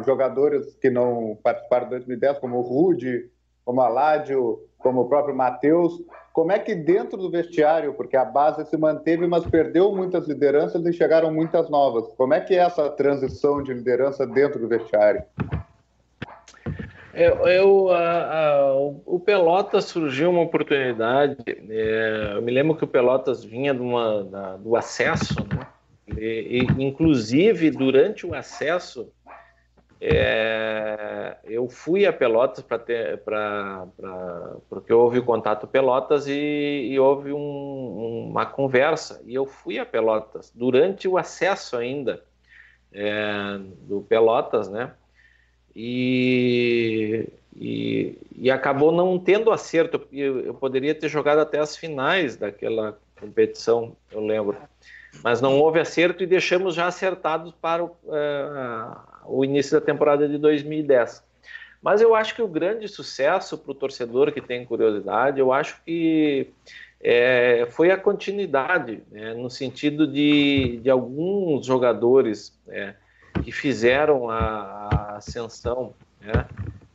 jogadores 0.06 0.76
que 0.76 0.89
não 0.89 1.38
participaram 1.44 1.86
de 1.86 1.92
2010, 1.92 2.39
como 2.39 2.58
o 2.58 2.62
Rude, 2.62 3.30
como 3.65 3.82
o 3.82 3.84
Aládio, 3.84 4.60
como 4.78 5.02
o 5.02 5.10
próprio 5.10 5.36
Matheus. 5.36 6.02
Como 6.32 6.52
é 6.54 6.60
que 6.60 6.74
dentro 6.74 7.18
do 7.18 7.30
vestiário, 7.30 7.94
porque 7.96 8.15
a 8.15 8.24
base 8.24 8.63
se 8.65 8.78
manteve, 8.78 9.28
mas 9.28 9.46
perdeu 9.46 9.94
muitas 9.94 10.26
lideranças 10.28 10.86
e 10.86 10.94
chegaram 10.94 11.34
muitas 11.34 11.70
novas. 11.70 12.08
Como 12.15 12.34
é 12.34 12.39
que 12.39 12.54
é 12.54 12.60
essa 12.60 12.89
transição 12.89 13.62
de 13.62 13.74
liderança 13.74 14.26
dentro 14.26 14.60
do 14.60 14.68
vestiário? 14.68 15.24
Eu, 17.13 17.48
eu, 17.48 17.89
a- 17.92 17.98
a- 18.70 18.76
o- 19.06 19.20
Pelotas 19.20 19.86
surgiu 19.86 20.30
uma 20.30 20.42
oportunidade. 20.42 21.36
é, 21.48 22.34
eu 22.36 22.42
me 22.42 22.52
lembro 22.52 22.76
que 22.78 22.84
o 22.86 22.88
Pelotas 22.88 23.44
vinha 23.44 23.74
de 23.74 23.82
uma, 23.82 24.24
da- 24.24 24.56
do 24.58 24.76
acesso, 24.78 25.36
né? 25.54 25.68
E, 26.17 26.67
inclusive 26.78 27.69
durante 27.72 28.26
o 28.26 28.34
acesso, 28.34 29.12
é, 30.02 31.38
eu 31.43 31.67
fui 31.67 32.06
a 32.06 32.13
Pelotas 32.13 32.63
para 32.63 32.80
ter, 32.80 33.17
para, 33.19 33.88
porque 34.69 34.93
houve 34.93 35.19
o 35.19 35.26
contato 35.26 35.67
Pelotas 35.67 36.28
e, 36.28 36.89
e 36.91 37.00
houve 37.00 37.34
um- 37.34 38.30
uma 38.30 38.45
conversa. 38.45 39.22
E 39.26 39.36
eu 39.36 39.45
fui 39.45 39.78
a 39.78 39.86
Pelotas 39.86 40.52
durante 40.56 41.08
o 41.08 41.17
acesso 41.17 41.76
ainda 41.76 42.24
é, 42.93 43.60
do 43.88 44.02
Pelotas, 44.02 44.69
né? 44.69 44.93
e, 45.76 47.28
e, 47.56 48.17
e 48.36 48.52
acabou 48.52 48.91
não 48.91 49.17
tendo 49.19 49.52
acerto. 49.52 50.08
Eu, 50.12 50.39
eu 50.41 50.54
poderia 50.54 50.93
ter 50.93 51.08
jogado 51.08 51.39
até 51.39 51.60
as 51.60 51.76
finais 51.76 52.36
daquela 52.36 53.00
competição, 53.19 53.95
eu 54.12 54.19
lembro. 54.19 54.58
Mas 55.24 55.41
não 55.41 55.60
houve 55.60 55.80
acerto 55.80 56.24
e 56.24 56.28
deixamos 56.28 56.76
já 56.76 56.88
acertados 56.88 57.54
para 57.62 57.84
o, 57.84 57.95
eh, 58.12 58.98
o 59.26 59.43
início 59.43 59.80
da 59.80 59.86
temporada 59.86 60.28
de 60.28 60.38
2010. 60.38 61.24
Mas 61.82 62.02
eu 62.02 62.13
acho 62.13 62.36
que 62.36 62.41
o 62.41 62.48
grande 62.48 62.88
sucesso 62.88 63.58
para 63.58 63.72
o 63.72 63.76
torcedor 63.76 64.32
que 64.32 64.41
tem 64.41 64.65
curiosidade, 64.65 65.39
eu 65.39 65.52
acho 65.52 65.82
que 65.84 66.50
eh, 67.02 67.67
foi 67.72 67.91
a 67.91 67.98
continuidade, 67.98 69.02
né, 69.12 69.34
no 69.34 69.50
sentido 69.50 70.06
de, 70.06 70.80
de 70.84 70.89
alguns 70.89 71.65
jogadores 71.65 72.58
eh, 72.67 72.93
que 73.43 73.52
fizeram 73.52 74.30
a, 74.30 74.89
a 74.91 75.17
ascensão 75.17 75.93
né, 76.19 76.45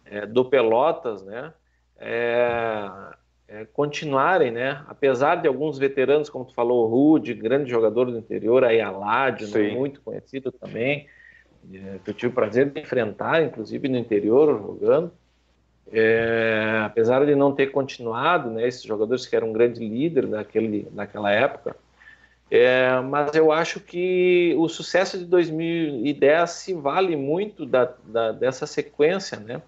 é, 0.04 0.26
do 0.26 0.44
Pelotas, 0.44 1.22
né, 1.24 1.52
é, 1.98 2.90
é, 3.48 3.64
continuarem, 3.66 4.50
né, 4.50 4.84
apesar 4.88 5.36
de 5.36 5.48
alguns 5.48 5.78
veteranos, 5.78 6.30
como 6.30 6.44
tu 6.46 6.54
falou, 6.54 6.86
o 6.86 6.88
Rude, 6.90 7.34
grande 7.34 7.70
jogador 7.70 8.10
do 8.10 8.18
interior, 8.18 8.64
aí 8.64 8.80
Aládio, 8.80 9.48
muito 9.74 10.02
conhecido 10.02 10.50
também, 10.52 11.08
é, 11.72 11.98
que 12.04 12.10
eu 12.10 12.14
tive 12.14 12.32
o 12.32 12.34
prazer 12.34 12.70
de 12.72 12.80
enfrentar, 12.80 13.42
inclusive 13.42 13.88
no 13.88 13.98
interior, 13.98 14.58
jogando, 14.60 15.12
É, 15.92 16.82
apesar 16.84 17.24
de 17.26 17.34
não 17.34 17.54
ter 17.54 17.68
continuado, 17.68 18.50
né, 18.50 18.66
esses 18.66 18.82
jogadores 18.82 19.26
que 19.26 19.36
eram 19.36 19.50
um 19.50 19.52
grande 19.52 19.80
líder 19.86 20.26
naquele, 20.26 20.88
naquela 20.92 21.30
época, 21.30 21.76
é, 22.50 23.00
mas 23.00 23.34
eu 23.34 23.52
acho 23.52 23.80
que 23.80 24.54
o 24.58 24.68
sucesso 24.68 25.18
de 25.18 25.24
2010 25.26 26.50
se 26.50 26.74
vale 26.74 27.16
muito 27.16 27.66
da, 27.66 27.84
da- 28.04 28.32
dessa 28.32 28.66
sequência, 28.66 29.38
né? 29.40 29.62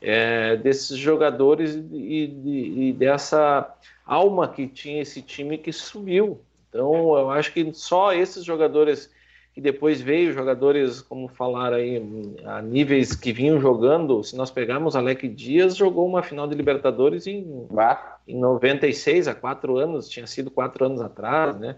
É, 0.00 0.56
desses 0.56 0.96
jogadores 0.96 1.74
e, 1.74 2.26
de- 2.26 2.88
e 2.88 2.92
dessa 2.92 3.70
alma 4.06 4.48
que 4.48 4.66
tinha 4.66 5.02
esse 5.02 5.20
time 5.20 5.58
que 5.58 5.72
subiu. 5.72 6.40
Então, 6.68 7.18
eu 7.18 7.30
acho 7.30 7.52
que 7.52 7.70
só 7.74 8.12
esses 8.12 8.44
jogadores 8.44 9.10
que 9.52 9.60
depois 9.60 10.00
veio, 10.00 10.32
jogadores, 10.32 11.02
como 11.02 11.26
falaram 11.28 11.76
aí, 11.76 12.00
a 12.44 12.62
níveis 12.62 13.14
que 13.16 13.32
vinham 13.32 13.60
jogando, 13.60 14.22
se 14.22 14.36
nós 14.36 14.50
pegarmos 14.50 14.94
Alec 14.94 15.26
Dias, 15.28 15.76
jogou 15.76 16.06
uma 16.06 16.22
final 16.22 16.46
de 16.46 16.54
Libertadores 16.54 17.26
em 17.26 17.66
Ah, 17.76 18.16
em 18.26 18.38
96, 18.38 19.26
há 19.26 19.34
quatro 19.34 19.76
anos, 19.76 20.08
tinha 20.08 20.26
sido 20.26 20.50
quatro 20.50 20.84
anos 20.84 21.00
atrás, 21.00 21.58
né? 21.58 21.76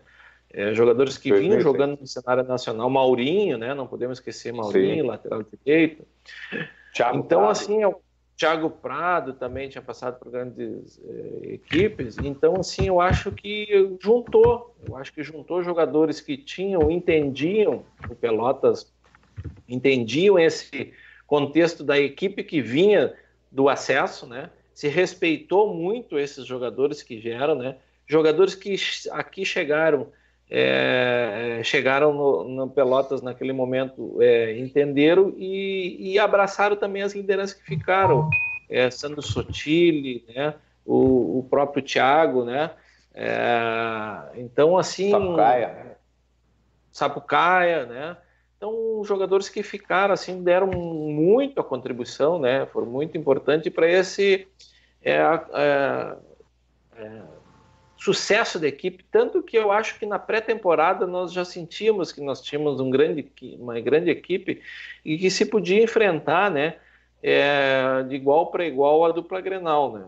É, 0.52 0.74
jogadores 0.74 1.16
que 1.16 1.30
vinham 1.30 1.56
2006. 1.60 1.62
jogando 1.62 1.98
no 1.98 2.06
cenário 2.06 2.44
nacional, 2.44 2.90
Maurinho, 2.90 3.56
né? 3.56 3.72
Não 3.72 3.86
podemos 3.86 4.18
esquecer 4.18 4.52
Maurinho, 4.52 5.02
Sim. 5.04 5.08
lateral 5.08 5.42
direito. 5.42 6.04
Thiago 6.92 7.18
Então, 7.20 7.40
Prado. 7.40 7.52
assim, 7.52 7.82
é 7.82 7.88
Thiago 8.42 8.68
Prado 8.68 9.34
também 9.34 9.68
tinha 9.68 9.80
passado 9.80 10.18
por 10.18 10.32
grandes 10.32 11.00
eh, 11.04 11.54
equipes. 11.54 12.18
Então, 12.18 12.54
assim, 12.58 12.88
eu 12.88 13.00
acho 13.00 13.30
que 13.30 13.96
juntou, 14.02 14.74
eu 14.84 14.96
acho 14.96 15.12
que 15.12 15.22
juntou 15.22 15.62
jogadores 15.62 16.20
que 16.20 16.36
tinham, 16.36 16.90
entendiam 16.90 17.84
o 18.10 18.16
Pelotas, 18.16 18.92
entendiam 19.68 20.40
esse 20.40 20.92
contexto 21.24 21.84
da 21.84 22.00
equipe 22.00 22.42
que 22.42 22.60
vinha 22.60 23.14
do 23.48 23.68
acesso, 23.68 24.26
né? 24.26 24.50
Se 24.74 24.88
respeitou 24.88 25.72
muito 25.72 26.18
esses 26.18 26.44
jogadores 26.44 27.00
que 27.00 27.16
vieram, 27.18 27.54
né? 27.54 27.76
Jogadores 28.08 28.56
que 28.56 28.74
aqui 29.12 29.44
chegaram, 29.44 30.10
é, 30.54 31.58
é, 31.60 31.64
chegaram 31.64 32.12
no, 32.12 32.44
no 32.44 32.68
Pelotas 32.68 33.22
naquele 33.22 33.54
momento, 33.54 34.18
é, 34.20 34.58
entenderam 34.58 35.32
e, 35.38 36.12
e 36.12 36.18
abraçaram 36.18 36.76
também 36.76 37.00
as 37.00 37.14
lideranças 37.14 37.56
que 37.56 37.64
ficaram, 37.64 38.28
é, 38.68 38.90
Sandro 38.90 39.22
Sotile, 39.22 40.26
né? 40.28 40.54
O, 40.84 41.38
o 41.38 41.46
próprio 41.48 41.82
Thiago, 41.82 42.44
né? 42.44 42.70
É, 43.14 44.32
então, 44.34 44.76
assim, 44.76 45.10
Sapucaia. 45.10 45.96
Sapucaia, 46.90 47.86
né? 47.86 48.16
Então, 48.58 49.02
jogadores 49.04 49.48
que 49.48 49.62
ficaram 49.62 50.12
assim 50.12 50.42
deram 50.42 50.66
muito 50.66 51.62
a 51.62 51.64
contribuição, 51.64 52.38
né? 52.38 52.66
Foram 52.66 52.88
muito 52.88 53.16
importantes 53.16 53.72
para 53.72 53.90
esse 53.90 54.46
é, 55.02 55.14
é, 55.14 56.16
é, 56.98 57.22
sucesso 58.02 58.58
da 58.58 58.66
equipe, 58.66 59.04
tanto 59.12 59.42
que 59.42 59.56
eu 59.56 59.70
acho 59.70 59.96
que 59.96 60.04
na 60.04 60.18
pré-temporada 60.18 61.06
nós 61.06 61.32
já 61.32 61.44
sentíamos 61.44 62.10
que 62.10 62.20
nós 62.20 62.42
tínhamos 62.42 62.80
um 62.80 62.90
grande, 62.90 63.30
uma 63.60 63.78
grande 63.80 64.10
equipe 64.10 64.60
e 65.04 65.16
que 65.16 65.30
se 65.30 65.46
podia 65.46 65.80
enfrentar, 65.80 66.50
né? 66.50 66.76
É, 67.22 68.02
de 68.08 68.16
igual 68.16 68.50
para 68.50 68.66
igual 68.66 69.04
a 69.04 69.12
dupla 69.12 69.40
Grenal, 69.40 69.92
né? 69.92 70.06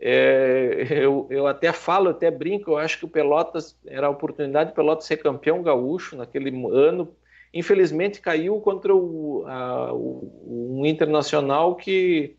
É, 0.00 0.86
eu, 0.90 1.26
eu 1.28 1.46
até 1.46 1.70
falo, 1.70 2.08
até 2.08 2.30
brinco, 2.30 2.70
eu 2.70 2.78
acho 2.78 2.98
que 2.98 3.04
o 3.04 3.08
Pelotas 3.08 3.76
era 3.86 4.06
a 4.06 4.10
oportunidade 4.10 4.70
de 4.70 4.76
Pelotas 4.76 5.04
ser 5.04 5.18
campeão 5.18 5.62
gaúcho 5.62 6.16
naquele 6.16 6.50
ano. 6.72 7.14
Infelizmente 7.52 8.22
caiu 8.22 8.58
contra 8.60 8.94
o, 8.94 9.44
a, 9.46 9.92
o, 9.92 10.78
um 10.80 10.86
internacional 10.86 11.76
que, 11.76 12.36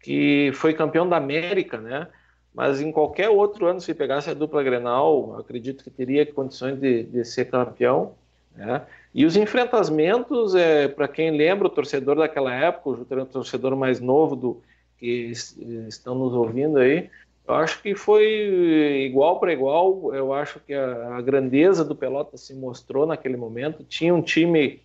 que 0.00 0.50
foi 0.54 0.72
campeão 0.72 1.06
da 1.06 1.18
América, 1.18 1.76
né? 1.76 2.08
Mas 2.54 2.80
em 2.80 2.90
qualquer 2.90 3.28
outro 3.28 3.66
ano, 3.66 3.80
se 3.80 3.94
pegasse 3.94 4.28
a 4.30 4.34
dupla 4.34 4.62
Grenal, 4.62 5.38
acredito 5.38 5.84
que 5.84 5.90
teria 5.90 6.26
condições 6.26 6.78
de, 6.78 7.04
de 7.04 7.24
ser 7.24 7.46
campeão. 7.46 8.14
Né? 8.56 8.82
E 9.14 9.24
os 9.24 9.36
enfrentamentos, 9.36 10.54
é, 10.54 10.88
para 10.88 11.06
quem 11.06 11.30
lembra, 11.30 11.68
o 11.68 11.70
torcedor 11.70 12.16
daquela 12.16 12.52
época, 12.52 12.90
o 12.90 13.26
torcedor 13.26 13.76
mais 13.76 14.00
novo 14.00 14.34
do, 14.34 14.62
que 14.98 15.32
estão 15.88 16.14
nos 16.14 16.34
ouvindo 16.34 16.78
aí, 16.78 17.08
eu 17.50 17.54
acho 17.54 17.82
que 17.82 17.96
foi 17.96 19.06
igual 19.06 19.40
para 19.40 19.52
igual. 19.52 20.14
Eu 20.14 20.32
acho 20.32 20.60
que 20.60 20.72
a, 20.72 21.16
a, 21.16 21.20
grandeza 21.20 21.84
do 21.84 21.96
Pelotas 21.96 22.42
se 22.42 22.54
mostrou 22.54 23.06
naquele 23.06 23.36
momento. 23.36 23.82
Tinha 23.82 24.14
um 24.14 24.22
time. 24.22 24.82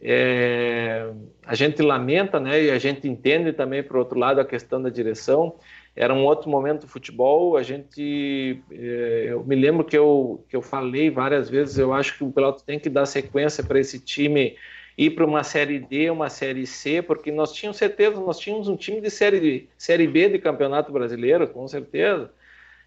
É, 0.00 1.12
a 1.46 1.54
gente 1.54 1.80
lamenta, 1.80 2.40
né? 2.40 2.64
E 2.64 2.70
a 2.72 2.78
gente 2.78 3.06
entende 3.06 3.52
também, 3.52 3.84
por 3.84 3.98
outro 3.98 4.18
lado, 4.18 4.40
a 4.40 4.44
questão 4.44 4.82
da 4.82 4.88
direção. 4.88 5.54
Era 5.98 6.14
um 6.14 6.24
outro 6.24 6.48
momento 6.48 6.82
do 6.82 6.88
futebol. 6.88 7.56
A 7.56 7.62
gente, 7.64 8.62
é, 8.70 9.26
eu 9.30 9.44
me 9.44 9.56
lembro 9.56 9.84
que 9.84 9.98
eu, 9.98 10.44
que 10.48 10.54
eu 10.54 10.62
falei 10.62 11.10
várias 11.10 11.50
vezes, 11.50 11.76
eu 11.76 11.92
acho 11.92 12.16
que 12.16 12.22
o 12.22 12.30
Pelotas 12.30 12.62
tem 12.62 12.78
que 12.78 12.88
dar 12.88 13.04
sequência 13.04 13.64
para 13.64 13.80
esse 13.80 13.98
time 13.98 14.56
ir 14.96 15.10
para 15.10 15.24
uma 15.24 15.42
série 15.42 15.80
D, 15.80 16.08
uma 16.08 16.30
série 16.30 16.66
C, 16.68 17.02
porque 17.02 17.32
nós 17.32 17.52
tínhamos 17.52 17.78
certeza, 17.78 18.20
nós 18.20 18.38
tínhamos 18.38 18.68
um 18.68 18.76
time 18.76 19.00
de 19.00 19.10
série, 19.10 19.68
série 19.76 20.06
B 20.06 20.28
de 20.28 20.38
Campeonato 20.38 20.92
Brasileiro, 20.92 21.48
com 21.48 21.66
certeza. 21.66 22.30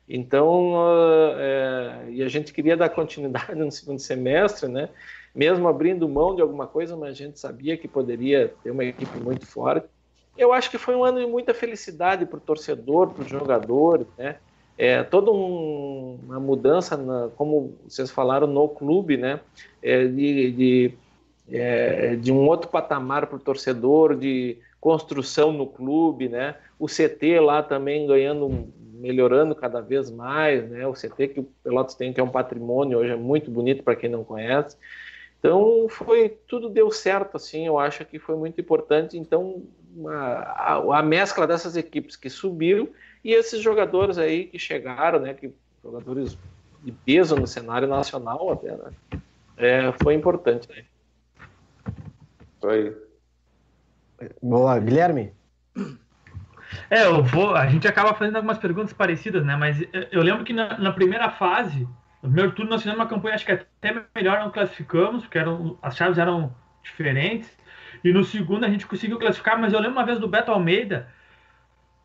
Então, 0.07 0.73
é, 1.37 2.05
e 2.11 2.23
a 2.23 2.29
gente 2.29 2.53
queria 2.53 2.77
dar 2.77 2.89
continuidade 2.89 3.55
no 3.59 3.69
segundo 3.71 3.99
semestre, 3.99 4.69
né? 4.69 4.87
Mesmo 5.35 5.67
abrindo 5.67 6.07
mão 6.07 6.33
de 6.33 6.41
alguma 6.41 6.65
coisa, 6.65 6.95
mas 6.95 7.09
a 7.09 7.13
gente 7.13 7.37
sabia 7.37 7.75
que 7.75 7.89
poderia 7.89 8.53
ter 8.63 8.71
uma 8.71 8.85
equipe 8.85 9.17
muito 9.19 9.45
forte. 9.45 9.87
Eu 10.41 10.53
acho 10.53 10.71
que 10.71 10.77
foi 10.77 10.95
um 10.95 11.03
ano 11.03 11.19
de 11.19 11.27
muita 11.27 11.53
felicidade 11.53 12.25
para 12.25 12.37
o 12.37 12.41
torcedor, 12.41 13.11
para 13.11 13.23
os 13.23 13.29
jogadores, 13.29 14.07
né? 14.17 14.37
É, 14.77 15.03
toda 15.03 15.31
um, 15.31 16.17
uma 16.23 16.39
mudança, 16.39 16.97
na, 16.97 17.29
como 17.35 17.77
vocês 17.87 18.09
falaram, 18.09 18.47
no 18.47 18.67
clube, 18.67 19.17
né? 19.17 19.39
É, 19.83 20.07
de, 20.07 20.51
de 20.51 20.93
é, 21.51 22.15
de 22.15 22.31
um 22.31 22.47
outro 22.47 22.69
patamar 22.69 23.27
para 23.27 23.35
o 23.35 23.39
torcedor, 23.39 24.15
de 24.15 24.57
construção 24.79 25.51
no 25.51 25.67
clube, 25.67 26.27
né? 26.27 26.55
O 26.79 26.87
CT 26.87 27.39
lá 27.39 27.61
também 27.61 28.07
ganhando, 28.07 28.67
melhorando 28.93 29.53
cada 29.53 29.79
vez 29.79 30.09
mais, 30.09 30.67
né? 30.69 30.87
O 30.87 30.93
CT 30.93 31.27
que 31.27 31.39
o 31.41 31.47
Pelotas 31.63 31.93
tem, 31.93 32.11
que 32.11 32.19
é 32.19 32.23
um 32.23 32.29
patrimônio, 32.29 32.97
hoje 32.97 33.11
é 33.11 33.15
muito 33.15 33.51
bonito 33.51 33.83
para 33.83 33.95
quem 33.95 34.09
não 34.09 34.23
conhece. 34.23 34.75
Então 35.37 35.87
foi 35.89 36.29
tudo 36.47 36.69
deu 36.69 36.89
certo 36.91 37.35
assim, 37.35 37.67
eu 37.67 37.77
acho 37.77 38.05
que 38.05 38.17
foi 38.17 38.35
muito 38.35 38.59
importante. 38.59 39.17
Então 39.17 39.63
a, 40.07 40.75
a, 40.75 40.99
a 40.99 41.03
mescla 41.03 41.47
dessas 41.47 41.75
equipes 41.75 42.15
que 42.15 42.29
subiram 42.29 42.87
e 43.23 43.33
esses 43.33 43.61
jogadores 43.61 44.17
aí 44.17 44.45
que 44.45 44.57
chegaram, 44.57 45.19
né? 45.19 45.33
Que 45.33 45.53
jogadores 45.83 46.37
de 46.83 46.91
peso 46.91 47.35
no 47.35 47.47
cenário 47.47 47.87
nacional 47.87 48.51
até, 48.51 48.75
né? 48.75 48.91
É, 49.57 49.91
foi 50.01 50.13
importante. 50.15 50.67
Né? 50.69 50.85
Isso 52.57 52.67
aí. 52.67 52.95
Boa, 54.41 54.79
Guilherme. 54.79 55.33
É, 56.89 57.05
eu 57.05 57.23
vou. 57.23 57.55
A 57.55 57.67
gente 57.67 57.87
acaba 57.87 58.13
fazendo 58.13 58.37
algumas 58.37 58.57
perguntas 58.57 58.93
parecidas, 58.93 59.45
né? 59.45 59.55
Mas 59.55 59.77
eu 60.11 60.21
lembro 60.21 60.43
que 60.43 60.53
na, 60.53 60.77
na 60.77 60.91
primeira 60.91 61.29
fase, 61.29 61.81
no 62.21 62.29
primeiro 62.29 62.51
turno, 62.53 62.71
nós 62.71 62.81
fizemos 62.81 62.99
uma 62.99 63.09
campanha, 63.09 63.35
acho 63.35 63.45
que 63.45 63.51
até 63.51 64.03
melhor 64.15 64.39
não 64.39 64.51
classificamos, 64.51 65.23
porque 65.23 65.37
eram, 65.37 65.77
as 65.81 65.95
chaves 65.95 66.17
eram 66.17 66.55
diferentes. 66.83 67.49
E 68.03 68.11
no 68.11 68.23
segundo 68.23 68.65
a 68.65 68.69
gente 68.69 68.87
conseguiu 68.87 69.19
classificar, 69.19 69.59
mas 69.59 69.73
eu 69.73 69.79
lembro 69.79 69.97
uma 69.97 70.05
vez 70.05 70.19
do 70.19 70.27
Beto 70.27 70.51
Almeida 70.51 71.07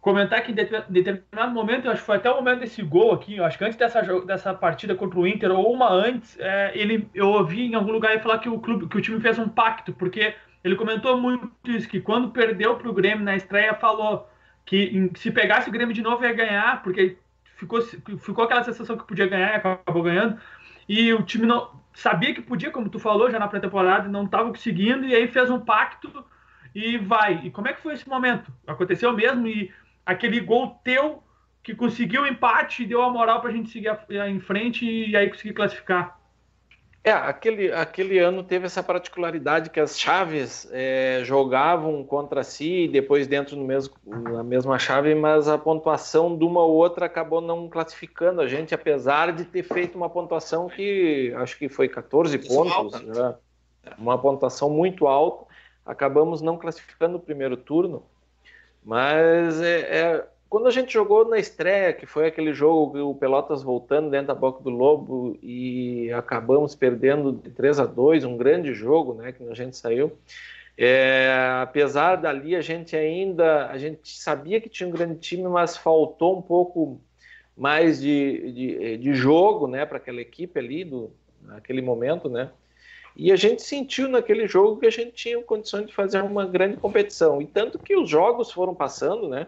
comentar 0.07 0.41
que 0.43 0.53
em 0.53 0.55
determinado 0.55 1.53
momento, 1.53 1.87
eu 1.87 1.91
acho 1.91 2.01
que 2.01 2.07
foi 2.07 2.17
até 2.17 2.31
o 2.31 2.37
momento 2.37 2.61
desse 2.61 2.81
gol 2.81 3.13
aqui, 3.13 3.39
eu 3.39 3.45
acho 3.45 3.59
que 3.59 3.65
antes 3.65 3.77
dessa, 3.77 4.01
dessa 4.21 4.55
partida 4.55 4.95
contra 4.95 5.19
o 5.19 5.27
Inter, 5.27 5.51
ou 5.51 5.73
uma 5.73 5.91
antes, 5.91 6.39
é, 6.39 6.71
ele, 6.79 7.09
eu 7.13 7.27
ouvi 7.27 7.67
em 7.67 7.75
algum 7.75 7.91
lugar 7.91 8.13
ele 8.13 8.21
falar 8.21 8.39
que 8.39 8.49
o 8.49 8.61
clube, 8.61 8.87
que 8.87 8.97
o 8.97 9.01
time 9.01 9.21
fez 9.21 9.37
um 9.37 9.49
pacto, 9.49 9.93
porque 9.93 10.33
ele 10.63 10.77
comentou 10.77 11.21
muito 11.21 11.51
isso, 11.65 11.89
que 11.89 12.01
quando 12.01 12.31
perdeu 12.31 12.77
para 12.77 12.89
o 12.89 12.93
Grêmio 12.93 13.25
na 13.25 13.35
estreia, 13.35 13.75
falou 13.75 14.31
que 14.65 15.11
se 15.17 15.33
pegasse 15.33 15.69
o 15.69 15.73
Grêmio 15.73 15.93
de 15.93 16.03
novo 16.03 16.25
ia 16.25 16.33
ganhar, 16.33 16.85
porque 16.85 17.17
ficou, 17.57 17.83
ficou 17.83 18.45
aquela 18.45 18.63
sensação 18.63 18.97
que 18.97 19.07
podia 19.07 19.27
ganhar 19.27 19.55
e 19.55 19.57
acabou 19.57 20.05
ganhando. 20.05 20.39
E 20.89 21.13
o 21.13 21.23
time 21.25 21.47
não 21.47 21.69
sabia 21.97 22.35
que 22.35 22.43
podia, 22.43 22.71
como 22.71 22.91
tu 22.91 22.99
falou 22.99 23.31
já 23.31 23.39
na 23.39 23.49
pré-temporada, 23.49 24.07
não 24.07 24.27
estava 24.27 24.51
conseguindo, 24.51 25.07
e 25.07 25.15
aí 25.15 25.27
fez 25.27 25.49
um 25.51 25.59
pacto 25.59 26.25
e 26.75 26.99
vai. 26.99 27.41
E 27.43 27.51
como 27.51 27.69
é 27.69 27.73
que 27.73 27.81
foi 27.81 27.95
esse 27.95 28.07
momento? 28.07 28.53
Aconteceu 28.67 29.13
mesmo 29.15 29.49
e 29.49 29.73
aquele 30.05 30.39
gol 30.41 30.79
teu 30.85 31.23
que 31.63 31.75
conseguiu 31.75 32.23
o 32.23 32.27
empate 32.27 32.83
e 32.83 32.87
deu 32.87 33.03
a 33.03 33.11
moral 33.11 33.41
para 33.41 33.49
a 33.49 33.53
gente 33.53 33.71
seguir 33.71 33.99
em 34.29 34.39
frente 34.39 34.85
e 34.85 35.17
aí 35.17 35.29
conseguir 35.31 35.55
classificar. 35.55 36.16
É, 37.07 37.13
aquele, 37.13 37.71
aquele 37.71 38.19
ano 38.19 38.43
teve 38.43 38.67
essa 38.67 38.83
particularidade 38.83 39.71
que 39.71 39.79
as 39.79 39.97
chaves 39.97 40.69
é, 40.73 41.21
jogavam 41.23 42.03
contra 42.03 42.43
si, 42.43 42.89
depois 42.89 43.29
dentro 43.29 43.55
do 43.55 43.63
mesmo, 43.63 43.95
na 44.05 44.43
mesma 44.43 44.77
chave, 44.77 45.15
mas 45.15 45.47
a 45.47 45.57
pontuação 45.57 46.37
de 46.37 46.43
uma 46.45 46.65
ou 46.65 46.73
outra 46.73 47.07
acabou 47.07 47.41
não 47.41 47.69
classificando 47.69 48.41
a 48.41 48.49
gente, 48.49 48.75
apesar 48.75 49.33
de 49.33 49.45
ter 49.45 49.63
feito 49.63 49.95
uma 49.95 50.11
pontuação 50.11 50.69
que 50.69 51.33
acho 51.37 51.57
que 51.57 51.69
foi 51.69 51.89
14 51.89 52.39
pontos, 52.39 53.01
né? 53.01 53.37
uma 53.97 54.19
pontuação 54.19 54.69
muito 54.69 55.07
alta. 55.07 55.47
Acabamos 55.87 56.43
não 56.43 56.59
classificando 56.59 57.19
o 57.19 57.21
primeiro 57.21 57.57
turno, 57.57 58.03
mas 58.85 59.61
é, 59.61 59.81
é 59.81 60.29
quando 60.49 60.69
a 60.69 60.71
gente 60.71 60.93
jogou 60.93 61.29
na 61.29 61.39
estreia, 61.39 61.93
que 61.93 62.07
foi 62.07 62.27
aquele 62.27 62.53
jogo, 62.53 62.99
o 62.99 63.15
Pelotas 63.15 63.63
voltando 63.63 64.11
dentro 64.11 64.29
da 64.29 64.35
boca 64.35 64.63
do 64.63 64.71
Lobo 64.71 65.37
e 65.43 66.11
acabamos 66.13 66.75
perdendo 66.75 67.33
de 67.33 67.51
3 67.51 67.81
a 67.81 67.87
2 67.87 68.25
um 68.25 68.37
grande 68.37 68.73
jogo, 68.73 69.15
né, 69.15 69.33
que 69.33 69.43
a 69.43 69.55
gente 69.55 69.77
saiu. 69.77 70.13
É, 70.79 71.59
apesar 71.63 72.17
dali 72.17 72.55
a 72.55 72.61
gente 72.61 72.95
ainda, 72.95 73.67
a 73.69 73.79
gente 73.79 74.17
sabia 74.19 74.61
que 74.61 74.69
tinha 74.69 74.89
um 74.89 74.93
grande 74.93 75.19
time, 75.19 75.45
mas 75.45 75.77
faltou 75.77 76.39
um 76.39 76.43
pouco 76.43 77.01
mais 77.57 78.01
de, 78.01 78.53
de, 78.53 78.97
de 78.99 79.15
jogo, 79.15 79.67
né, 79.67 79.87
para 79.87 79.97
aquela 79.97 80.21
equipe 80.21 80.59
ali 80.59 80.85
do 80.85 81.11
naquele 81.43 81.81
momento, 81.81 82.29
né? 82.29 82.51
E 83.17 83.33
a 83.33 83.37
gente 83.37 83.63
sentiu 83.63 84.09
naquele 84.09 84.47
jogo 84.47 84.79
que 84.79 84.87
a 84.87 84.91
gente 84.91 85.13
tinha 85.13 85.41
condições 85.43 85.87
de 85.87 85.95
fazer 85.95 86.23
uma 86.23 86.45
grande 86.45 86.77
competição. 86.77 87.41
E 87.41 87.47
tanto 87.47 87.79
que 87.79 87.97
os 87.97 88.11
jogos 88.11 88.53
foram 88.53 88.75
passando, 88.75 89.29
né? 89.29 89.47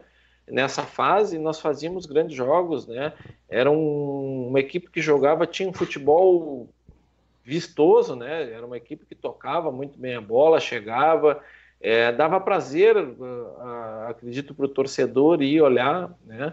Nessa 0.51 0.83
fase 0.83 1.39
nós 1.39 1.61
fazíamos 1.61 2.07
grandes 2.07 2.37
jogos, 2.37 2.87
né? 2.87 3.13
Era 3.49 3.71
um, 3.71 4.49
uma 4.49 4.61
equipe 4.61 4.91
que 4.91 5.01
jogava, 5.01 5.47
tinha 5.47 5.69
um 5.69 5.73
futebol 5.73 6.69
vistoso, 7.45 8.15
né? 8.15 8.53
Era 8.53 8.67
uma 8.67 8.77
equipe 8.77 9.07
que 9.07 9.15
tocava 9.15 9.73
muito 9.73 9.99
bem 9.99 10.15
a 10.15 10.21
bola, 10.21 10.61
chegava, 10.61 11.43
é, 11.81 12.13
dava 12.13 12.41
prazer, 12.41 12.97
uh, 12.97 13.01
uh, 13.01 14.09
acredito, 14.09 14.55
para 14.55 14.67
o 14.67 14.69
torcedor 14.69 15.43
ir 15.43 15.63
olhar, 15.63 16.13
né? 16.27 16.53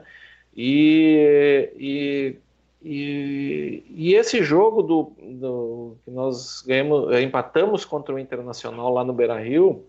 E, 0.55 1.69
e, 1.77 2.37
e, 2.81 3.83
e 3.89 4.13
esse 4.13 4.41
jogo 4.41 4.81
do, 4.81 5.11
do, 5.21 5.97
que 6.05 6.11
nós 6.11 6.61
ganhamos, 6.61 7.13
empatamos 7.19 7.83
contra 7.83 8.15
o 8.15 8.19
Internacional 8.19 8.93
lá 8.93 9.03
no 9.03 9.11
Beira 9.11 9.37
Rio, 9.37 9.85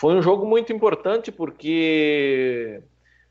foi 0.00 0.14
um 0.14 0.22
jogo 0.22 0.46
muito 0.46 0.72
importante 0.72 1.30
porque 1.30 2.80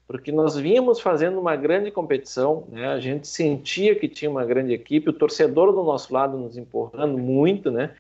porque 0.06 0.32
nós 0.32 0.56
vínhamos 0.56 1.00
fazendo 1.00 1.40
uma 1.40 1.56
grande 1.56 1.90
competição, 1.90 2.68
né? 2.70 2.88
A 2.90 3.00
gente 3.00 3.28
sentia 3.28 3.96
que 3.96 4.08
tinha 4.08 4.30
uma 4.30 4.46
grande 4.46 4.72
equipe, 4.72 5.10
o 5.10 5.14
torcedor 5.14 5.72
do 5.72 5.84
nosso 5.84 6.14
lado 6.14 6.38
nos 6.38 6.58
empurrando 6.58 7.18
muito, 7.18 7.72
né? 7.72 7.96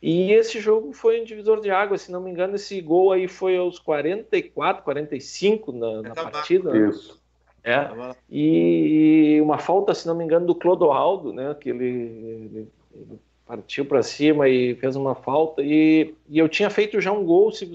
E 0.00 0.32
esse 0.32 0.58
jogo 0.58 0.94
foi 0.94 1.20
um 1.20 1.24
divisor 1.24 1.60
de 1.60 1.70
água, 1.70 1.98
se 1.98 2.10
não 2.10 2.22
me 2.22 2.30
engano, 2.30 2.54
esse 2.54 2.80
gol 2.80 3.12
aí 3.12 3.28
foi 3.28 3.58
aos 3.58 3.78
44, 3.78 4.82
45 4.82 5.72
na, 5.72 6.02
na 6.02 6.14
partida. 6.14 6.72
Né? 6.72 6.88
Isso. 6.88 7.22
É. 7.62 7.90
E 8.30 9.38
uma 9.42 9.58
falta, 9.58 9.92
se 9.92 10.06
não 10.06 10.14
me 10.14 10.24
engano, 10.24 10.46
do 10.46 10.54
Clodoaldo, 10.54 11.30
né? 11.30 11.54
Que 11.60 11.68
ele, 11.68 11.84
ele, 11.84 12.68
ele 12.94 13.18
partiu 13.46 13.84
para 13.84 14.02
cima 14.02 14.48
e 14.48 14.74
fez 14.76 14.96
uma 14.96 15.14
falta. 15.14 15.62
E, 15.62 16.14
e 16.28 16.38
eu 16.38 16.48
tinha 16.48 16.70
feito 16.70 17.00
já 17.02 17.12
um 17.12 17.24
gol, 17.24 17.52
se 17.52 17.66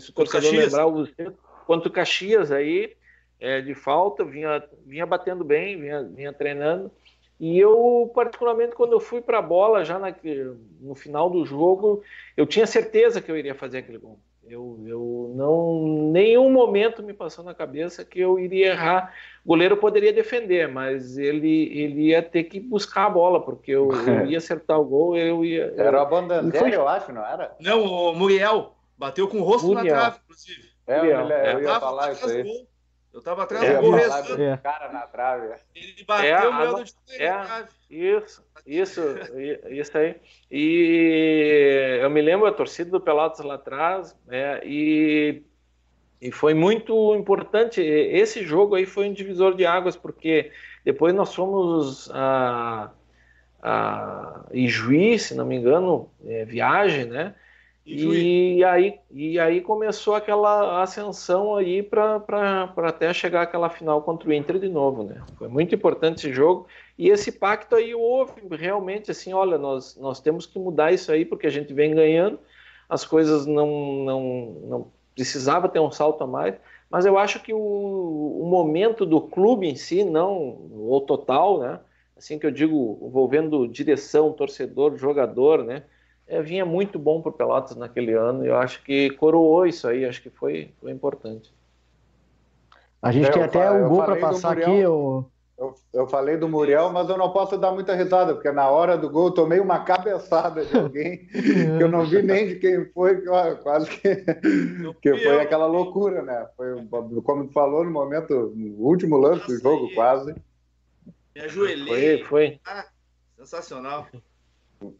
se 0.00 0.10
o 0.10 0.12
torcedor 0.12 0.50
Caxias. 0.50 0.64
lembrar, 0.64 0.86
o 0.86 1.06
quanto 1.66 1.86
o 1.86 1.90
Caxias 1.90 2.52
aí, 2.52 2.94
é, 3.40 3.60
de 3.60 3.74
falta, 3.74 4.24
vinha, 4.24 4.62
vinha 4.86 5.06
batendo 5.06 5.44
bem, 5.44 5.80
vinha, 5.80 6.02
vinha 6.02 6.32
treinando. 6.32 6.90
E 7.40 7.58
eu, 7.58 8.10
particularmente, 8.14 8.76
quando 8.76 8.92
eu 8.92 9.00
fui 9.00 9.20
para 9.20 9.38
a 9.38 9.42
bola, 9.42 9.84
já 9.84 9.98
na, 9.98 10.14
no 10.80 10.94
final 10.94 11.28
do 11.28 11.44
jogo, 11.44 12.02
eu 12.36 12.46
tinha 12.46 12.66
certeza 12.66 13.20
que 13.20 13.30
eu 13.30 13.36
iria 13.36 13.54
fazer 13.54 13.78
aquele 13.78 13.98
gol. 13.98 14.18
Eu, 14.48 14.78
eu 14.86 15.32
não, 15.36 16.10
nenhum 16.12 16.50
momento 16.50 17.02
me 17.02 17.12
passou 17.12 17.44
na 17.44 17.54
cabeça 17.54 18.04
que 18.04 18.20
eu 18.20 18.38
iria 18.38 18.72
errar. 18.72 19.14
O 19.44 19.48
goleiro 19.48 19.76
poderia 19.76 20.12
defender, 20.12 20.68
mas 20.68 21.16
ele, 21.16 21.68
ele 21.76 22.08
ia 22.08 22.22
ter 22.22 22.44
que 22.44 22.60
buscar 22.60 23.06
a 23.06 23.10
bola, 23.10 23.40
porque 23.40 23.70
eu, 23.70 23.90
eu 23.90 24.26
ia 24.30 24.38
acertar 24.38 24.80
o 24.80 24.84
gol, 24.84 25.16
eu 25.16 25.44
ia. 25.44 25.72
Era 25.76 25.98
o 25.98 26.02
Abandanzé, 26.02 26.58
foi... 26.58 26.74
eu 26.74 26.86
acho, 26.86 27.12
não 27.12 27.26
era? 27.26 27.56
Não, 27.60 27.84
o 27.84 28.14
Muriel. 28.14 28.74
Bateu 29.02 29.26
com 29.26 29.40
o 29.40 29.42
rosto 29.42 29.66
União. 29.66 29.82
na 29.82 29.90
trave, 29.90 30.18
inclusive. 30.22 30.70
É, 30.86 31.00
eu, 31.00 31.04
eu, 31.06 31.28
eu 31.28 31.62
ia 31.62 31.80
falar 31.80 32.12
isso 32.12 32.24
aí. 32.24 32.68
Eu 33.12 33.20
tava 33.20 33.42
atrás 33.42 33.74
do 33.74 33.80
gol 33.80 33.90
rezando. 33.90 34.40
É. 34.40 34.56
Cara 34.58 34.92
na 34.92 35.00
trave. 35.00 35.56
Ele 35.74 36.04
bateu 36.04 36.30
é, 36.30 36.48
o 36.48 36.56
meu 36.56 36.84
de 36.84 36.94
é, 37.16 37.32
na 37.32 37.44
trave. 37.44 37.68
Isso, 37.90 38.44
isso, 38.64 39.00
isso 39.70 39.98
aí. 39.98 40.14
E 40.48 41.98
eu 42.00 42.08
me 42.10 42.22
lembro 42.22 42.46
a 42.46 42.52
torcida 42.52 42.92
do 42.92 43.00
Pelotas 43.00 43.44
lá 43.44 43.54
atrás, 43.54 44.16
né, 44.24 44.60
e, 44.64 45.42
e 46.20 46.30
foi 46.30 46.54
muito 46.54 47.12
importante. 47.16 47.80
Esse 47.80 48.44
jogo 48.44 48.76
aí 48.76 48.86
foi 48.86 49.08
um 49.08 49.12
divisor 49.12 49.56
de 49.56 49.66
águas, 49.66 49.96
porque 49.96 50.52
depois 50.84 51.12
nós 51.12 51.34
fomos 51.34 52.08
a, 52.14 52.92
a 53.60 54.44
Ijuí, 54.52 55.18
se 55.18 55.34
não 55.34 55.44
me 55.44 55.56
engano, 55.56 56.08
é, 56.24 56.44
viagem, 56.44 57.06
né? 57.06 57.34
E 57.84 58.62
aí, 58.62 59.00
e 59.10 59.40
aí 59.40 59.60
começou 59.60 60.14
aquela 60.14 60.82
ascensão 60.82 61.56
aí 61.56 61.82
para 61.82 62.72
até 62.76 63.12
chegar 63.12 63.42
aquela 63.42 63.68
final 63.68 64.02
contra 64.02 64.28
o 64.28 64.32
Inter 64.32 64.58
de 64.60 64.68
novo, 64.68 65.02
né? 65.02 65.20
Foi 65.36 65.48
muito 65.48 65.74
importante 65.74 66.18
esse 66.18 66.32
jogo. 66.32 66.68
E 66.96 67.08
esse 67.08 67.32
pacto 67.32 67.74
aí 67.74 67.92
houve 67.92 68.40
realmente 68.52 69.10
assim, 69.10 69.32
olha, 69.32 69.58
nós, 69.58 69.96
nós 69.96 70.20
temos 70.20 70.46
que 70.46 70.60
mudar 70.60 70.92
isso 70.92 71.10
aí 71.10 71.24
porque 71.24 71.46
a 71.46 71.50
gente 71.50 71.74
vem 71.74 71.92
ganhando, 71.92 72.38
as 72.88 73.04
coisas 73.04 73.46
não, 73.46 73.66
não, 74.04 74.20
não 74.68 74.86
precisava 75.14 75.68
ter 75.68 75.80
um 75.80 75.90
salto 75.90 76.22
a 76.22 76.26
mais, 76.26 76.54
mas 76.88 77.04
eu 77.04 77.18
acho 77.18 77.42
que 77.42 77.52
o, 77.52 77.58
o 77.58 78.46
momento 78.46 79.04
do 79.04 79.20
clube 79.20 79.66
em 79.66 79.74
si, 79.74 80.04
não 80.04 80.36
o 80.70 81.02
total, 81.04 81.58
né? 81.58 81.80
Assim 82.16 82.38
que 82.38 82.46
eu 82.46 82.50
digo, 82.52 83.00
envolvendo 83.02 83.66
direção, 83.66 84.32
torcedor, 84.32 84.96
jogador, 84.96 85.64
né? 85.64 85.82
É, 86.26 86.40
vinha 86.40 86.64
muito 86.64 86.98
bom 86.98 87.20
para 87.20 87.30
o 87.30 87.32
Pelotas 87.32 87.76
naquele 87.76 88.12
ano 88.12 88.44
e 88.44 88.48
eu 88.48 88.56
acho 88.56 88.82
que 88.82 89.10
coroou 89.10 89.66
isso 89.66 89.86
aí, 89.88 90.04
acho 90.04 90.22
que 90.22 90.30
foi, 90.30 90.70
foi 90.80 90.90
importante. 90.90 91.52
A 93.02 93.10
gente 93.10 93.28
é, 93.28 93.32
tem 93.32 93.42
até 93.42 93.70
um 93.70 93.88
gol 93.88 94.04
para 94.04 94.16
passar 94.16 94.56
aqui. 94.56 94.86
O... 94.86 95.24
Eu, 95.58 95.74
eu, 95.92 96.08
falei 96.08 96.36
do 96.36 96.48
Muriel, 96.48 96.90
mas 96.90 97.08
eu 97.08 97.18
não 97.18 97.32
posso 97.32 97.58
dar 97.58 97.72
muita 97.72 97.94
risada, 97.94 98.34
porque 98.34 98.50
na 98.50 98.68
hora 98.68 98.96
do 98.96 99.10
gol 99.10 99.26
eu 99.26 99.32
tomei 99.34 99.60
uma 99.60 99.84
cabeçada 99.84 100.64
de 100.64 100.76
alguém 100.76 101.18
que 101.26 101.82
eu 101.82 101.88
não 101.88 102.04
vi 102.04 102.22
nem 102.22 102.48
de 102.48 102.56
quem 102.56 102.86
foi, 102.86 103.22
quase 103.62 103.90
que, 103.90 104.24
que 105.00 105.16
foi 105.18 105.40
aquela 105.40 105.66
loucura, 105.66 106.22
né? 106.22 106.48
Foi, 106.56 106.84
como 107.22 107.46
tu 107.46 107.52
falou, 107.52 107.84
no 107.84 107.90
momento, 107.90 108.52
no 108.56 108.84
último 108.84 109.16
lance 109.16 109.46
do 109.46 109.58
jogo, 109.58 109.92
quase. 109.94 110.34
Me 111.34 111.42
ajoelhei. 111.42 112.24
Foi, 112.24 112.48
foi. 112.48 112.60
Ah, 112.66 112.86
sensacional. 113.36 114.06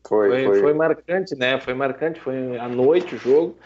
Foi, 0.06 0.28
foi, 0.28 0.44
foi, 0.44 0.60
foi. 0.60 0.74
marcante, 0.74 1.34
né? 1.34 1.60
Foi 1.60 1.74
marcante, 1.74 2.20
foi 2.20 2.58
à 2.58 2.68
noite 2.68 3.14
o 3.14 3.18
jogo. 3.18 3.56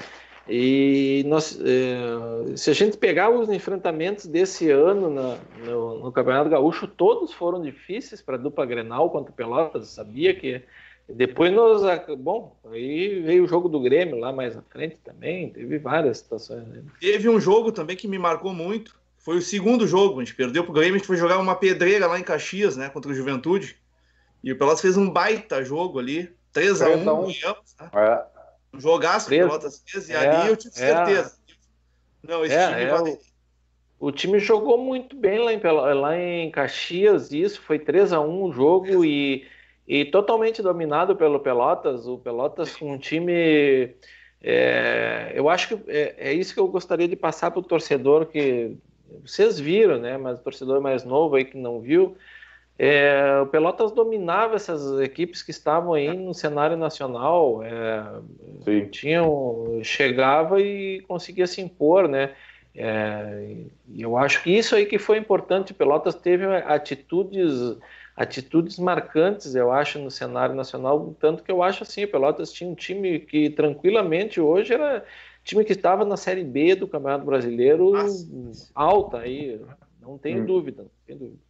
E 0.48 1.24
nós, 1.26 1.58
eh, 1.60 2.56
se 2.56 2.70
a 2.70 2.72
gente 2.72 2.96
pegar 2.96 3.30
os 3.30 3.48
enfrentamentos 3.50 4.26
desse 4.26 4.70
ano 4.70 5.10
na, 5.10 5.38
no, 5.64 5.98
no, 5.98 6.12
Campeonato 6.12 6.48
Gaúcho, 6.48 6.86
todos 6.86 7.32
foram 7.32 7.60
difíceis 7.60 8.22
para 8.22 8.36
a 8.36 8.38
dupla 8.38 8.64
Grenal 8.64 9.10
contra 9.10 9.32
o 9.32 9.34
Pelotas. 9.34 9.88
Sabia 9.88 10.32
que 10.34 10.62
depois 11.08 11.52
nós, 11.52 11.82
bom, 12.18 12.56
aí 12.70 13.20
veio 13.22 13.44
o 13.44 13.48
jogo 13.48 13.68
do 13.68 13.80
Grêmio 13.80 14.18
lá 14.18 14.32
mais 14.32 14.56
à 14.56 14.62
frente 14.62 14.96
também. 15.04 15.50
Teve 15.50 15.78
várias 15.78 16.18
situações. 16.18 16.64
Né? 16.68 16.82
Teve 17.00 17.28
um 17.28 17.40
jogo 17.40 17.72
também 17.72 17.96
que 17.96 18.06
me 18.06 18.18
marcou 18.18 18.52
muito. 18.52 18.96
Foi 19.18 19.38
o 19.38 19.42
segundo 19.42 19.84
jogo. 19.84 20.20
A 20.20 20.24
gente 20.24 20.36
perdeu 20.36 20.62
para 20.62 20.70
o 20.70 20.74
Grêmio. 20.74 20.94
A 20.94 20.98
gente 20.98 21.08
foi 21.08 21.16
jogar 21.16 21.38
uma 21.38 21.56
pedreira 21.56 22.06
lá 22.06 22.20
em 22.20 22.22
Caxias, 22.22 22.76
né, 22.76 22.88
contra 22.88 23.10
o 23.10 23.14
Juventude. 23.14 23.76
E 24.42 24.52
o 24.52 24.58
Pelotas 24.58 24.80
fez 24.80 24.96
um 24.96 25.10
baita 25.10 25.62
jogo 25.64 25.98
ali. 25.98 26.34
3x1 26.54 27.04
ganhamos. 27.04 27.76
Né? 27.80 27.90
É. 27.94 28.24
Um 28.74 28.80
jogaço 28.80 29.28
que 29.28 29.42
o 29.42 29.46
Pelotas 29.46 29.82
fez. 29.86 30.08
E 30.08 30.12
é, 30.12 30.16
ali 30.16 30.48
eu 30.48 30.56
tive 30.56 30.74
é. 30.76 30.78
certeza. 30.78 31.36
Não, 32.22 32.44
esse 32.44 32.54
é, 32.54 32.68
time 32.68 33.12
é, 33.12 33.18
o, 33.98 34.12
time 34.12 34.38
jogou 34.38 34.76
muito 34.78 35.16
bem 35.16 35.38
lá 35.38 35.52
em, 35.52 35.60
lá 35.60 36.18
em 36.18 36.50
Caxias. 36.50 37.32
Isso 37.32 37.60
foi 37.62 37.78
3x1 37.78 38.28
o 38.28 38.52
jogo 38.52 39.04
e, 39.04 39.46
e 39.86 40.04
totalmente 40.06 40.60
dominado 40.60 41.16
pelo 41.16 41.40
Pelotas. 41.40 42.06
O 42.06 42.18
Pelotas 42.18 42.74
com 42.76 42.92
um 42.92 42.98
time. 42.98 43.94
É, 44.42 45.32
eu 45.34 45.48
acho 45.48 45.68
que 45.68 45.90
é, 45.90 46.14
é, 46.18 46.32
isso 46.32 46.52
que 46.52 46.60
eu 46.60 46.68
gostaria 46.68 47.08
de 47.08 47.16
passar 47.16 47.50
para 47.50 47.60
o 47.60 47.64
torcedor 47.64 48.26
que 48.26 48.76
vocês 49.24 49.58
viram, 49.58 49.98
né? 49.98 50.18
Mas 50.18 50.38
o 50.38 50.42
torcedor 50.42 50.80
mais 50.80 51.04
novo 51.04 51.36
aí 51.36 51.44
que 51.44 51.56
não 51.56 51.80
viu, 51.80 52.16
é, 52.78 53.40
o 53.42 53.46
Pelotas 53.46 53.90
dominava 53.90 54.56
essas 54.56 55.00
equipes 55.00 55.42
que 55.42 55.50
estavam 55.50 55.94
aí 55.94 56.14
no 56.14 56.34
cenário 56.34 56.76
nacional, 56.76 57.62
é, 57.62 58.86
tinham, 58.90 59.80
chegava 59.82 60.60
e 60.60 61.00
conseguia 61.08 61.46
se 61.46 61.60
impor, 61.62 62.06
né? 62.06 62.34
É, 62.74 63.64
eu 63.96 64.18
acho 64.18 64.42
que 64.42 64.50
isso 64.50 64.76
aí 64.76 64.84
que 64.84 64.98
foi 64.98 65.16
importante. 65.16 65.72
O 65.72 65.74
Pelotas 65.74 66.14
teve 66.14 66.44
atitudes, 66.44 67.78
atitudes 68.14 68.78
marcantes, 68.78 69.54
eu 69.54 69.72
acho, 69.72 69.98
no 69.98 70.10
cenário 70.10 70.54
nacional, 70.54 71.16
tanto 71.18 71.42
que 71.42 71.50
eu 71.50 71.62
acho 71.62 71.82
assim, 71.82 72.04
o 72.04 72.08
Pelotas 72.08 72.52
tinha 72.52 72.68
um 72.68 72.74
time 72.74 73.20
que 73.20 73.48
tranquilamente 73.48 74.38
hoje 74.38 74.74
era 74.74 75.02
time 75.42 75.64
que 75.64 75.72
estava 75.72 76.04
na 76.04 76.18
Série 76.18 76.44
B 76.44 76.74
do 76.74 76.86
Campeonato 76.86 77.24
Brasileiro 77.24 77.92
Nossa. 77.92 78.70
alta 78.74 79.20
aí, 79.20 79.58
não 79.98 80.18
tenho 80.18 80.42
hum. 80.42 80.44
dúvida, 80.44 80.82
não 80.82 80.90
tenho 81.06 81.18
dúvida. 81.18 81.45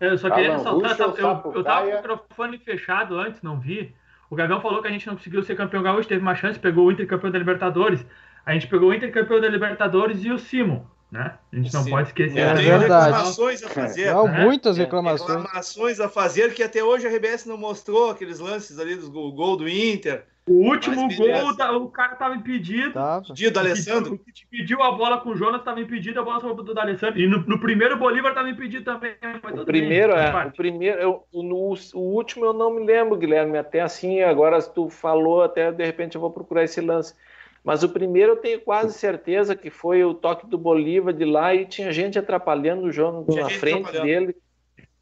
Eu 0.00 0.16
só 0.16 0.30
queria 0.30 0.56
ressaltar, 0.56 0.96
eu, 0.98 1.14
eu, 1.16 1.52
eu 1.54 1.64
tava 1.64 1.86
com 1.86 1.92
o 1.92 1.96
microfone 1.96 2.58
fechado 2.58 3.18
antes, 3.18 3.42
não 3.42 3.58
vi. 3.58 3.94
O 4.30 4.36
Gagão 4.36 4.60
falou 4.60 4.82
que 4.82 4.88
a 4.88 4.90
gente 4.90 5.06
não 5.06 5.16
conseguiu 5.16 5.42
ser 5.42 5.56
campeão 5.56 5.82
gaúcho, 5.82 6.08
teve 6.08 6.20
uma 6.20 6.34
chance, 6.34 6.58
pegou 6.58 6.86
o 6.86 6.92
Inter 6.92 7.06
campeão 7.06 7.30
da 7.30 7.38
Libertadores. 7.38 8.04
A 8.44 8.52
gente 8.52 8.66
pegou 8.66 8.90
o 8.90 8.94
Inter 8.94 9.12
campeão 9.12 9.40
da 9.40 9.48
Libertadores 9.48 10.22
e 10.22 10.30
o 10.30 10.38
Simon, 10.38 10.82
né? 11.10 11.34
A 11.52 11.56
gente 11.56 11.72
não 11.72 11.82
Sim. 11.82 11.90
pode 11.90 12.08
esquecer. 12.08 12.38
É, 12.38 12.54
verdade. 12.54 12.82
reclamações 12.82 13.62
a 13.62 13.68
fazer. 13.68 14.12
Não, 14.12 14.28
né? 14.28 14.44
muitas 14.44 14.76
reclamações. 14.76 15.42
Reclamações 15.42 16.00
a 16.00 16.08
fazer 16.08 16.54
que 16.54 16.62
até 16.62 16.84
hoje 16.84 17.06
a 17.06 17.10
RBS 17.10 17.46
não 17.46 17.56
mostrou 17.56 18.10
aqueles 18.10 18.38
lances 18.38 18.78
ali 18.78 18.96
do 18.96 19.10
gol 19.10 19.56
do 19.56 19.68
Inter. 19.68 20.24
O 20.48 20.68
último 20.70 21.08
gol, 21.14 21.54
da, 21.54 21.76
o 21.76 21.88
cara 21.88 22.14
tava 22.16 22.34
impedido. 22.34 22.92
Tava. 22.92 23.22
Impedido 23.24 23.52
do 23.52 23.58
Alessandro. 23.60 24.18
Que 24.18 24.46
pediu 24.46 24.82
a 24.82 24.90
bola 24.92 25.20
com 25.20 25.30
o 25.30 25.36
Jonas, 25.36 25.62
tava 25.62 25.80
impedido, 25.80 26.20
a 26.20 26.22
bola 26.22 26.40
sobrou 26.40 26.64
do 26.64 26.80
Alessandro. 26.80 27.20
E 27.20 27.28
no, 27.28 27.40
no 27.40 27.60
primeiro 27.60 27.96
o 27.96 27.98
Bolívar 27.98 28.34
tava 28.34 28.48
impedido 28.48 28.84
também. 28.84 29.12
O 29.52 29.64
primeiro, 29.64 30.14
bem, 30.14 30.22
é, 30.22 30.46
o 30.46 30.52
primeiro, 30.52 31.00
eu, 31.00 31.24
no, 31.32 31.74
o 31.94 32.00
último 32.00 32.46
eu 32.46 32.52
não 32.52 32.72
me 32.72 32.84
lembro, 32.84 33.16
Guilherme. 33.16 33.58
Até 33.58 33.80
assim, 33.80 34.22
agora 34.22 34.60
se 34.60 34.72
tu 34.72 34.88
falou, 34.88 35.42
até 35.42 35.70
de 35.70 35.84
repente 35.84 36.14
eu 36.14 36.20
vou 36.20 36.30
procurar 36.30 36.64
esse 36.64 36.80
lance. 36.80 37.14
Mas 37.62 37.82
o 37.82 37.88
primeiro 37.88 38.32
eu 38.32 38.36
tenho 38.36 38.60
quase 38.60 38.94
certeza 38.94 39.54
que 39.54 39.68
foi 39.68 40.02
o 40.02 40.14
toque 40.14 40.46
do 40.46 40.56
Bolívar 40.56 41.12
de 41.12 41.24
lá 41.24 41.54
e 41.54 41.66
tinha 41.66 41.92
gente 41.92 42.18
atrapalhando 42.18 42.86
o 42.86 42.92
Jonas 42.92 43.26
na 43.26 43.50
frente 43.50 43.92
dele. 44.00 44.34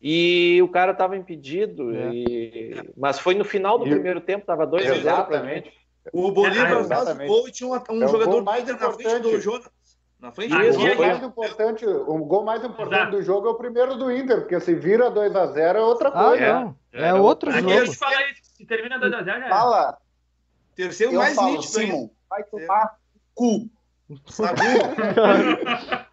E 0.09 0.63
o 0.63 0.69
cara 0.69 0.93
estava 0.93 1.17
impedido, 1.17 1.93
é. 1.93 2.11
e... 2.15 2.93
mas 2.97 3.19
foi 3.19 3.35
no 3.35 3.45
final 3.45 3.77
do 3.77 3.89
e... 3.89 3.91
primeiro 3.91 4.21
tempo, 4.21 4.43
estava 4.43 4.65
2 4.65 4.85
a 4.85 4.89
0 4.91 4.99
Exatamente. 5.01 5.73
O 6.13 6.31
Bolívar 6.31 6.79
é, 6.81 6.85
faz 6.85 7.09
o 7.09 7.27
gol 7.27 7.49
e 7.49 7.51
tinha 7.51 7.69
um, 7.69 7.73
um 7.91 8.05
é 8.05 8.07
jogador 8.07 8.45
mais 8.45 8.65
na 8.69 8.93
frente 8.93 9.19
do 9.19 9.41
Jonas. 9.41 9.69
Na 10.21 10.31
frente 10.31 10.51
do 10.51 10.59
o, 10.59 10.77
gol 10.77 10.95
mais 10.97 11.23
importante, 11.25 11.87
o 11.87 12.19
gol 12.19 12.45
mais 12.45 12.65
importante 12.65 13.11
do 13.11 13.23
jogo 13.25 13.49
é 13.49 13.51
o 13.51 13.55
primeiro 13.57 13.97
do 13.97 14.13
Inter, 14.13 14.43
porque 14.43 14.61
se 14.61 14.77
vira 14.77 15.11
2 15.11 15.35
a 15.35 15.47
0 15.49 15.77
é 15.77 15.83
outra 15.83 16.09
ah, 16.11 16.13
coisa. 16.13 16.47
Ah, 16.47 16.61
não. 16.61 16.77
É, 16.93 17.09
é 17.09 17.15
outro 17.15 17.51
jogo. 17.51 17.69
Aqui 17.69 17.77
a 17.77 17.85
gente 17.85 17.99
fala 17.99 18.31
isso, 18.31 18.43
se 18.45 18.65
termina 18.65 19.01
2 19.01 19.13
a 19.13 19.23
0 19.25 19.41
já 19.41 19.47
é. 19.47 19.49
Fala. 19.49 19.99
Terceiro 20.77 21.15
eu 21.15 21.19
mais 21.19 21.35
falo, 21.35 21.51
nítido, 21.51 21.73
Simon, 21.73 22.11
vai 22.31 22.45
tomar 22.45 22.97
cu. 23.35 23.69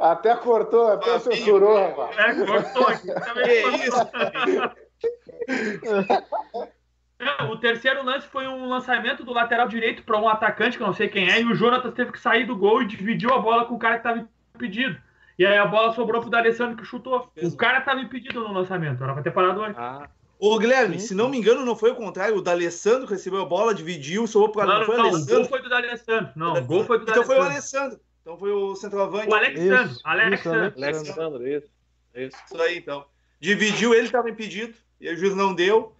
até, 0.00 0.36
cortou, 0.36 0.88
até 0.88 1.14
ah, 1.14 1.20
censurou, 1.20 1.76
rapaz. 1.76 2.16
É, 2.18 2.46
cortou 2.46 2.86
aqui. 2.86 3.08
Que 3.34 3.52
isso? 3.86 3.96
É, 7.20 7.44
o 7.44 7.56
terceiro 7.58 8.02
lance 8.02 8.26
foi 8.28 8.48
um 8.48 8.66
lançamento 8.66 9.22
do 9.22 9.32
lateral 9.32 9.68
direito 9.68 10.02
para 10.04 10.18
um 10.18 10.26
atacante, 10.26 10.78
que 10.78 10.82
eu 10.82 10.86
não 10.86 10.94
sei 10.94 11.06
quem 11.06 11.30
é, 11.30 11.40
e 11.40 11.44
o 11.44 11.54
Jonatas 11.54 11.92
teve 11.92 12.12
que 12.12 12.18
sair 12.18 12.46
do 12.46 12.56
gol 12.56 12.82
e 12.82 12.86
dividiu 12.86 13.34
a 13.34 13.38
bola 13.38 13.66
com 13.66 13.74
o 13.74 13.78
cara 13.78 13.98
que 13.98 14.08
estava 14.08 14.26
impedido. 14.54 14.98
E 15.38 15.44
aí 15.44 15.58
a 15.58 15.66
bola 15.66 15.94
sobrou 15.94 16.22
pro 16.22 16.30
D'Alessandro 16.30 16.76
que 16.76 16.84
chutou. 16.84 17.30
O 17.42 17.56
cara 17.56 17.80
estava 17.80 18.00
impedido 18.00 18.40
no 18.40 18.52
lançamento, 18.52 19.02
era 19.04 19.12
para 19.12 19.22
ter 19.22 19.32
parado 19.32 19.62
antes. 19.62 19.78
Ah. 19.78 20.08
Ô, 20.38 20.58
Guilherme, 20.58 20.98
Sim. 20.98 21.08
se 21.08 21.14
não 21.14 21.28
me 21.28 21.36
engano, 21.36 21.66
não 21.66 21.76
foi 21.76 21.90
o 21.90 21.94
contrário. 21.94 22.36
O 22.36 22.40
D'Alessandro 22.40 23.06
recebeu 23.06 23.42
a 23.42 23.44
bola, 23.44 23.74
dividiu, 23.74 24.26
sobrou 24.26 24.52
para 24.52 24.64
não, 24.64 24.78
não, 24.78 24.86
foi 24.86 24.96
o 24.96 25.00
Alessandro. 25.00 25.34
O 25.34 25.38
gol 25.38 25.44
foi 25.48 25.62
do 25.62 25.68
D'Alessandro. 25.68 26.32
Não, 26.34 26.54
o 26.54 26.64
gol 26.64 26.84
foi 26.84 26.98
do 26.98 27.10
Então 27.10 27.24
foi 27.24 27.38
o 27.38 27.42
Alessandro. 27.42 28.00
Então 28.30 28.38
foi 28.38 28.52
o 28.52 28.76
centroavante. 28.76 29.28
O 29.28 29.34
Alexandre. 29.34 29.92
Isso, 29.92 30.00
Alexandre. 30.04 30.84
Alexandre, 30.84 31.56
isso. 31.56 31.68
Isso. 32.14 32.36
isso 32.46 32.62
aí, 32.62 32.78
então. 32.78 33.04
Dividiu, 33.40 33.92
ele 33.92 34.06
estava 34.06 34.30
impedido, 34.30 34.72
e 35.00 35.10
o 35.10 35.16
juiz 35.16 35.34
não 35.34 35.52
deu. 35.52 35.92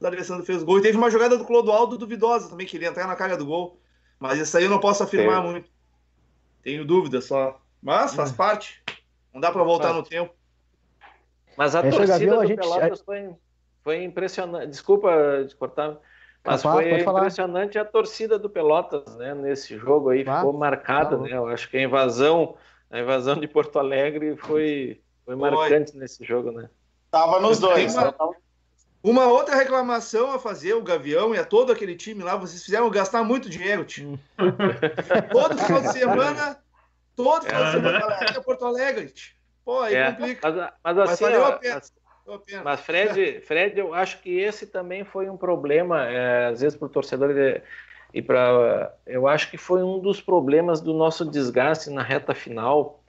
O 0.00 0.04
Alessandro 0.06 0.44
fez 0.44 0.64
gol. 0.64 0.80
E 0.80 0.82
teve 0.82 0.98
uma 0.98 1.12
jogada 1.12 1.38
do 1.38 1.44
Clodoaldo 1.44 1.96
duvidosa 1.96 2.50
também, 2.50 2.66
que 2.66 2.76
ele 2.76 2.86
ia 2.86 2.90
entrar 2.90 3.06
na 3.06 3.14
cara 3.14 3.36
do 3.36 3.46
gol. 3.46 3.80
Mas 4.18 4.40
isso 4.40 4.58
aí 4.58 4.64
eu 4.64 4.70
não 4.70 4.80
posso 4.80 5.04
afirmar 5.04 5.42
Sim. 5.42 5.48
muito. 5.48 5.70
Tenho 6.60 6.84
dúvida 6.84 7.20
só. 7.20 7.62
Mas 7.80 8.14
faz 8.14 8.32
hum. 8.32 8.36
parte. 8.36 8.82
Não 9.32 9.40
dá 9.40 9.52
para 9.52 9.62
voltar 9.62 9.92
no 9.92 10.02
tempo. 10.02 10.34
Mas 11.56 11.76
a 11.76 11.86
Essa 11.86 11.96
torcida 11.96 12.34
do 12.34 12.40
a 12.40 12.46
gente... 12.46 12.58
Pelotas 12.58 13.00
foi 13.00 13.30
foi 13.84 14.02
impressionante. 14.02 14.70
Desculpa 14.70 15.44
de 15.46 15.54
cortar, 15.54 16.00
mas 16.46 16.62
foi 16.62 17.00
impressionante 17.00 17.78
a 17.78 17.84
torcida 17.84 18.38
do 18.38 18.48
Pelotas, 18.48 19.16
né? 19.16 19.34
Nesse 19.34 19.76
jogo 19.76 20.10
aí 20.10 20.24
ficou 20.24 20.52
marcada, 20.52 21.16
né? 21.18 21.32
Eu 21.32 21.46
acho 21.46 21.68
que 21.68 21.76
a 21.76 21.82
invasão, 21.82 22.54
a 22.90 23.00
invasão 23.00 23.38
de 23.38 23.48
Porto 23.48 23.78
Alegre 23.78 24.36
foi, 24.36 25.00
foi 25.24 25.36
marcante 25.36 25.96
nesse 25.96 26.24
jogo, 26.24 26.50
né? 26.52 26.68
Tava 27.10 27.40
nos 27.40 27.58
dois. 27.58 27.94
Uma, 27.94 28.14
uma, 29.02 29.26
outra 29.26 29.56
reclamação 29.56 30.32
a 30.32 30.38
fazer, 30.38 30.74
o 30.74 30.82
Gavião 30.82 31.34
e 31.34 31.38
a 31.38 31.44
todo 31.44 31.72
aquele 31.72 31.96
time 31.96 32.22
lá, 32.22 32.36
vocês 32.36 32.64
fizeram 32.64 32.90
gastar 32.90 33.22
muito 33.22 33.48
dinheiro, 33.48 33.84
tio. 33.84 34.12
Hum. 34.12 34.18
todo 35.32 35.58
final 35.58 35.80
de 35.80 35.92
semana, 35.92 36.58
todo 37.14 37.46
final 37.46 37.64
de 37.64 37.70
semana, 37.72 38.00
galera, 38.00 38.42
Porto 38.42 38.64
Alegre. 38.64 39.08
Tio. 39.10 39.36
Pô, 39.64 39.80
aí 39.80 39.94
é, 39.96 40.12
complica. 40.12 40.50
Mas, 40.50 40.72
mas 40.84 40.98
assim, 40.98 41.24
mas 41.24 41.32
valeu 41.32 41.46
a 41.46 41.52
pena. 41.52 41.80
Mas 42.64 42.80
Fred, 42.80 43.40
Fred, 43.40 43.78
eu 43.78 43.94
acho 43.94 44.20
que 44.20 44.38
esse 44.38 44.66
também 44.66 45.04
foi 45.04 45.28
um 45.30 45.36
problema, 45.36 46.06
é, 46.06 46.46
às 46.46 46.60
vezes 46.60 46.76
para 46.76 46.86
o 46.86 46.90
torcedor 46.90 47.30
e 48.12 48.22
para, 48.22 48.94
eu 49.06 49.28
acho 49.28 49.50
que 49.50 49.56
foi 49.56 49.82
um 49.82 49.98
dos 49.98 50.20
problemas 50.20 50.80
do 50.80 50.94
nosso 50.94 51.24
desgaste 51.24 51.90
na 51.90 52.02
reta 52.02 52.34
final, 52.34 53.02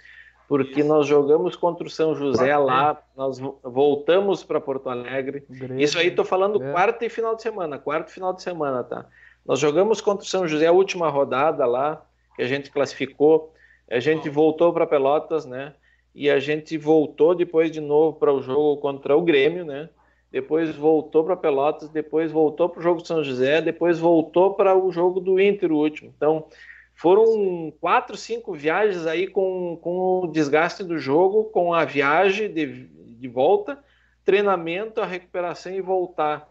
porque 0.48 0.80
Isso. 0.80 0.90
nós 0.90 1.08
jogamos 1.08 1.56
contra 1.56 1.86
o 1.86 1.90
São 1.90 2.16
José 2.16 2.56
lá, 2.58 3.02
nós 3.16 3.40
voltamos 3.64 4.44
para 4.44 4.62
Porto 4.62 4.90
Alegre. 4.90 5.46
Grande. 5.50 5.84
Isso 5.84 5.98
aí 5.98 6.08
estou 6.08 6.24
falando 6.24 6.62
é. 6.64 6.72
quarta 6.72 7.06
e 7.06 7.10
final 7.10 7.36
de 7.36 7.42
semana, 7.42 7.78
quarto 7.78 8.12
final 8.12 8.34
de 8.34 8.42
semana, 8.42 8.84
tá? 8.84 9.06
Nós 9.46 9.60
jogamos 9.60 10.02
contra 10.02 10.26
o 10.26 10.28
São 10.28 10.48
José 10.48 10.68
a 10.68 10.72
última 10.72 11.10
rodada 11.10 11.66
lá, 11.66 12.06
que 12.36 12.42
a 12.42 12.48
gente 12.48 12.70
classificou. 12.70 13.54
A 13.90 14.00
gente 14.00 14.30
voltou 14.30 14.74
para 14.74 14.86
Pelotas, 14.86 15.46
né? 15.46 15.74
E 16.18 16.32
a 16.32 16.40
gente 16.40 16.76
voltou 16.80 17.36
depois 17.36 17.70
de 17.70 17.80
novo 17.80 18.18
para 18.18 18.34
o 18.34 18.42
jogo 18.42 18.82
contra 18.82 19.16
o 19.16 19.22
Grêmio, 19.22 19.64
né? 19.64 19.88
Depois 20.32 20.76
voltou 20.76 21.24
para 21.24 21.38
Pelotas, 21.38 21.90
depois 21.90 22.32
voltou 22.32 22.68
para 22.68 22.80
o 22.80 22.82
jogo 22.82 23.02
do 23.04 23.08
São 23.08 23.24
José, 23.24 23.62
depois 23.62 24.00
voltou 24.00 24.56
para 24.56 24.76
o 24.76 24.92
jogo 24.92 25.20
do 25.20 25.40
Inter, 25.40 25.72
o 25.72 25.78
último. 25.78 26.12
Então, 26.18 26.48
foram 26.96 27.72
quatro, 27.80 28.18
cinco 28.18 28.52
viagens 28.52 29.06
aí 29.06 29.28
com, 29.28 29.78
com 29.80 30.22
o 30.24 30.28
desgaste 30.32 30.84
do 30.84 30.98
jogo, 30.98 31.44
com 31.52 31.72
a 31.72 31.86
viagem 31.86 32.52
de, 32.52 32.88
de 32.88 33.28
volta, 33.28 33.78
treinamento, 34.26 35.00
a 35.00 35.06
recuperação 35.06 35.72
e 35.72 35.82
voltar. 35.82 36.50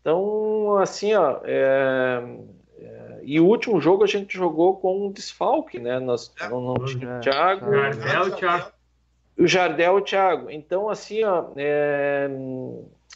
Então, 0.00 0.76
assim, 0.76 1.12
ó, 1.14 1.40
é, 1.42 2.22
é, 2.78 3.18
e 3.24 3.40
o 3.40 3.46
último 3.46 3.80
jogo 3.80 4.04
a 4.04 4.06
gente 4.06 4.38
jogou 4.38 4.76
com 4.76 5.08
um 5.08 5.10
desfalque, 5.10 5.80
né? 5.80 5.98
Nós 5.98 6.32
é. 6.40 6.48
não, 6.48 6.60
não 6.60 6.84
tinha 6.84 7.16
o 7.16 7.20
Thiago. 7.20 7.74
Jardel, 7.74 8.22
o 8.22 8.36
Thiago. 8.36 8.77
O 9.38 9.46
Jardel, 9.46 9.94
o 9.94 10.00
Thiago. 10.00 10.50
Então, 10.50 10.88
assim, 10.88 11.22
ó, 11.22 11.46
é, 11.56 12.28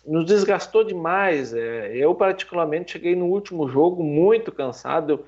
nos 0.07 0.25
desgastou 0.25 0.85
demais. 0.85 1.53
É, 1.53 1.97
eu, 1.97 2.15
particularmente, 2.15 2.93
cheguei 2.93 3.17
no 3.17 3.27
último 3.27 3.69
jogo 3.69 4.03
muito 4.03 4.53
cansado 4.53 5.25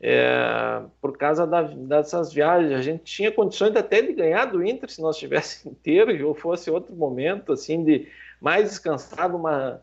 é, 0.00 0.82
por 1.00 1.16
causa 1.16 1.46
da, 1.46 1.62
dessas 1.62 2.32
viagens. 2.32 2.72
A 2.72 2.82
gente 2.82 3.04
tinha 3.04 3.30
condições 3.30 3.76
até 3.76 4.02
de 4.02 4.12
ganhar 4.12 4.46
do 4.46 4.64
Inter 4.64 4.90
se 4.90 5.00
nós 5.00 5.14
estivéssemos 5.14 5.66
inteiro 5.78 6.26
ou 6.26 6.34
fosse 6.34 6.70
outro 6.70 6.92
momento 6.94 7.52
assim 7.52 7.84
de 7.84 8.08
mais 8.40 8.68
descansado, 8.68 9.36
uma, 9.36 9.80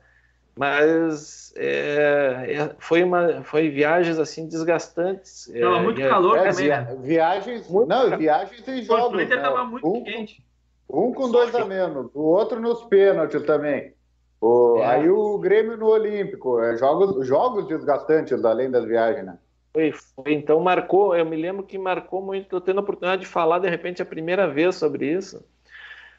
mas 0.53 1.53
é, 1.55 2.45
é, 2.49 2.75
foi 2.79 3.01
uma 3.01 3.41
foi 3.43 3.69
viagens 3.69 4.19
assim 4.19 4.45
desgastantes. 4.45 5.49
Tava 5.57 5.77
é, 5.77 5.81
muito 5.81 6.01
calor 6.01 6.37
é, 6.37 6.51
também. 6.51 6.67
Né? 6.67 6.97
Viagens, 6.99 7.69
muito 7.69 7.87
não, 7.87 8.17
viagens 8.17 8.67
em 8.67 8.83
jogos. 8.83 9.17
O 9.17 9.21
Inter 9.21 9.37
né? 9.37 9.43
tava 9.43 9.63
muito 9.63 9.87
um, 9.87 10.03
quente. 10.03 10.43
Um 10.89 11.13
com 11.13 11.29
dois 11.29 11.53
a 11.53 11.65
menos, 11.65 12.09
o 12.15 12.21
outro 12.21 12.59
nos 12.59 12.83
pênaltis 12.85 13.43
também. 13.43 13.93
O, 14.41 14.77
é. 14.79 14.85
Aí 14.85 15.09
o 15.09 15.37
Grêmio 15.37 15.77
no 15.77 15.87
Olímpico, 15.87 16.59
é, 16.59 16.77
jogos, 16.77 17.27
jogos 17.27 17.67
desgastantes 17.67 18.43
além 18.43 18.71
das 18.71 18.85
viagens, 18.85 19.25
né? 19.25 19.37
Foi, 19.71 19.91
foi, 19.91 20.33
então 20.33 20.59
marcou, 20.59 21.15
eu 21.15 21.25
me 21.25 21.35
lembro 21.35 21.63
que 21.63 21.77
marcou 21.77 22.21
muito, 22.21 22.45
estou 22.45 22.61
tendo 22.61 22.79
a 22.79 22.81
oportunidade 22.81 23.21
de 23.21 23.27
falar 23.27 23.59
de 23.59 23.69
repente 23.69 24.01
a 24.01 24.05
primeira 24.05 24.47
vez 24.47 24.75
sobre 24.75 25.05
isso, 25.05 25.45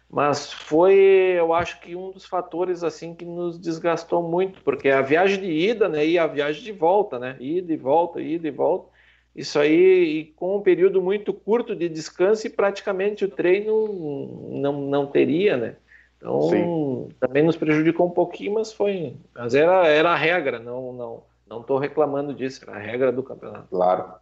mas 0.09 0.53
foi, 0.53 0.95
eu 1.37 1.53
acho 1.53 1.81
que 1.81 1.97
um 1.97 2.13
dos 2.13 2.25
fatores 2.25 2.85
assim 2.85 3.13
que 3.13 3.25
nos 3.25 3.59
desgastou 3.59 4.23
muito, 4.23 4.63
porque 4.63 4.89
a 4.89 5.03
viagem 5.03 5.41
de 5.41 5.51
ida, 5.51 5.89
né, 5.89 6.07
e 6.07 6.17
a 6.17 6.29
viagem 6.29 6.63
de 6.63 6.71
volta, 6.71 7.19
né, 7.19 7.37
ida 7.41 7.73
e 7.73 7.77
volta, 7.77 8.21
ida 8.21 8.47
e 8.47 8.53
volta, 8.53 8.89
isso 9.35 9.59
aí, 9.59 10.19
e 10.19 10.25
com 10.37 10.57
um 10.57 10.61
período 10.61 11.01
muito 11.01 11.33
curto 11.33 11.75
de 11.75 11.89
descanso 11.89 12.47
e 12.47 12.51
praticamente 12.51 13.25
o 13.25 13.29
treino 13.29 14.49
não, 14.51 14.81
não 14.81 15.07
teria, 15.07 15.57
né, 15.57 15.77
então 16.17 16.41
Sim. 16.51 17.09
também 17.19 17.43
nos 17.43 17.57
prejudicou 17.57 18.07
um 18.07 18.11
pouquinho, 18.11 18.55
mas 18.55 18.73
foi, 18.73 19.17
mas 19.35 19.55
era, 19.55 19.87
era 19.87 20.11
a 20.11 20.17
regra, 20.17 20.59
não, 20.59 20.93
não 20.93 21.31
não 21.51 21.61
estou 21.63 21.79
reclamando 21.79 22.33
disso, 22.33 22.65
é 22.71 22.73
a 22.73 22.79
regra 22.79 23.11
do 23.11 23.25
campeonato. 23.25 23.67
Claro. 23.69 24.13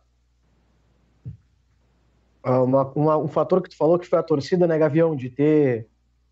Ah, 2.43 2.63
uma, 2.63 2.85
uma, 2.95 3.19
um 3.19 3.29
fator 3.29 3.61
que 3.61 3.69
tu 3.69 3.77
falou 3.77 3.99
que 3.99 4.09
foi 4.09 4.19
a 4.19 4.23
torcida, 4.23 4.67
né, 4.67 4.79
Gavião, 4.79 5.15
de 5.15 5.29
ter 5.29 5.87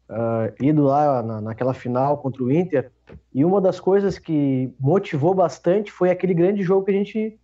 uh, 0.08 0.64
ido 0.64 0.84
lá 0.84 1.22
na, 1.22 1.40
naquela 1.42 1.74
final 1.74 2.16
contra 2.16 2.42
o 2.42 2.50
Inter. 2.50 2.90
E 3.34 3.44
uma 3.44 3.60
das 3.60 3.78
coisas 3.78 4.18
que 4.18 4.72
motivou 4.80 5.34
bastante 5.34 5.92
foi 5.92 6.10
aquele 6.10 6.32
grande 6.32 6.62
jogo 6.62 6.86
que 6.86 6.92
a 6.92 6.94
gente 6.94 7.38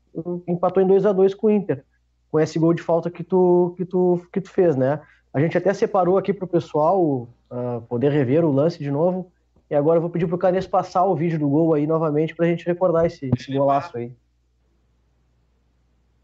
empatou 0.47 0.83
em 0.83 0.87
2 0.87 1.07
a 1.07 1.13
2 1.13 1.35
com 1.35 1.47
o 1.47 1.51
Inter, 1.51 1.85
com 2.31 2.39
esse 2.39 2.59
gol 2.59 2.75
de 2.75 2.83
falta 2.83 3.11
que 3.11 3.25
tu, 3.25 3.75
que 3.77 3.85
tu, 3.85 4.25
que 4.33 4.41
tu 4.41 4.51
fez, 4.51 4.77
né? 4.77 5.01
A 5.33 5.41
gente 5.41 5.57
até 5.57 5.73
separou 5.73 6.19
aqui 6.19 6.33
para 6.33 6.45
o 6.45 6.49
pessoal 6.49 7.03
uh, 7.03 7.81
poder 7.89 8.11
rever 8.11 8.45
o 8.45 8.53
lance 8.53 8.79
de 8.79 8.91
novo. 8.91 9.33
E 9.71 9.75
agora 9.75 9.97
eu 9.97 10.03
vou 10.03 10.11
pedir 10.11 10.27
pro 10.27 10.37
Canes 10.37 10.67
passar 10.67 11.05
o 11.05 11.17
vídeo 11.17 11.39
do 11.39 11.49
gol 11.49 11.73
aí 11.73 11.87
novamente 11.87 12.35
pra 12.35 12.47
gente 12.47 12.67
recordar 12.67 13.07
esse, 13.07 13.31
esse 13.35 13.51
golaço 13.57 13.97
aí. 13.97 14.15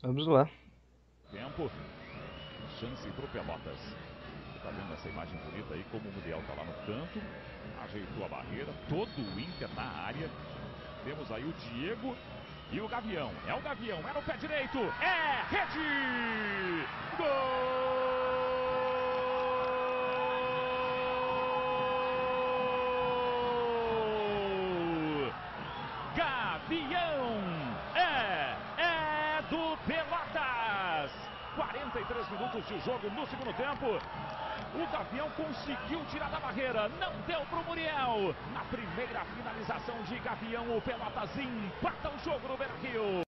Vamos 0.02 0.26
lá. 0.26 0.46
Tempo. 1.32 1.70
Chance 2.78 3.08
pro 3.12 3.26
Pelotas. 3.28 3.78
Você 3.78 4.58
tá 4.62 4.70
vendo 4.70 4.92
essa 4.92 5.08
imagem 5.08 5.38
bonita 5.38 5.74
aí, 5.74 5.84
como 5.90 6.08
o 6.08 6.12
Muriel 6.12 6.40
tá 6.46 6.54
lá 6.54 6.64
no 6.64 6.72
canto. 6.86 7.18
Ajeitou 7.82 8.26
a 8.26 8.28
barreira. 8.28 8.72
Todo 8.88 9.08
o 9.08 9.40
Inter 9.40 9.74
na 9.74 9.82
área. 9.82 10.28
Temos 11.04 11.32
aí 11.32 11.44
o 11.44 11.52
Diego 11.52 12.14
e 12.70 12.80
o 12.80 12.88
Gavião. 12.88 13.32
É 13.46 13.54
o 13.54 13.60
Gavião, 13.60 13.98
é 14.08 14.12
no 14.12 14.22
pé 14.22 14.36
direito. 14.36 14.78
É 15.00 15.42
rede! 15.50 16.86
Gol! 17.16 17.26
Gavião 26.14 27.17
43 32.28 32.30
minutos 32.30 32.66
de 32.68 32.78
jogo 32.80 33.10
no 33.10 33.26
segundo 33.26 33.54
tempo. 33.56 33.86
O 34.74 34.92
Gavião 34.92 35.30
conseguiu 35.30 36.04
tirar 36.10 36.30
da 36.30 36.38
barreira, 36.38 36.88
não 36.88 37.12
deu 37.26 37.40
para 37.46 37.58
o 37.58 37.64
Muriel. 37.64 38.34
Na 38.52 38.64
primeira 38.64 39.24
finalização 39.24 40.02
de 40.02 40.18
Gavião, 40.18 40.76
o 40.76 40.82
Pelotas 40.82 41.30
empata 41.38 42.10
o 42.10 42.18
jogo 42.18 42.48
no 42.48 42.56
Beira-Rio. 42.56 43.22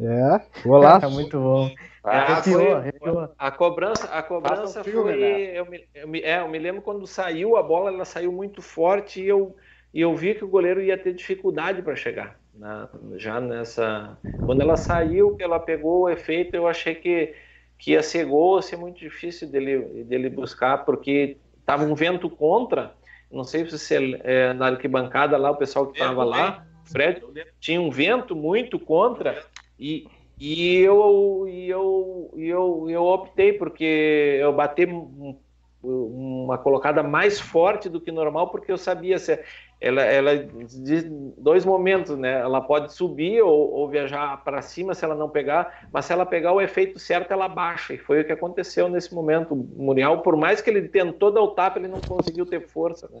É, 0.00 0.62
golaço. 0.62 1.10
muito 1.12 1.38
bom. 1.38 1.70
Ah, 2.02 2.42
foi, 2.42 3.32
a 3.38 3.50
cobrança, 3.50 4.06
a 4.08 4.22
cobrança 4.22 4.84
filme, 4.84 5.12
foi. 5.12 5.20
Né? 5.20 5.58
Eu, 5.58 5.66
me, 5.66 5.88
eu, 5.94 6.08
me, 6.08 6.20
é, 6.20 6.40
eu 6.40 6.48
me 6.48 6.58
lembro 6.58 6.82
quando 6.82 7.06
saiu 7.06 7.56
a 7.56 7.62
bola, 7.62 7.90
ela 7.90 8.04
saiu 8.04 8.32
muito 8.32 8.60
forte 8.60 9.22
e 9.22 9.28
eu, 9.28 9.56
e 9.92 10.00
eu 10.00 10.14
vi 10.14 10.34
que 10.34 10.44
o 10.44 10.48
goleiro 10.48 10.82
ia 10.82 10.98
ter 10.98 11.14
dificuldade 11.14 11.80
para 11.80 11.96
chegar. 11.96 12.38
Na, 12.56 12.88
já 13.16 13.40
nessa. 13.40 14.18
Quando 14.44 14.60
ela 14.60 14.76
saiu, 14.76 15.36
que 15.36 15.42
ela 15.42 15.58
pegou 15.58 16.02
o 16.02 16.08
efeito, 16.08 16.54
eu 16.54 16.68
achei 16.68 16.94
que, 16.94 17.34
que 17.78 17.92
ia 17.92 18.02
ser 18.02 18.26
gol, 18.26 18.56
ia 18.56 18.62
ser 18.62 18.76
muito 18.76 18.98
difícil 18.98 19.48
dele, 19.48 20.04
dele 20.04 20.28
buscar, 20.28 20.84
porque 20.84 21.38
estava 21.58 21.84
um 21.84 21.94
vento 21.94 22.28
contra. 22.30 22.94
Não 23.30 23.42
sei 23.42 23.64
se 23.64 23.78
você, 23.78 24.20
é, 24.22 24.52
na 24.52 24.66
arquibancada 24.66 25.36
lá, 25.36 25.50
o 25.50 25.56
pessoal 25.56 25.86
que 25.86 25.98
estava 25.98 26.22
lá, 26.22 26.64
Fred, 26.84 27.22
tinha 27.58 27.80
um 27.80 27.90
vento 27.90 28.36
muito 28.36 28.78
contra. 28.78 29.42
E, 29.78 30.06
e 30.38 30.78
eu, 30.78 31.46
e 31.48 31.68
eu, 31.68 32.30
e 32.36 32.48
eu, 32.48 32.86
eu 32.88 33.04
optei 33.04 33.52
porque 33.52 34.38
eu 34.40 34.52
bati 34.52 34.86
uma 35.84 36.58
colocada 36.58 37.02
mais 37.02 37.38
forte 37.38 37.88
do 37.88 38.00
que 38.00 38.10
normal, 38.10 38.48
porque 38.48 38.72
eu 38.72 38.78
sabia 38.78 39.18
se 39.18 39.38
ela, 39.80 40.02
ela 40.02 40.36
de 40.36 41.02
dois 41.36 41.64
momentos, 41.64 42.16
né? 42.16 42.40
Ela 42.40 42.60
pode 42.60 42.94
subir 42.94 43.42
ou, 43.42 43.72
ou 43.72 43.88
viajar 43.88 44.42
para 44.42 44.62
cima 44.62 44.94
se 44.94 45.04
ela 45.04 45.14
não 45.14 45.28
pegar, 45.28 45.86
mas 45.92 46.06
se 46.06 46.12
ela 46.12 46.24
pegar 46.24 46.52
o 46.52 46.60
efeito 46.60 46.98
certo, 46.98 47.32
ela 47.32 47.48
baixa. 47.48 47.92
E 47.92 47.98
foi 47.98 48.22
o 48.22 48.24
que 48.24 48.32
aconteceu 48.32 48.88
nesse 48.88 49.14
momento. 49.14 49.52
O 49.52 49.82
Muriel, 49.82 50.18
por 50.18 50.36
mais 50.36 50.62
que 50.62 50.70
ele 50.70 50.88
tentou 50.88 51.30
dar 51.30 51.42
o 51.42 51.48
tapa, 51.48 51.78
ele 51.78 51.88
não 51.88 52.00
conseguiu 52.00 52.46
ter 52.46 52.66
força, 52.66 53.08
né? 53.12 53.20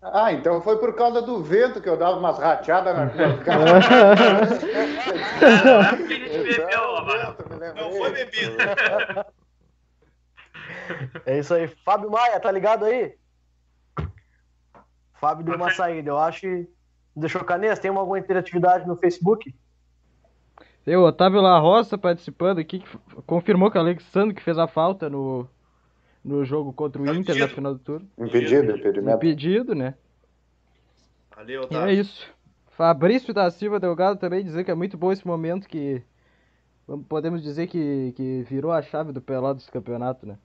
Ah, 0.00 0.32
então 0.32 0.60
foi 0.62 0.78
por 0.78 0.96
causa 0.96 1.22
do 1.22 1.42
vento 1.42 1.80
que 1.80 1.88
eu 1.88 1.96
dava 1.96 2.18
umas 2.18 2.36
rateadas 2.36 2.96
na 2.96 3.04
Não 7.76 7.92
foi 7.92 8.10
bebido. 8.10 8.56
É 11.26 11.38
isso 11.38 11.54
aí. 11.54 11.68
Fábio 11.84 12.10
Maia, 12.10 12.38
tá 12.40 12.50
ligado 12.50 12.84
aí? 12.84 13.14
Fábio 15.20 15.44
deu 15.44 15.54
uma 15.54 15.70
saída. 15.70 16.10
Eu 16.10 16.18
acho 16.18 16.40
que. 16.40 16.68
Deixou 17.14 17.44
Canês, 17.44 17.78
tem 17.78 17.90
alguma 17.90 18.18
interatividade 18.18 18.86
no 18.86 18.96
Facebook? 18.96 19.54
Tem 20.84 20.96
o 20.96 21.04
Otávio 21.04 21.40
La 21.40 21.58
Roça 21.58 21.96
participando 21.96 22.58
aqui, 22.58 22.80
que 22.80 22.98
confirmou 23.26 23.70
que 23.70 23.76
o 23.76 23.80
Alexandre 23.80 24.34
que 24.34 24.42
fez 24.42 24.58
a 24.58 24.66
falta 24.66 25.08
no, 25.08 25.46
no 26.24 26.44
jogo 26.44 26.72
contra 26.72 27.00
o 27.00 27.04
tá 27.04 27.14
Inter 27.14 27.38
na 27.38 27.48
final 27.48 27.74
do 27.74 27.78
turno. 27.78 28.08
Impedido, 28.18 28.76
impedimento. 28.76 29.16
Impedido, 29.16 29.74
né? 29.74 29.94
Valeu, 31.36 31.68
E 31.70 31.76
é 31.76 31.92
isso. 31.92 32.26
Fabrício 32.70 33.32
da 33.32 33.50
Silva 33.50 33.78
Delgado 33.78 34.18
também 34.18 34.42
dizer 34.42 34.64
que 34.64 34.70
é 34.70 34.74
muito 34.74 34.96
bom 34.96 35.12
esse 35.12 35.26
momento 35.26 35.68
que 35.68 36.02
podemos 37.08 37.42
dizer 37.42 37.68
que, 37.68 38.12
que 38.16 38.42
virou 38.48 38.72
a 38.72 38.82
chave 38.82 39.12
do 39.12 39.20
Pelotas 39.20 39.66
do 39.66 39.72
campeonato, 39.72 40.26
né? 40.26 40.36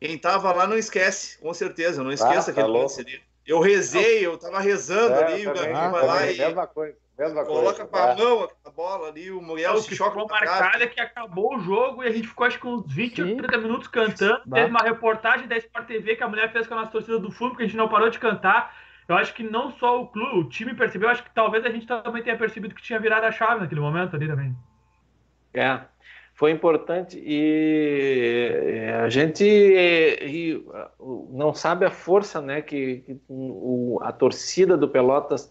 Quem 0.00 0.18
tava 0.18 0.52
lá 0.52 0.66
não 0.66 0.76
esquece, 0.76 1.38
com 1.38 1.52
certeza. 1.54 2.02
Não 2.02 2.12
esqueço 2.12 2.50
Ah, 2.50 2.54
tá 2.54 2.60
aquele 2.60 2.78
lance 2.78 3.00
ali. 3.00 3.20
Eu 3.46 3.60
rezei, 3.60 4.26
eu 4.26 4.36
tava 4.36 4.58
rezando 4.60 5.14
É, 5.14 5.24
ali, 5.24 5.46
o 5.46 5.54
Gavinho 5.54 5.90
vai 5.92 6.06
lá 6.06 6.30
e 6.30 6.36
mesma 6.36 6.66
coisa, 6.66 6.96
mesma 7.16 7.44
coloca 7.44 7.86
com 7.86 7.96
a 7.96 8.10
É. 8.10 8.16
mão 8.16 8.48
a 8.64 8.70
bola 8.70 9.08
ali, 9.08 9.30
o 9.30 9.40
Muriel 9.40 9.74
o 9.74 9.78
se 9.80 9.94
choca 9.94 10.10
ficou 10.10 10.28
marcado 10.28 10.82
é 10.82 10.86
que 10.88 11.00
acabou 11.00 11.56
o 11.56 11.60
jogo 11.60 12.02
e 12.02 12.08
a 12.08 12.10
gente 12.10 12.26
ficou 12.26 12.44
acho 12.44 12.58
que 12.58 12.66
uns 12.66 12.92
20 12.92 13.22
ou 13.22 13.28
Sim. 13.28 13.36
30 13.36 13.58
minutos 13.58 13.86
cantando. 13.88 14.42
Bah. 14.46 14.56
Teve 14.56 14.70
uma 14.70 14.82
reportagem 14.82 15.46
da 15.46 15.56
Sport 15.56 15.86
TV 15.86 16.16
que 16.16 16.24
a 16.24 16.28
mulher 16.28 16.52
fez 16.52 16.66
com 16.66 16.74
a 16.74 16.78
nossa 16.78 16.90
torcida 16.90 17.20
do 17.20 17.30
fundo, 17.30 17.54
que 17.56 17.62
a 17.62 17.66
gente 17.66 17.76
não 17.76 17.88
parou 17.88 18.10
de 18.10 18.18
cantar. 18.18 18.76
Eu 19.08 19.16
acho 19.16 19.32
que 19.32 19.44
não 19.44 19.70
só 19.70 20.02
o 20.02 20.08
clube, 20.08 20.40
o 20.40 20.48
time 20.48 20.74
percebeu, 20.74 21.08
acho 21.08 21.22
que 21.22 21.30
talvez 21.32 21.64
a 21.64 21.70
gente 21.70 21.86
também 21.86 22.24
tenha 22.24 22.36
percebido 22.36 22.74
que 22.74 22.82
tinha 22.82 22.98
virado 22.98 23.22
a 23.24 23.30
chave 23.30 23.60
naquele 23.60 23.80
momento 23.80 24.16
ali 24.16 24.26
também. 24.26 24.56
É, 25.54 25.80
foi 26.36 26.50
importante 26.50 27.18
e 27.18 28.50
é, 28.52 28.94
a 28.96 29.08
gente 29.08 29.42
e, 29.42 30.62
não 31.30 31.54
sabe 31.54 31.86
a 31.86 31.90
força, 31.90 32.42
né, 32.42 32.60
que, 32.60 32.98
que 32.98 33.18
o, 33.26 33.98
a 34.02 34.12
torcida 34.12 34.76
do 34.76 34.86
Pelotas 34.86 35.50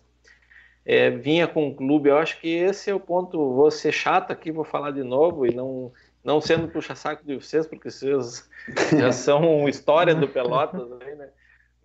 é, 0.86 1.10
vinha 1.10 1.48
com 1.48 1.68
o 1.68 1.76
clube. 1.76 2.10
Eu 2.10 2.18
acho 2.20 2.40
que 2.40 2.48
esse 2.48 2.92
é 2.92 2.94
o 2.94 3.00
ponto. 3.00 3.56
Vou 3.56 3.72
ser 3.72 3.92
chato 3.92 4.30
aqui, 4.30 4.52
vou 4.52 4.64
falar 4.64 4.92
de 4.92 5.04
novo 5.04 5.48
e 5.48 5.54
não 5.54 5.92
não 6.24 6.42
sendo 6.42 6.68
puxa-saco 6.68 7.24
de 7.24 7.36
vocês, 7.36 7.68
porque 7.68 7.92
vocês 7.92 8.50
já 8.98 9.12
são 9.14 9.68
história 9.70 10.16
do 10.16 10.28
Pelotas, 10.28 10.88
aí, 11.02 11.16
né? 11.16 11.30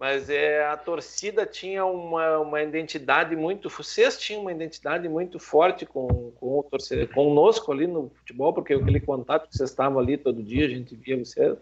Mas 0.01 0.31
é, 0.31 0.67
a 0.67 0.79
torcida 0.79 1.45
tinha 1.45 1.85
uma, 1.85 2.39
uma 2.39 2.63
identidade 2.63 3.37
muito. 3.37 3.69
Vocês 3.69 4.19
tinham 4.19 4.41
uma 4.41 4.51
identidade 4.51 5.07
muito 5.11 5.39
forte 5.39 5.85
com, 5.85 6.33
com 6.41 6.59
o 6.59 6.63
torcedor, 6.63 7.07
conosco 7.09 7.71
ali 7.71 7.87
no 7.87 8.11
futebol, 8.15 8.51
porque 8.55 8.73
aquele 8.73 8.99
contato 8.99 9.47
que 9.47 9.55
vocês 9.55 9.69
estavam 9.69 9.99
ali 9.99 10.17
todo 10.17 10.43
dia, 10.43 10.65
a 10.65 10.71
gente 10.71 10.97
via 10.97 11.19
vocês. 11.19 11.55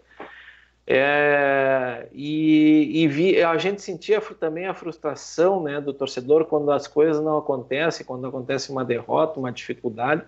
É, 0.87 2.07
e, 2.13 3.03
e 3.03 3.07
vi, 3.09 3.43
a 3.43 3.57
gente 3.57 3.81
sentia 3.81 4.21
também 4.21 4.67
a 4.67 4.73
frustração 4.73 5.61
né, 5.61 5.81
do 5.81 5.93
torcedor 5.93 6.45
quando 6.45 6.71
as 6.71 6.87
coisas 6.87 7.21
não 7.21 7.37
acontecem, 7.37 8.05
quando 8.05 8.25
acontece 8.25 8.71
uma 8.71 8.85
derrota, 8.85 9.37
uma 9.37 9.51
dificuldade. 9.51 10.23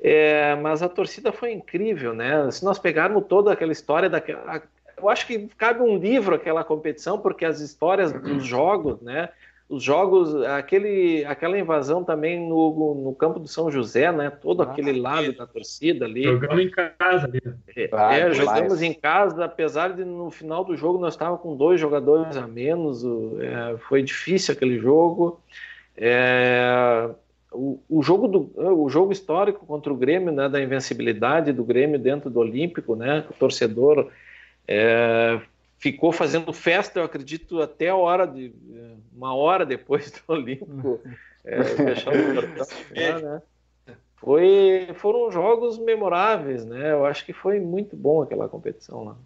É, 0.00 0.56
mas 0.56 0.82
a 0.82 0.88
torcida 0.88 1.30
foi 1.30 1.52
incrível, 1.52 2.12
né? 2.12 2.50
Se 2.50 2.64
nós 2.64 2.78
pegarmos 2.78 3.24
toda 3.28 3.52
aquela 3.52 3.70
história 3.70 4.10
daquela, 4.10 4.62
eu 5.02 5.08
acho 5.08 5.26
que 5.26 5.48
cabe 5.56 5.80
um 5.82 5.96
livro 5.96 6.34
aquela 6.34 6.64
competição, 6.64 7.18
porque 7.18 7.44
as 7.44 7.60
histórias 7.60 8.12
dos 8.12 8.44
jogos, 8.44 9.00
né? 9.00 9.28
Os 9.68 9.84
jogos, 9.84 10.34
aquele, 10.46 11.24
aquela 11.26 11.56
invasão 11.56 12.02
também 12.02 12.40
no, 12.40 12.94
no 13.04 13.14
campo 13.14 13.38
do 13.38 13.46
São 13.46 13.70
José, 13.70 14.10
né? 14.10 14.28
Todo 14.28 14.62
Ah, 14.62 14.66
aquele 14.66 15.00
lado 15.00 15.32
da 15.32 15.46
torcida 15.46 16.06
ali. 16.06 16.24
Jogamos 16.24 16.60
em 16.64 16.70
casa 16.70 17.26
ali. 17.26 17.40
É, 17.76 17.88
Ah, 17.92 18.18
é, 18.18 18.32
jogamos 18.34 18.82
em 18.82 18.92
casa, 18.92 19.44
apesar 19.44 19.92
de 19.94 20.04
no 20.04 20.28
final 20.30 20.64
do 20.64 20.76
jogo 20.76 20.98
nós 20.98 21.14
estávamos 21.14 21.40
com 21.40 21.56
dois 21.56 21.78
jogadores 21.80 22.36
a 22.36 22.48
menos, 22.48 23.04
o- 23.04 23.36
é, 23.40 23.76
foi 23.78 24.02
difícil 24.02 24.54
aquele 24.54 24.76
jogo. 24.78 25.40
É, 25.96 27.10
o, 27.52 27.80
o 27.88 28.02
jogo 28.02 28.26
do, 28.26 28.50
o 28.56 28.88
jogo 28.88 29.12
histórico 29.12 29.66
contra 29.66 29.92
o 29.92 29.96
Grêmio, 29.96 30.32
né, 30.32 30.48
da 30.48 30.60
invencibilidade 30.60 31.52
do 31.52 31.62
Grêmio 31.64 31.98
dentro 31.98 32.30
do 32.30 32.40
Olímpico, 32.40 32.96
né, 32.96 33.24
o 33.30 33.34
torcedor 33.34 34.10
é, 34.72 35.40
ficou 35.76 36.12
fazendo 36.12 36.52
festa, 36.52 37.00
eu 37.00 37.04
acredito, 37.04 37.60
até 37.60 37.88
a 37.88 37.96
hora 37.96 38.24
de 38.24 38.54
é, 38.72 38.92
uma 39.12 39.34
hora 39.34 39.66
depois 39.66 40.10
do 40.12 40.20
Olímpico 40.32 41.00
é, 41.44 41.62
fechar 41.64 42.12
o 42.14 42.34
portão, 42.34 42.66
lá, 42.96 43.18
né? 43.18 43.42
Foi, 44.14 44.90
foram 44.96 45.32
jogos 45.32 45.78
memoráveis, 45.78 46.64
né? 46.64 46.92
Eu 46.92 47.04
acho 47.04 47.24
que 47.24 47.32
foi 47.32 47.58
muito 47.58 47.96
bom 47.96 48.22
aquela 48.22 48.48
competição 48.48 49.02
lá. 49.02 49.16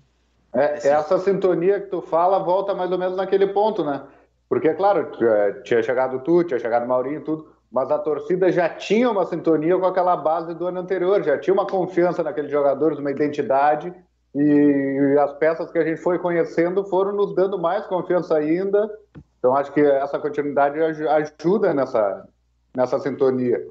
É, 0.55 0.89
essa 0.89 1.19
sintonia 1.19 1.81
que 1.81 1.89
tu 1.89 2.01
fala 2.01 2.39
volta 2.39 2.75
mais 2.75 2.91
ou 2.91 2.97
menos 2.97 3.17
naquele 3.17 3.49
ponto, 3.49 3.85
né? 3.85 4.03
Porque, 4.49 4.73
claro, 4.75 5.11
eh, 5.21 5.53
tinha 5.65 5.83
chegado 5.83 6.21
tu, 6.21 6.45
tinha 6.45 6.61
chegado 6.61 6.87
Maurinho 6.87 7.19
e 7.19 7.25
tudo, 7.25 7.49
mas 7.73 7.91
a 7.91 7.99
torcida 7.99 8.53
já 8.53 8.69
tinha 8.69 9.11
uma 9.11 9.27
sintonia 9.27 9.77
com 9.77 9.85
aquela 9.85 10.17
base 10.17 10.55
do 10.55 10.67
ano 10.67 10.79
anterior, 10.79 11.25
já 11.25 11.37
tinha 11.37 11.53
uma 11.53 11.67
confiança 11.67 12.23
naqueles 12.23 12.53
jogadores, 12.53 12.99
uma 12.99 13.11
identidade, 13.11 13.93
e 14.35 15.17
as 15.19 15.33
peças 15.35 15.71
que 15.71 15.79
a 15.79 15.85
gente 15.85 16.01
foi 16.01 16.19
conhecendo 16.19 16.85
foram 16.85 17.13
nos 17.13 17.35
dando 17.35 17.59
mais 17.59 17.87
confiança 17.87 18.37
ainda. 18.37 18.91
Então, 19.39 19.55
acho 19.57 19.73
que 19.73 19.81
essa 19.81 20.19
continuidade 20.19 20.81
aj- 20.81 21.07
ajuda 21.07 21.73
nessa, 21.75 22.27
nessa 22.75 22.99
sintonia. 22.99 23.65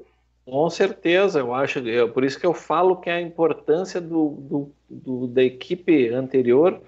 Com 0.46 0.68
certeza, 0.70 1.40
eu 1.40 1.52
acho. 1.54 1.78
Eu, 1.80 2.10
por 2.12 2.22
isso 2.22 2.38
que 2.38 2.46
eu 2.46 2.54
falo 2.54 2.96
que 2.96 3.10
a 3.10 3.20
importância 3.20 4.00
do, 4.00 4.28
do, 4.40 4.72
do- 4.88 5.26
da 5.26 5.42
equipe 5.42 6.08
anterior, 6.10 6.80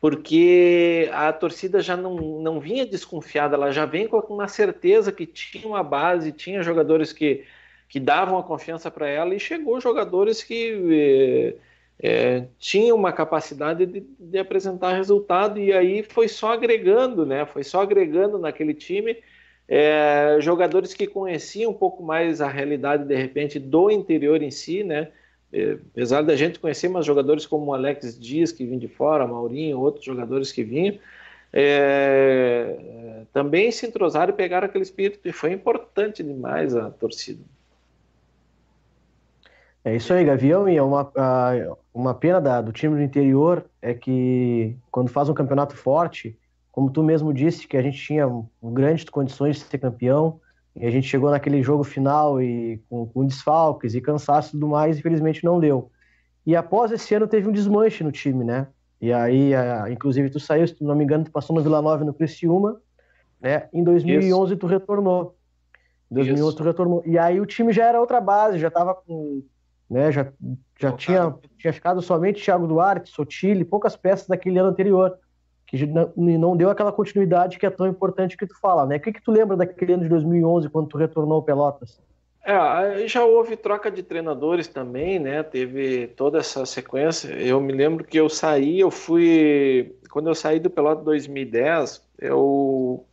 porque 0.00 1.08
a 1.12 1.32
torcida 1.32 1.80
já 1.80 1.96
não, 1.96 2.14
não 2.40 2.60
vinha 2.60 2.86
desconfiada, 2.86 3.56
ela 3.56 3.70
já 3.72 3.86
vem 3.86 4.06
com 4.06 4.18
uma 4.32 4.48
certeza 4.48 5.10
que 5.12 5.26
tinha 5.26 5.66
uma 5.66 5.82
base, 5.82 6.32
tinha 6.32 6.62
jogadores 6.62 7.12
que, 7.12 7.44
que 7.88 7.98
davam 7.98 8.38
a 8.38 8.42
confiança 8.42 8.90
para 8.90 9.08
ela 9.08 9.34
e 9.34 9.40
chegou 9.40 9.80
jogadores 9.80 10.42
que 10.42 11.54
eh, 11.56 11.60
eh, 11.98 12.44
tinham 12.58 12.96
uma 12.96 13.12
capacidade 13.12 13.86
de, 13.86 14.00
de 14.18 14.38
apresentar 14.38 14.94
resultado 14.94 15.58
e 15.58 15.72
aí 15.72 16.02
foi 16.02 16.28
só 16.28 16.52
agregando, 16.52 17.24
né? 17.24 17.46
Foi 17.46 17.64
só 17.64 17.80
agregando 17.82 18.38
naquele 18.38 18.74
time. 18.74 19.16
É, 19.68 20.38
jogadores 20.40 20.94
que 20.94 21.06
conheciam 21.06 21.72
um 21.72 21.74
pouco 21.74 22.02
mais 22.02 22.40
a 22.40 22.48
realidade 22.48 23.04
de 23.04 23.16
repente 23.16 23.58
do 23.58 23.90
interior 23.90 24.42
em 24.42 24.50
si, 24.50 24.84
né? 24.84 25.08
É, 25.52 25.78
apesar 25.90 26.22
da 26.22 26.36
gente 26.36 26.58
conhecer, 26.58 26.88
mas 26.88 27.06
jogadores 27.06 27.46
como 27.46 27.70
o 27.70 27.74
Alex 27.74 28.18
Dias 28.18 28.52
que 28.52 28.64
vinha 28.64 28.78
de 28.78 28.88
fora, 28.88 29.26
Maurinho, 29.26 29.80
outros 29.80 30.04
jogadores 30.04 30.52
que 30.52 30.62
vinham, 30.62 30.98
é, 31.52 32.76
é, 32.78 33.22
também 33.32 33.70
se 33.72 33.86
entrosaram 33.86 34.32
e 34.32 34.36
pegaram 34.36 34.66
aquele 34.66 34.84
espírito 34.84 35.26
e 35.26 35.32
foi 35.32 35.52
importante 35.52 36.22
demais 36.22 36.76
a 36.76 36.90
torcida. 36.90 37.42
É 39.86 39.94
isso 39.94 40.12
aí, 40.12 40.24
Gavião, 40.24 40.68
e 40.68 40.76
é 40.76 40.82
uma, 40.82 41.12
uma 41.94 42.12
pena 42.12 42.40
da- 42.40 42.60
do 42.60 42.72
time 42.72 42.96
do 42.96 43.02
interior 43.02 43.64
é 43.80 43.94
que 43.94 44.76
quando 44.90 45.08
faz 45.08 45.28
um 45.28 45.34
campeonato 45.34 45.76
forte, 45.76 46.36
como 46.72 46.90
tu 46.90 47.04
mesmo 47.04 47.32
disse, 47.32 47.68
que 47.68 47.76
a 47.76 47.82
gente 47.82 47.96
tinha 47.96 48.26
grandes 48.60 49.08
condições 49.08 49.54
de 49.54 49.62
ser 49.62 49.78
campeão, 49.78 50.40
e 50.74 50.84
a 50.84 50.90
gente 50.90 51.06
chegou 51.06 51.30
naquele 51.30 51.62
jogo 51.62 51.84
final 51.84 52.42
e 52.42 52.82
com, 52.90 53.06
com 53.06 53.24
desfalques 53.24 53.94
e 53.94 54.00
cansaço 54.00 54.48
e 54.48 54.52
tudo 54.58 54.66
mais, 54.66 54.98
infelizmente 54.98 55.44
não 55.44 55.60
deu. 55.60 55.88
E 56.44 56.56
após 56.56 56.90
esse 56.90 57.14
ano 57.14 57.28
teve 57.28 57.48
um 57.48 57.52
desmanche 57.52 58.02
no 58.02 58.10
time, 58.10 58.42
né? 58.42 58.66
E 59.00 59.12
aí, 59.12 59.54
a- 59.54 59.88
inclusive, 59.88 60.30
tu 60.30 60.40
saiu, 60.40 60.66
se 60.66 60.82
não 60.82 60.96
me 60.96 61.04
engano, 61.04 61.22
tu 61.26 61.30
passou 61.30 61.54
no 61.54 61.62
Vila 61.62 61.80
Nova 61.80 62.02
e 62.02 62.06
no 62.06 62.12
Criciúma, 62.12 62.80
né? 63.40 63.68
Em 63.72 63.84
2011 63.84 64.56
tu 64.56 64.66
retornou. 64.66 65.36
Em 66.10 66.16
2011 66.16 66.48
Isso. 66.48 66.56
tu 66.56 66.64
retornou. 66.64 67.02
E 67.06 67.16
aí 67.16 67.40
o 67.40 67.46
time 67.46 67.72
já 67.72 67.84
era 67.84 68.00
outra 68.00 68.20
base, 68.20 68.58
já 68.58 68.68
tava 68.68 68.92
com 68.92 69.44
né? 69.88 70.10
Já, 70.12 70.32
já 70.78 70.92
tinha, 70.92 71.34
tinha 71.58 71.72
ficado 71.72 72.02
somente 72.02 72.42
Thiago 72.42 72.66
Duarte, 72.66 73.10
Sotile, 73.10 73.64
poucas 73.64 73.96
peças 73.96 74.26
daquele 74.26 74.58
ano 74.58 74.70
anterior, 74.70 75.18
que 75.66 75.86
não, 75.86 76.12
não 76.16 76.56
deu 76.56 76.70
aquela 76.70 76.92
continuidade 76.92 77.58
que 77.58 77.66
é 77.66 77.70
tão 77.70 77.86
importante 77.86 78.36
que 78.36 78.46
tu 78.46 78.58
fala, 78.60 78.86
né? 78.86 78.96
O 78.96 79.00
que, 79.00 79.12
que 79.12 79.22
tu 79.22 79.32
lembra 79.32 79.56
daquele 79.56 79.94
ano 79.94 80.02
de 80.04 80.08
2011, 80.08 80.68
quando 80.68 80.88
tu 80.88 80.98
retornou 80.98 81.36
ao 81.36 81.42
Pelotas? 81.42 82.00
É, 82.46 83.08
já 83.08 83.24
houve 83.24 83.56
troca 83.56 83.90
de 83.90 84.04
treinadores 84.04 84.68
também, 84.68 85.18
né? 85.18 85.42
Teve 85.42 86.06
toda 86.06 86.38
essa 86.38 86.64
sequência. 86.64 87.32
Eu 87.32 87.60
me 87.60 87.72
lembro 87.72 88.04
que 88.04 88.16
eu 88.16 88.28
saí, 88.28 88.78
eu 88.78 88.88
fui. 88.88 89.96
Quando 90.12 90.28
eu 90.28 90.34
saí 90.34 90.60
do 90.60 90.70
Pelota 90.70 91.02
2010, 91.02 92.06
eu. 92.20 93.04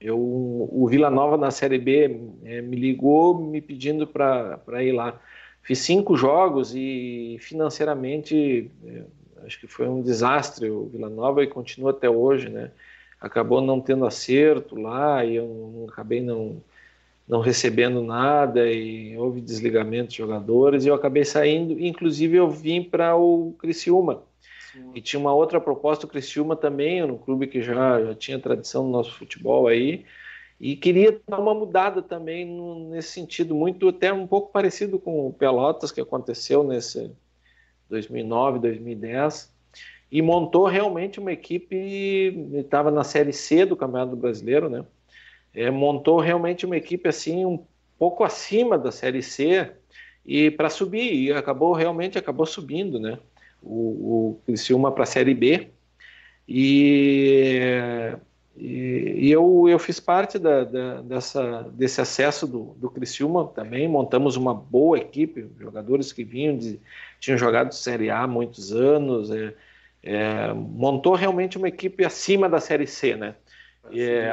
eu 0.00 0.16
o 0.16 0.86
Vila 0.88 1.10
Nova 1.10 1.36
na 1.36 1.50
Série 1.50 1.78
B 1.78 2.20
eh, 2.44 2.62
me 2.62 2.76
ligou 2.76 3.36
me 3.36 3.60
pedindo 3.60 4.06
para 4.06 4.84
ir 4.84 4.92
lá. 4.92 5.20
Fiz 5.64 5.78
cinco 5.78 6.16
jogos 6.16 6.74
e 6.74 7.38
financeiramente 7.40 8.70
eh, 8.86 9.04
acho 9.46 9.58
que 9.58 9.66
foi 9.66 9.88
um 9.88 10.02
desastre 10.02 10.70
o 10.70 10.86
Vila 10.86 11.08
Nova 11.08 11.42
e 11.42 11.46
continua 11.46 11.90
até 11.90 12.08
hoje, 12.08 12.48
né? 12.50 12.70
Acabou 13.20 13.60
não 13.62 13.80
tendo 13.80 14.04
acerto 14.06 14.78
lá 14.78 15.24
e 15.24 15.36
eu 15.36 15.46
não- 15.46 15.88
acabei 15.88 16.20
não 16.20 16.62
não 17.26 17.40
recebendo 17.40 18.02
nada 18.02 18.70
e 18.70 19.16
houve 19.16 19.40
desligamento 19.40 20.10
de 20.10 20.18
jogadores 20.18 20.84
e 20.84 20.88
eu 20.88 20.94
acabei 20.94 21.24
saindo, 21.24 21.80
inclusive 21.80 22.36
eu 22.36 22.50
vim 22.50 22.82
para 22.82 23.16
o 23.16 23.54
Criciúma. 23.58 24.22
E 24.94 25.00
tinha 25.00 25.18
uma 25.18 25.32
outra 25.32 25.58
proposta, 25.60 26.04
o 26.04 26.08
Criciúma 26.08 26.54
também, 26.54 27.02
um 27.02 27.16
clube 27.16 27.46
que 27.46 27.62
já, 27.62 28.04
já 28.04 28.14
tinha 28.14 28.38
tradição 28.38 28.84
no 28.84 28.90
nosso 28.90 29.14
futebol 29.14 29.66
aí 29.66 30.04
e 30.60 30.76
queria 30.76 31.20
dar 31.28 31.40
uma 31.40 31.54
mudada 31.54 32.02
também 32.02 32.44
no- 32.46 32.90
nesse 32.90 33.10
sentido, 33.12 33.54
muito 33.54 33.88
até 33.88 34.12
um 34.12 34.26
pouco 34.26 34.52
parecido 34.52 34.98
com 34.98 35.26
o 35.28 35.32
Pelotas 35.32 35.92
que 35.92 36.00
aconteceu 36.00 36.64
nesse 36.64 37.10
2009, 37.88 38.58
2010 38.58 39.52
e 40.10 40.22
montou 40.22 40.66
realmente 40.66 41.18
uma 41.20 41.32
equipe, 41.32 41.76
estava 42.54 42.90
na 42.90 43.04
Série 43.04 43.32
C 43.32 43.66
do 43.66 43.76
Campeonato 43.76 44.16
Brasileiro, 44.16 44.68
né? 44.70 44.84
É, 45.54 45.70
montou 45.70 46.20
realmente 46.20 46.66
uma 46.66 46.76
equipe 46.76 47.08
assim 47.08 47.44
um 47.44 47.64
pouco 47.98 48.24
acima 48.24 48.78
da 48.78 48.90
Série 48.92 49.22
C 49.22 49.72
e 50.26 50.50
para 50.50 50.70
subir 50.70 51.12
e 51.14 51.32
acabou 51.32 51.72
realmente 51.72 52.18
acabou 52.18 52.46
subindo, 52.46 52.98
né? 53.00 53.18
o, 53.62 54.30
o 54.32 54.40
Criciúma 54.46 54.92
para 54.92 55.04
a 55.04 55.06
Série 55.06 55.34
B. 55.34 55.70
E, 56.48 57.60
e, 58.56 59.26
e, 59.26 59.32
eu, 59.32 59.68
eu 59.68 59.78
fiz 59.78 59.98
parte 59.98 60.38
da, 60.38 60.62
da, 60.62 61.02
dessa, 61.02 61.62
desse 61.72 62.00
acesso 62.00 62.46
do, 62.46 62.74
do 62.76 62.88
Criciúma 62.88 63.48
também. 63.48 63.88
Montamos 63.88 64.36
uma 64.36 64.54
boa 64.54 64.96
equipe, 64.96 65.48
jogadores 65.58 66.12
que 66.12 66.22
vinham 66.22 66.56
de, 66.56 66.80
tinham 67.18 67.36
jogado 67.36 67.74
Série 67.74 68.10
A 68.10 68.20
há 68.22 68.26
muitos 68.26 68.72
anos. 68.72 69.30
É, 69.30 69.54
é, 70.04 70.52
montou 70.52 71.14
realmente 71.14 71.58
uma 71.58 71.68
equipe 71.68 72.04
acima 72.04 72.48
da 72.48 72.60
Série 72.60 72.86
C, 72.86 73.16
né? 73.16 73.34
É, 73.92 74.30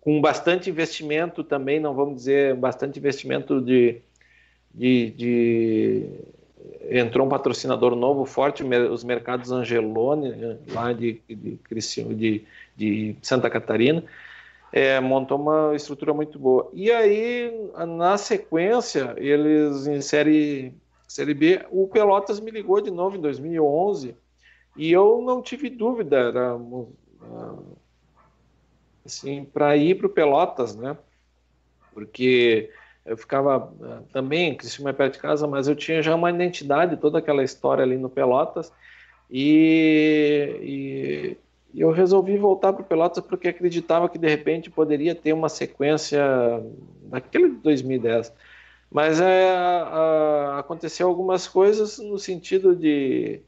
com 0.00 0.20
bastante 0.20 0.70
investimento 0.70 1.44
também, 1.44 1.78
não 1.78 1.94
vamos 1.94 2.16
dizer, 2.16 2.54
bastante 2.54 2.98
investimento 2.98 3.60
de, 3.60 4.00
de, 4.72 5.10
de 5.10 6.10
entrou 6.90 7.26
um 7.26 7.28
patrocinador 7.28 7.94
novo 7.94 8.24
forte, 8.24 8.64
os 8.64 9.04
mercados 9.04 9.50
Angelone, 9.50 10.30
né, 10.30 10.58
lá 10.68 10.92
de, 10.92 11.20
de, 11.28 11.58
de, 12.14 12.44
de 12.76 13.16
Santa 13.22 13.48
Catarina, 13.48 14.04
é, 14.72 14.98
montou 14.98 15.38
uma 15.38 15.74
estrutura 15.74 16.12
muito 16.12 16.38
boa. 16.38 16.68
E 16.72 16.90
aí, 16.90 17.52
na 17.86 18.18
sequência, 18.18 19.14
eles 19.16 19.86
em 19.86 20.00
série, 20.00 20.74
série 21.06 21.34
B, 21.34 21.64
o 21.70 21.86
Pelotas 21.86 22.40
me 22.40 22.50
ligou 22.50 22.80
de 22.80 22.90
novo 22.90 23.16
em 23.16 23.20
2011 23.20 24.16
e 24.76 24.90
eu 24.90 25.22
não 25.22 25.40
tive 25.40 25.70
dúvida, 25.70 26.16
era 26.16 26.58
assim, 29.06 29.44
para 29.44 29.76
ir 29.76 29.96
para 29.96 30.06
o 30.06 30.10
Pelotas, 30.10 30.74
né? 30.74 30.96
Porque 31.92 32.70
eu 33.04 33.16
ficava 33.16 33.72
eh, 33.82 34.02
também, 34.12 34.56
Criciúma 34.56 34.90
é 34.90 34.92
perto 34.92 35.14
de 35.14 35.20
casa, 35.20 35.46
mas 35.46 35.68
eu 35.68 35.76
tinha 35.76 36.02
já 36.02 36.14
uma 36.14 36.30
identidade, 36.30 36.96
toda 36.96 37.18
aquela 37.18 37.44
história 37.44 37.84
ali 37.84 37.96
no 37.96 38.08
Pelotas, 38.08 38.72
e, 39.30 41.36
e 41.74 41.80
eu 41.80 41.90
resolvi 41.90 42.38
voltar 42.38 42.72
para 42.72 42.82
o 42.82 42.84
Pelotas 42.84 43.24
porque 43.24 43.48
acreditava 43.48 44.08
que 44.08 44.16
de 44.16 44.28
repente 44.28 44.70
poderia 44.70 45.14
ter 45.14 45.32
uma 45.32 45.48
sequência 45.48 46.22
daquele 47.02 47.50
de 47.50 47.56
2010. 47.56 48.32
Mas 48.88 49.20
é, 49.20 49.50
a, 49.50 50.58
aconteceu 50.60 51.08
algumas 51.08 51.48
coisas 51.48 51.98
no 51.98 52.16
sentido 52.16 52.76
de 52.76 53.40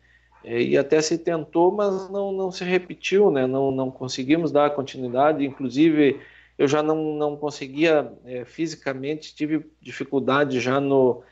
é, 0.44 0.60
e 0.60 0.76
até 0.76 1.00
se 1.00 1.18
tentou, 1.18 1.70
mas 1.70 2.10
não, 2.10 2.32
não 2.32 2.50
se 2.50 2.64
repetiu, 2.64 3.30
né? 3.30 3.46
Não, 3.46 3.70
não 3.70 3.92
conseguimos 3.92 4.50
dar 4.50 4.74
continuidade. 4.74 5.46
Inclusive 5.46 6.20
eu 6.58 6.66
já 6.66 6.82
não, 6.82 7.14
não 7.16 7.36
conseguia 7.36 8.12
é, 8.24 8.44
fisicamente, 8.44 9.36
tive 9.36 9.64
dificuldade 9.80 10.58
já 10.58 10.80
no, 10.80 11.22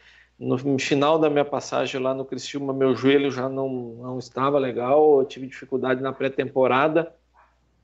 no 0.45 0.79
final 0.79 1.19
da 1.19 1.31
minha 1.31 1.45
passagem 1.45 2.01
lá 2.01 2.13
no 2.13 2.25
Criciúma, 2.25 2.73
meu 2.73 2.95
joelho 2.95 3.31
já 3.31 3.49
não, 3.49 3.69
não 3.69 4.19
estava 4.19 4.59
legal, 4.59 5.21
eu 5.21 5.27
tive 5.27 5.47
dificuldade 5.47 6.03
na 6.03 6.13
pré-temporada, 6.13 7.15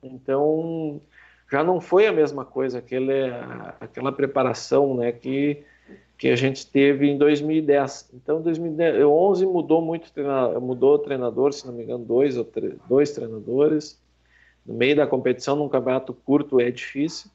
então 0.03 1.01
já 1.51 1.63
não 1.63 1.81
foi 1.81 2.05
a 2.05 2.13
mesma 2.13 2.45
coisa, 2.45 2.77
aquele, 2.77 3.31
aquela 3.79 4.11
preparação 4.11 4.95
né, 4.95 5.11
que, 5.11 5.63
que 6.17 6.29
a 6.29 6.35
gente 6.35 6.65
teve 6.65 7.09
em 7.09 7.17
2010. 7.17 8.11
Então, 8.13 8.41
2011 8.41 9.45
mudou 9.45 9.81
muito, 9.81 10.11
mudou 10.61 10.95
o 10.95 10.99
treinador, 10.99 11.51
se 11.51 11.65
não 11.65 11.73
me 11.73 11.83
engano, 11.83 12.05
dois, 12.05 12.35
dois 12.87 13.11
treinadores, 13.11 13.99
no 14.65 14.75
meio 14.75 14.95
da 14.95 15.07
competição, 15.07 15.55
num 15.55 15.67
campeonato 15.67 16.13
curto, 16.13 16.59
é 16.59 16.69
difícil. 16.69 17.29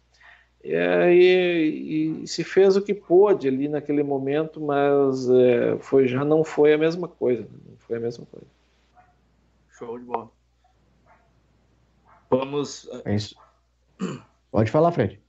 É, 0.69 1.13
e, 1.13 2.23
e, 2.23 2.27
se 2.27 2.43
fez 2.43 2.77
o 2.77 2.83
que 2.83 2.93
pôde 2.93 3.47
ali 3.47 3.69
naquele 3.69 4.03
momento, 4.03 4.61
mas 4.61 5.29
é, 5.31 5.79
foi, 5.79 6.09
já 6.09 6.25
não 6.25 6.43
foi 6.43 6.73
a 6.73 6.79
mesma 6.79 7.07
coisa. 7.07 7.43
Né? 7.43 7.59
Não 7.71 7.77
foi 7.79 7.97
a 7.97 8.01
mesma 8.01 8.27
coisa. 8.27 8.47
Show 9.79 9.99
de 9.99 10.05
bola. 10.05 10.31
Vamos. 12.31 12.89
É 13.05 13.15
isso. 13.15 13.37
Pode 14.51 14.71
falar, 14.71 14.93
Fred. 14.93 15.21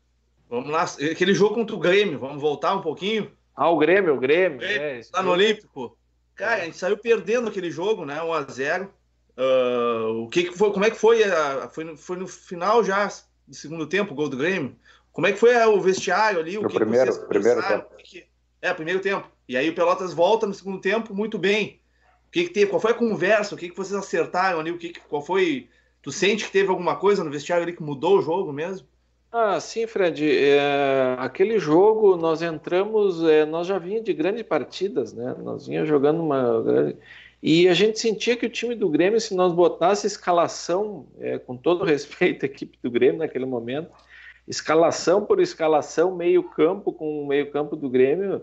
Vamos 0.49 0.69
lá. 0.69 0.83
Aquele 0.83 1.33
jogo 1.33 1.55
contra 1.55 1.75
o 1.75 1.79
Grêmio, 1.79 2.19
vamos 2.19 2.41
voltar 2.41 2.75
um 2.75 2.81
pouquinho? 2.81 3.31
Ah, 3.55 3.69
o 3.69 3.77
Grêmio, 3.77 4.15
o 4.15 4.19
Grêmio. 4.19 4.59
Grêmio 4.59 4.81
é, 4.81 5.01
tá 5.11 5.21
no 5.21 5.31
Olímpico. 5.31 5.97
Cara, 6.35 6.61
a 6.61 6.65
gente 6.65 6.77
saiu 6.77 6.97
perdendo 6.97 7.49
aquele 7.49 7.69
jogo, 7.69 8.05
né? 8.05 8.19
1x0. 8.19 8.87
Uh, 9.37 10.23
o 10.23 10.29
que, 10.29 10.45
que 10.45 10.57
foi, 10.57 10.71
como 10.71 10.85
é 10.85 10.89
que 10.89 10.97
foi? 10.97 11.21
Foi 11.71 11.83
no, 11.83 11.97
foi 11.97 12.17
no 12.17 12.27
final 12.27 12.83
já 12.83 13.07
do 13.47 13.55
segundo 13.55 13.87
tempo, 13.87 14.13
o 14.13 14.15
gol 14.15 14.29
do 14.29 14.37
Grêmio? 14.37 14.75
Como 15.17 15.25
é 15.25 15.31
que 15.31 15.39
foi 15.39 15.55
o 15.65 15.81
vestiário 15.81 16.39
ali? 16.39 16.59
O 16.59 16.67
que 16.67 16.75
primeiro, 16.75 17.11
que 17.11 17.25
primeiro 17.25 17.67
tempo. 17.67 17.87
É, 18.61 18.71
primeiro 18.71 18.99
tempo. 18.99 19.27
E 19.49 19.57
aí 19.57 19.67
o 19.67 19.73
Pelotas 19.73 20.13
volta 20.13 20.45
no 20.45 20.53
segundo 20.53 20.79
tempo 20.79 21.11
muito 21.11 21.39
bem. 21.39 21.81
O 22.27 22.31
que, 22.31 22.43
que 22.43 22.51
teve? 22.51 22.67
Qual 22.67 22.79
foi 22.79 22.91
a 22.91 22.93
conversa? 22.93 23.55
O 23.55 23.57
que, 23.57 23.67
que 23.67 23.75
vocês 23.75 23.97
acertaram 23.97 24.59
ali? 24.59 24.69
O 24.69 24.77
que, 24.77 24.89
que 24.89 24.99
qual 24.99 25.23
foi? 25.23 25.69
Tu 26.03 26.11
sente 26.11 26.45
que 26.45 26.51
teve 26.51 26.69
alguma 26.69 26.97
coisa 26.97 27.23
no 27.23 27.31
vestiário 27.31 27.63
ali 27.63 27.73
que 27.73 27.81
mudou 27.81 28.19
o 28.19 28.21
jogo 28.21 28.53
mesmo? 28.53 28.85
Ah, 29.31 29.59
sim, 29.59 29.87
Fred. 29.87 30.23
É, 30.23 31.15
aquele 31.17 31.57
jogo 31.57 32.15
nós 32.15 32.43
entramos, 32.43 33.23
é, 33.23 33.43
nós 33.43 33.65
já 33.65 33.79
vinha 33.79 34.03
de 34.03 34.13
grandes 34.13 34.43
partidas, 34.43 35.13
né? 35.13 35.35
Nós 35.39 35.65
vinha 35.65 35.83
jogando 35.83 36.21
uma 36.21 36.61
grande 36.61 36.95
e 37.41 37.67
a 37.67 37.73
gente 37.73 37.99
sentia 37.99 38.35
que 38.35 38.45
o 38.45 38.49
time 38.49 38.75
do 38.75 38.89
Grêmio, 38.89 39.19
se 39.19 39.35
nós 39.35 39.51
botasse 39.51 40.05
escalação, 40.05 41.07
é, 41.19 41.39
com 41.39 41.57
todo 41.57 41.81
respeito 41.85 42.43
à 42.43 42.45
equipe 42.45 42.77
do 42.83 42.91
Grêmio 42.91 43.17
naquele 43.17 43.45
momento, 43.45 43.89
escalação 44.47 45.25
por 45.25 45.39
escalação, 45.39 46.15
meio-campo 46.15 46.93
com 46.93 47.23
o 47.23 47.27
meio-campo 47.27 47.75
do 47.75 47.89
Grêmio, 47.89 48.41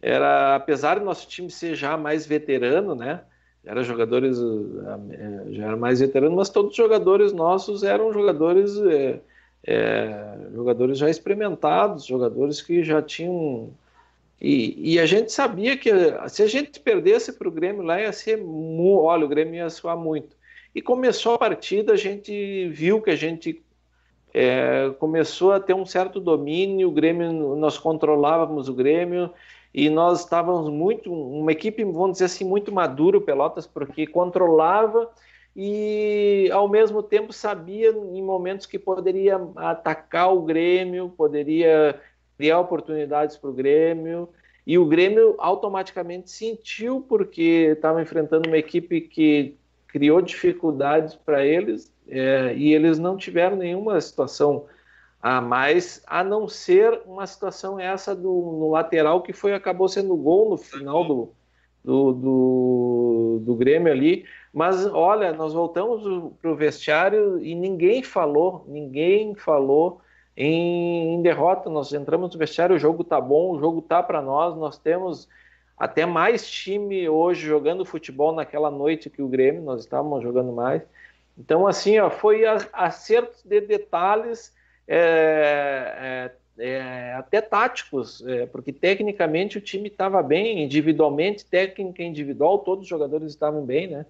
era, 0.00 0.54
apesar 0.56 0.98
do 0.98 1.04
nosso 1.04 1.26
time 1.26 1.50
ser 1.50 1.74
já 1.74 1.96
mais 1.96 2.26
veterano, 2.26 2.94
né? 2.94 3.22
Era 3.64 3.82
jogadores, 3.82 4.38
é, 4.38 5.52
já 5.52 5.66
era 5.66 5.76
mais 5.76 6.00
veterano, 6.00 6.36
mas 6.36 6.50
todos 6.50 6.70
os 6.70 6.76
jogadores 6.76 7.32
nossos 7.32 7.82
eram 7.82 8.12
jogadores, 8.12 8.78
é, 8.78 9.20
é, 9.64 10.38
jogadores 10.54 10.98
já 10.98 11.10
experimentados, 11.10 12.06
jogadores 12.06 12.62
que 12.62 12.84
já 12.84 13.02
tinham 13.02 13.72
e, 14.40 14.94
e, 14.94 15.00
a 15.00 15.06
gente 15.06 15.32
sabia 15.32 15.78
que 15.78 15.90
se 16.28 16.42
a 16.42 16.46
gente 16.46 16.78
perdesse 16.78 17.32
para 17.32 17.48
o 17.48 17.50
Grêmio 17.50 17.82
lá, 17.82 18.00
ia 18.00 18.12
ser. 18.12 18.38
Olha, 18.44 19.24
o 19.24 19.28
Grêmio 19.28 19.54
ia 19.54 19.70
suar 19.70 19.96
muito. 19.96 20.36
E 20.74 20.82
começou 20.82 21.34
a 21.34 21.38
partida, 21.38 21.94
a 21.94 21.96
gente 21.96 22.68
viu 22.68 23.00
que 23.00 23.10
a 23.10 23.16
gente 23.16 23.64
é, 24.38 24.90
começou 24.98 25.52
a 25.52 25.58
ter 25.58 25.72
um 25.72 25.86
certo 25.86 26.20
domínio. 26.20 26.88
O 26.88 26.92
Grêmio, 26.92 27.56
nós 27.56 27.78
controlávamos 27.78 28.68
o 28.68 28.74
Grêmio 28.74 29.30
e 29.72 29.88
nós 29.88 30.20
estávamos 30.20 30.68
muito. 30.68 31.10
Uma 31.10 31.52
equipe, 31.52 31.82
vamos 31.82 32.12
dizer 32.12 32.26
assim, 32.26 32.44
muito 32.44 32.70
madura, 32.70 33.18
Pelotas, 33.18 33.66
porque 33.66 34.06
controlava 34.06 35.10
e 35.56 36.50
ao 36.52 36.68
mesmo 36.68 37.02
tempo 37.02 37.32
sabia 37.32 37.88
em 37.88 38.22
momentos 38.22 38.66
que 38.66 38.78
poderia 38.78 39.40
atacar 39.56 40.34
o 40.34 40.42
Grêmio, 40.42 41.08
poderia 41.16 41.98
criar 42.36 42.60
oportunidades 42.60 43.38
para 43.38 43.48
o 43.48 43.54
Grêmio. 43.54 44.28
E 44.66 44.76
o 44.76 44.84
Grêmio 44.84 45.34
automaticamente 45.38 46.30
sentiu, 46.30 47.00
porque 47.08 47.72
estava 47.72 48.02
enfrentando 48.02 48.50
uma 48.50 48.58
equipe 48.58 49.00
que 49.00 49.56
criou 49.88 50.20
dificuldades 50.20 51.14
para 51.14 51.42
eles 51.42 51.95
é, 52.08 52.54
e 52.56 52.72
eles 52.72 52.98
não 52.98 53.16
tiveram 53.16 53.56
nenhuma 53.56 54.00
situação 54.00 54.66
a 55.20 55.40
mais, 55.40 56.02
a 56.06 56.22
não 56.22 56.46
ser 56.46 57.00
uma 57.06 57.26
situação 57.26 57.80
essa 57.80 58.14
do 58.14 58.30
no 58.30 58.70
lateral 58.70 59.22
que 59.22 59.32
foi 59.32 59.54
acabou 59.54 59.88
sendo 59.88 60.14
gol 60.16 60.50
no 60.50 60.56
final 60.56 61.04
do, 61.04 61.32
do, 61.82 62.12
do, 62.12 63.38
do 63.42 63.54
Grêmio 63.54 63.92
ali. 63.92 64.24
Mas 64.52 64.86
olha, 64.86 65.32
nós 65.32 65.52
voltamos 65.52 66.32
para 66.40 66.50
o 66.50 66.56
vestiário 66.56 67.38
e 67.42 67.54
ninguém 67.54 68.02
falou, 68.02 68.64
ninguém 68.68 69.34
falou 69.34 70.00
em, 70.36 71.14
em, 71.14 71.22
derrota. 71.22 71.68
Nós 71.68 71.92
entramos 71.92 72.32
no 72.32 72.38
vestiário, 72.38 72.76
o 72.76 72.78
jogo 72.78 73.04
tá 73.04 73.20
bom, 73.20 73.52
o 73.52 73.60
jogo 73.60 73.82
tá 73.82 74.02
para 74.02 74.22
nós. 74.22 74.56
Nós 74.56 74.78
temos 74.78 75.28
até 75.76 76.06
mais 76.06 76.48
time 76.48 77.08
hoje 77.08 77.46
jogando 77.46 77.84
futebol 77.84 78.32
naquela 78.32 78.70
noite 78.70 79.10
que 79.10 79.20
o 79.22 79.28
Grêmio, 79.28 79.62
nós 79.62 79.80
estávamos 79.80 80.22
jogando 80.22 80.52
mais. 80.52 80.82
Então, 81.38 81.66
assim, 81.66 81.98
ó, 81.98 82.08
foi 82.10 82.44
acertos 82.72 83.42
de 83.44 83.60
detalhes 83.60 84.54
é, 84.88 86.30
é, 86.58 86.66
é, 86.68 87.14
até 87.14 87.40
táticos, 87.40 88.24
é, 88.26 88.46
porque 88.46 88.72
tecnicamente 88.72 89.58
o 89.58 89.60
time 89.60 89.88
estava 89.88 90.22
bem, 90.22 90.62
individualmente, 90.62 91.44
técnica 91.44 92.02
individual, 92.02 92.60
todos 92.60 92.84
os 92.84 92.88
jogadores 92.88 93.28
estavam 93.28 93.64
bem, 93.64 93.88
né? 93.88 94.06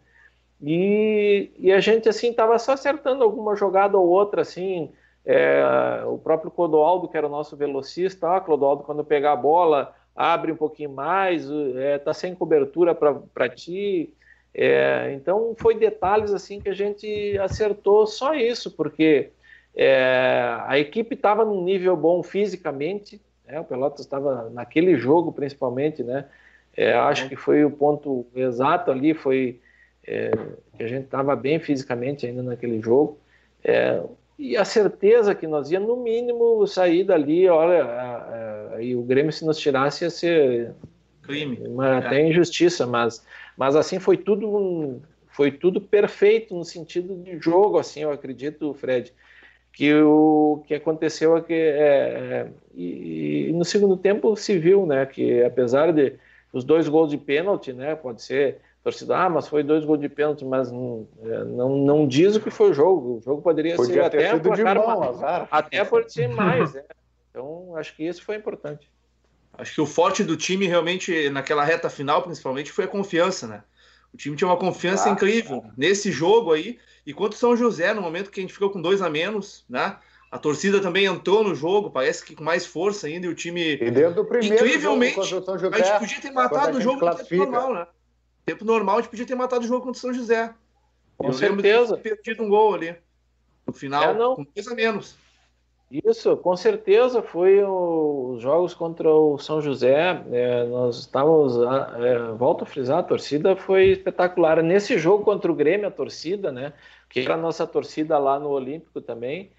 E, 0.62 1.50
e 1.58 1.72
a 1.72 1.80
gente, 1.80 2.08
assim, 2.08 2.30
estava 2.30 2.58
só 2.58 2.72
acertando 2.72 3.24
alguma 3.24 3.56
jogada 3.56 3.98
ou 3.98 4.08
outra, 4.08 4.42
assim, 4.42 4.90
é, 5.24 5.62
o 6.06 6.16
próprio 6.18 6.50
Clodoaldo, 6.50 7.08
que 7.08 7.16
era 7.16 7.26
o 7.26 7.30
nosso 7.30 7.56
velocista, 7.56 8.36
ah, 8.36 8.40
Clodoaldo, 8.40 8.84
quando 8.84 9.04
pegar 9.04 9.32
a 9.32 9.36
bola, 9.36 9.94
abre 10.14 10.52
um 10.52 10.56
pouquinho 10.56 10.90
mais, 10.90 11.46
é, 11.76 11.98
tá 11.98 12.14
sem 12.14 12.34
cobertura 12.34 12.94
para 12.94 13.48
ti. 13.48 14.14
É, 14.58 15.12
então 15.14 15.54
foi 15.58 15.74
detalhes 15.74 16.32
assim 16.32 16.58
que 16.58 16.70
a 16.70 16.72
gente 16.72 17.36
acertou 17.38 18.06
só 18.06 18.34
isso, 18.34 18.70
porque 18.70 19.28
é, 19.74 20.56
a 20.66 20.78
equipe 20.78 21.14
estava 21.14 21.44
num 21.44 21.62
nível 21.62 21.94
bom 21.94 22.22
fisicamente, 22.22 23.20
né, 23.46 23.60
o 23.60 23.64
Pelotas 23.64 24.00
estava 24.00 24.48
naquele 24.48 24.96
jogo 24.96 25.30
principalmente, 25.30 26.02
né? 26.02 26.24
É, 26.74 26.94
acho 26.94 27.28
que 27.28 27.36
foi 27.36 27.64
o 27.66 27.70
ponto 27.70 28.26
exato 28.34 28.90
ali, 28.90 29.12
foi 29.12 29.60
é, 30.06 30.30
que 30.74 30.82
a 30.82 30.86
gente 30.86 31.04
estava 31.04 31.36
bem 31.36 31.58
fisicamente 31.58 32.26
ainda 32.26 32.42
naquele 32.42 32.80
jogo. 32.80 33.18
É, 33.62 34.02
e 34.38 34.56
a 34.56 34.64
certeza 34.64 35.34
que 35.34 35.46
nós 35.46 35.70
ia, 35.70 35.80
no 35.80 35.96
mínimo, 35.96 36.66
sair 36.66 37.04
dali, 37.04 37.48
olha, 37.48 38.78
e 38.78 38.94
o 38.94 39.02
Grêmio, 39.02 39.32
se 39.32 39.44
nos 39.46 39.58
tirasse, 39.58 40.04
ia 40.04 40.10
ser 40.10 40.74
crime. 41.22 41.58
Uma, 41.66 41.94
é. 41.94 41.98
até 41.98 42.28
injustiça, 42.28 42.86
mas, 42.86 43.24
mas 43.56 43.76
assim 43.76 43.98
foi 43.98 44.16
tudo 44.16 45.00
foi 45.28 45.50
tudo 45.50 45.80
perfeito 45.80 46.54
no 46.54 46.64
sentido 46.64 47.14
de 47.16 47.38
jogo, 47.38 47.78
assim, 47.78 48.00
eu 48.00 48.10
acredito, 48.10 48.72
Fred, 48.72 49.12
que 49.70 49.92
o 49.94 50.64
que 50.66 50.74
aconteceu 50.74 51.36
é 51.36 51.42
que 51.42 51.52
é, 51.52 51.56
é, 51.56 52.48
e, 52.74 53.48
e, 53.48 53.52
no 53.52 53.62
segundo 53.62 53.98
tempo 53.98 54.34
se 54.34 54.58
viu, 54.58 54.86
né, 54.86 55.04
que 55.04 55.42
apesar 55.42 55.92
de 55.92 56.14
os 56.50 56.64
dois 56.64 56.88
gols 56.88 57.10
de 57.10 57.18
pênalti, 57.18 57.74
né, 57.74 57.94
pode 57.94 58.22
ser 58.22 58.62
torcida, 58.82 59.18
ah, 59.18 59.28
mas 59.28 59.46
foi 59.46 59.62
dois 59.62 59.84
gols 59.84 60.00
de 60.00 60.08
pênalti, 60.08 60.44
mas 60.44 60.72
não, 60.72 61.06
é, 61.22 61.44
não, 61.44 61.76
não 61.76 62.08
diz 62.08 62.36
o 62.36 62.40
que 62.40 62.50
foi 62.50 62.70
o 62.70 62.72
jogo. 62.72 63.18
O 63.18 63.20
jogo 63.20 63.42
poderia 63.42 63.76
ser 63.76 64.00
até 64.00 64.32
sido 64.32 64.50
de 64.52 64.64
mão, 64.64 65.02
azar. 65.02 65.48
até 65.50 65.84
pode 65.84 66.12
ser 66.12 66.28
mais, 66.28 66.72
né? 66.72 66.84
Então 67.28 67.76
acho 67.76 67.94
que 67.94 68.04
isso 68.04 68.24
foi 68.24 68.36
importante. 68.36 68.88
Acho 69.58 69.74
que 69.74 69.80
o 69.80 69.86
forte 69.86 70.22
do 70.22 70.36
time 70.36 70.66
realmente 70.66 71.30
naquela 71.30 71.64
reta 71.64 71.88
final, 71.88 72.22
principalmente, 72.22 72.72
foi 72.72 72.84
a 72.84 72.88
confiança, 72.88 73.46
né? 73.46 73.62
O 74.12 74.16
time 74.16 74.36
tinha 74.36 74.48
uma 74.48 74.56
confiança 74.56 75.08
ah, 75.08 75.12
incrível 75.12 75.62
cara. 75.62 75.74
nesse 75.76 76.10
jogo 76.10 76.52
aí. 76.52 76.78
E 77.06 77.12
quanto 77.12 77.32
o 77.34 77.36
São 77.36 77.56
José, 77.56 77.94
no 77.94 78.02
momento 78.02 78.30
que 78.30 78.40
a 78.40 78.42
gente 78.42 78.52
ficou 78.52 78.70
com 78.70 78.80
dois 78.80 79.00
a 79.00 79.08
menos, 79.08 79.64
né? 79.68 79.96
A 80.30 80.38
torcida 80.38 80.80
também 80.80 81.06
entrou 81.06 81.44
no 81.44 81.54
jogo, 81.54 81.90
parece 81.90 82.24
que 82.24 82.34
com 82.34 82.42
mais 82.42 82.66
força 82.66 83.06
ainda, 83.06 83.26
e 83.26 83.28
o 83.28 83.34
time. 83.34 83.74
E 83.74 83.90
desde 83.90 84.18
o 84.18 84.24
primeiro 84.24 84.54
incrivelmente, 84.54 85.22
jogo 85.22 85.46
São 85.46 85.58
José, 85.58 85.76
a 85.76 85.78
gente 85.78 85.98
podia 85.98 86.20
ter 86.20 86.30
matado 86.32 86.78
o 86.78 86.80
jogo 86.80 87.04
no 87.04 87.14
tempo 87.14 87.36
normal, 87.36 87.74
né? 87.74 87.86
tempo 88.44 88.64
normal, 88.64 88.98
a 88.98 89.00
gente 89.00 89.10
podia 89.10 89.26
ter 89.26 89.34
matado 89.34 89.64
o 89.64 89.68
jogo 89.68 89.84
contra 89.84 89.98
o 89.98 90.00
São 90.00 90.12
José. 90.12 90.52
Com 91.16 91.28
eu 91.28 91.32
certeza. 91.32 91.96
perdido 91.96 92.42
um 92.42 92.48
gol 92.48 92.74
ali. 92.74 92.96
No 93.66 93.72
final, 93.72 94.04
é, 94.04 94.36
com 94.36 94.46
dois 94.54 94.68
a 94.68 94.74
menos. 94.74 95.16
Isso, 95.90 96.36
com 96.38 96.56
certeza 96.56 97.22
foi 97.22 97.62
os 97.62 98.42
jogos 98.42 98.74
contra 98.74 99.08
o 99.08 99.38
São 99.38 99.60
José. 99.60 100.20
É, 100.32 100.64
nós 100.64 100.98
estávamos, 100.98 101.56
é, 102.02 102.18
volto 102.36 102.64
a 102.64 102.66
frisar, 102.66 102.98
a 102.98 103.02
torcida 103.04 103.54
foi 103.54 103.90
espetacular. 103.92 104.62
Nesse 104.62 104.98
jogo 104.98 105.24
contra 105.24 105.50
o 105.50 105.54
Grêmio, 105.54 105.86
a 105.86 105.90
torcida, 105.90 106.50
né? 106.50 106.72
Que 107.08 107.20
era 107.20 107.34
a 107.34 107.36
nossa 107.36 107.64
torcida 107.66 108.18
lá 108.18 108.38
no 108.38 108.48
Olímpico 108.48 109.00
também. 109.00 109.52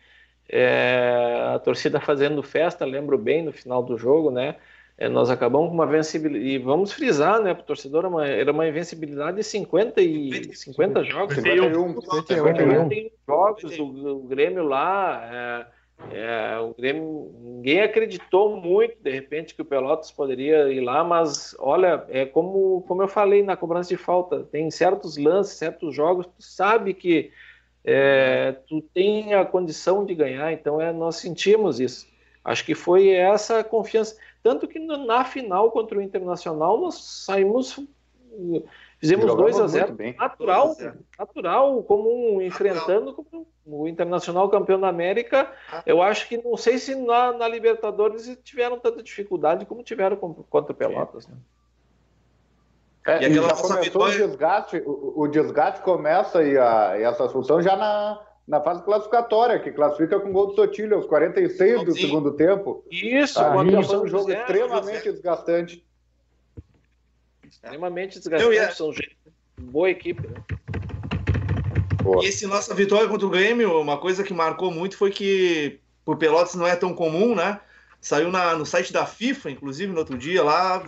É, 0.49 1.51
a 1.55 1.59
torcida 1.59 1.99
fazendo 1.99 2.43
festa, 2.43 2.85
lembro 2.85 3.17
bem 3.17 3.43
no 3.43 3.53
final 3.53 3.81
do 3.81 3.97
jogo, 3.97 4.29
né? 4.29 4.57
É, 4.97 5.07
nós 5.07 5.29
acabamos 5.29 5.69
com 5.69 5.75
uma 5.75 5.85
vencibilidade, 5.85 6.49
e 6.49 6.57
vamos 6.57 6.91
frisar, 6.91 7.39
né, 7.39 7.53
para 7.53 7.61
o 7.61 7.65
torcedor, 7.65 7.99
era 7.99 8.07
uma, 8.07 8.27
era 8.27 8.51
uma 8.51 8.67
invencibilidade 8.67 9.37
de 9.37 9.43
50, 9.43 10.01
e, 10.01 10.55
50 10.55 11.03
jogos, 11.03 11.35
51, 11.35 12.01
51, 12.01 12.25
51 12.25 13.09
jogos 13.27 13.77
do, 13.77 13.85
do 13.85 14.19
Grêmio 14.21 14.63
lá, 14.63 15.67
é, 16.11 16.57
o 16.59 16.73
Grêmio, 16.73 17.33
ninguém 17.39 17.81
acreditou 17.81 18.55
muito, 18.55 18.95
de 19.01 19.11
repente, 19.11 19.55
que 19.55 19.61
o 19.61 19.65
Pelotas 19.65 20.11
poderia 20.11 20.71
ir 20.71 20.79
lá, 20.79 21.03
mas, 21.03 21.55
olha, 21.59 22.05
é 22.09 22.25
como, 22.25 22.83
como 22.87 23.01
eu 23.01 23.07
falei 23.07 23.43
na 23.43 23.57
cobrança 23.57 23.89
de 23.89 23.97
falta, 23.97 24.43
tem 24.43 24.69
certos 24.69 25.17
lances, 25.17 25.57
certos 25.57 25.95
jogos, 25.95 26.27
tu 26.27 26.41
sabe 26.41 26.93
que 26.93 27.31
é, 27.83 28.55
tu 28.67 28.81
tem 28.81 29.33
a 29.33 29.45
condição 29.45 30.05
de 30.05 30.13
ganhar, 30.13 30.51
então 30.53 30.79
é, 30.79 30.91
nós 30.93 31.15
sentimos 31.15 31.79
isso. 31.79 32.07
Acho 32.43 32.63
que 32.63 32.75
foi 32.75 33.09
essa 33.09 33.63
confiança. 33.63 34.17
Tanto 34.41 34.67
que 34.67 34.79
na 34.79 35.25
final 35.25 35.71
contra 35.71 35.97
o 35.97 36.01
Internacional 36.01 36.79
nós 36.79 36.95
saímos. 37.25 37.77
Fizemos 38.99 39.25
2 39.25 39.59
a 39.59 39.67
0 39.67 39.95
natural, 40.17 40.75
natural, 41.19 41.83
como 41.83 42.37
um, 42.37 42.41
enfrentando 42.41 43.13
como 43.13 43.47
o 43.65 43.87
Internacional 43.87 44.49
campeão 44.49 44.79
da 44.79 44.87
América. 44.87 45.51
Eu 45.85 46.01
acho 46.01 46.27
que 46.27 46.37
não 46.37 46.57
sei 46.57 46.79
se 46.79 46.95
na, 46.95 47.31
na 47.31 47.47
Libertadores 47.47 48.37
tiveram 48.43 48.79
tanta 48.79 49.03
dificuldade 49.03 49.65
como 49.65 49.83
tiveram 49.83 50.17
contra 50.17 50.71
o 50.71 50.75
Pelotas. 50.75 51.27
Né? 51.27 51.35
É, 53.05 53.27
e, 53.27 53.33
já 53.33 53.55
começou 53.55 54.03
o 54.03 54.11
desgaste, 54.11 54.83
o, 54.85 55.21
o, 55.21 55.27
desgaste 55.27 55.81
começa 55.81 56.43
e, 56.43 56.57
a, 56.57 56.99
e 56.99 57.03
essa 57.03 57.29
função 57.29 57.61
já 57.61 57.75
na, 57.77 58.19
na 58.45 58.59
fase 58.59 58.83
classificatória, 58.83 59.59
que 59.59 59.71
classifica 59.71 60.19
com 60.19 60.33
gol 60.33 60.47
do 60.47 60.55
Sotilho 60.55 60.97
aos 60.97 61.05
46 61.05 61.85
do 61.85 61.95
segundo 61.95 62.33
tempo. 62.33 62.83
Isso, 62.91 63.39
ah, 63.39 63.63
isso 63.79 63.95
é 63.95 63.99
um 63.99 64.07
jogo 64.07 64.31
é, 64.31 64.39
extremamente 64.39 65.11
desgastante. 65.11 65.86
Extremamente 67.49 68.19
desgastante, 68.19 68.55
ia... 68.55 68.71
são 68.71 68.91
boa 69.57 69.89
equipe, 69.89 70.27
né? 70.27 70.43
E 72.21 72.25
esse 72.25 72.47
nossa 72.47 72.73
vitória 72.73 73.07
contra 73.07 73.27
o 73.27 73.29
Grêmio, 73.29 73.81
uma 73.81 73.97
coisa 73.97 74.23
que 74.23 74.33
marcou 74.33 74.71
muito 74.71 74.97
foi 74.97 75.11
que 75.11 75.79
por 76.05 76.17
Pelotas 76.17 76.55
não 76.55 76.65
é 76.65 76.75
tão 76.75 76.93
comum, 76.93 77.35
né? 77.35 77.59
Saiu 77.99 78.31
na, 78.31 78.55
no 78.55 78.65
site 78.65 78.93
da 78.93 79.05
FIFA, 79.05 79.51
inclusive, 79.51 79.91
no 79.91 79.99
outro 79.99 80.17
dia, 80.17 80.43
lá, 80.43 80.83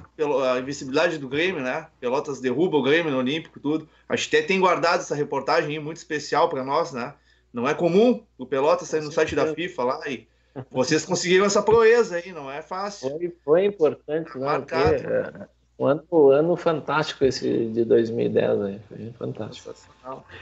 a 0.54 0.60
invencibilidade 0.60 1.18
do 1.18 1.28
Grêmio, 1.28 1.62
né? 1.62 1.88
Pelotas 2.00 2.40
derruba 2.40 2.78
o 2.78 2.84
Grêmio 2.84 3.12
no 3.12 3.18
Olímpico, 3.18 3.60
tudo. 3.60 3.90
A 4.08 4.16
gente 4.16 4.28
até 4.30 4.46
tem 4.46 4.60
guardado 4.60 5.02
essa 5.02 5.16
reportagem 5.16 5.72
aí, 5.72 5.80
muito 5.84 5.98
especial 5.98 6.48
para 6.48 6.64
nós, 6.64 6.94
né? 6.94 7.14
Não 7.52 7.68
é 7.68 7.74
comum 7.74 8.24
o 8.38 8.46
Pelota 8.46 8.86
sair 8.86 9.02
no 9.02 9.12
site 9.12 9.36
da 9.36 9.54
FIFA 9.54 9.84
lá 9.84 10.08
e 10.08 10.28
vocês 10.72 11.04
conseguiram 11.04 11.46
essa 11.46 11.62
proeza 11.62 12.18
aí, 12.18 12.32
não 12.32 12.50
é 12.50 12.62
fácil. 12.62 13.10
Foi, 13.10 13.36
foi 13.44 13.66
importante, 13.66 14.30
não, 14.36 14.46
Marcado. 14.46 14.96
Porque, 14.96 15.08
é, 15.08 15.48
um 15.80 15.86
ano, 15.88 16.04
um 16.12 16.30
ano 16.30 16.56
fantástico 16.56 17.24
esse 17.24 17.68
de 17.68 17.86
2010 17.86 18.62
aí, 18.62 18.80
foi 18.90 19.14
fantástico. 19.18 19.74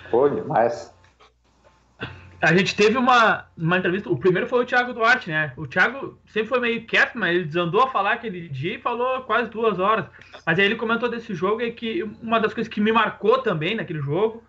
Foi 0.09 0.31
demais. 0.31 0.93
A 2.41 2.55
gente 2.55 2.75
teve 2.75 2.97
uma, 2.97 3.45
uma 3.57 3.77
entrevista, 3.77 4.09
o 4.09 4.17
primeiro 4.17 4.47
foi 4.47 4.63
o 4.63 4.65
Thiago 4.65 4.93
Duarte, 4.93 5.29
né? 5.29 5.53
O 5.57 5.65
Thiago 5.65 6.19
sempre 6.27 6.49
foi 6.49 6.59
meio 6.59 6.85
quieto, 6.85 7.15
mas 7.15 7.35
ele 7.35 7.45
desandou 7.45 7.81
a 7.81 7.89
falar 7.89 8.13
aquele 8.13 8.47
dia 8.49 8.75
e 8.75 8.81
falou 8.81 9.21
quase 9.23 9.49
duas 9.49 9.79
horas. 9.79 10.05
Mas 10.45 10.59
aí 10.59 10.65
ele 10.65 10.75
comentou 10.75 11.09
desse 11.09 11.33
jogo 11.33 11.61
e 11.61 11.71
que 11.71 12.03
uma 12.21 12.39
das 12.39 12.53
coisas 12.53 12.71
que 12.71 12.81
me 12.81 12.91
marcou 12.91 13.41
também 13.41 13.75
naquele 13.75 14.01
jogo 14.01 14.43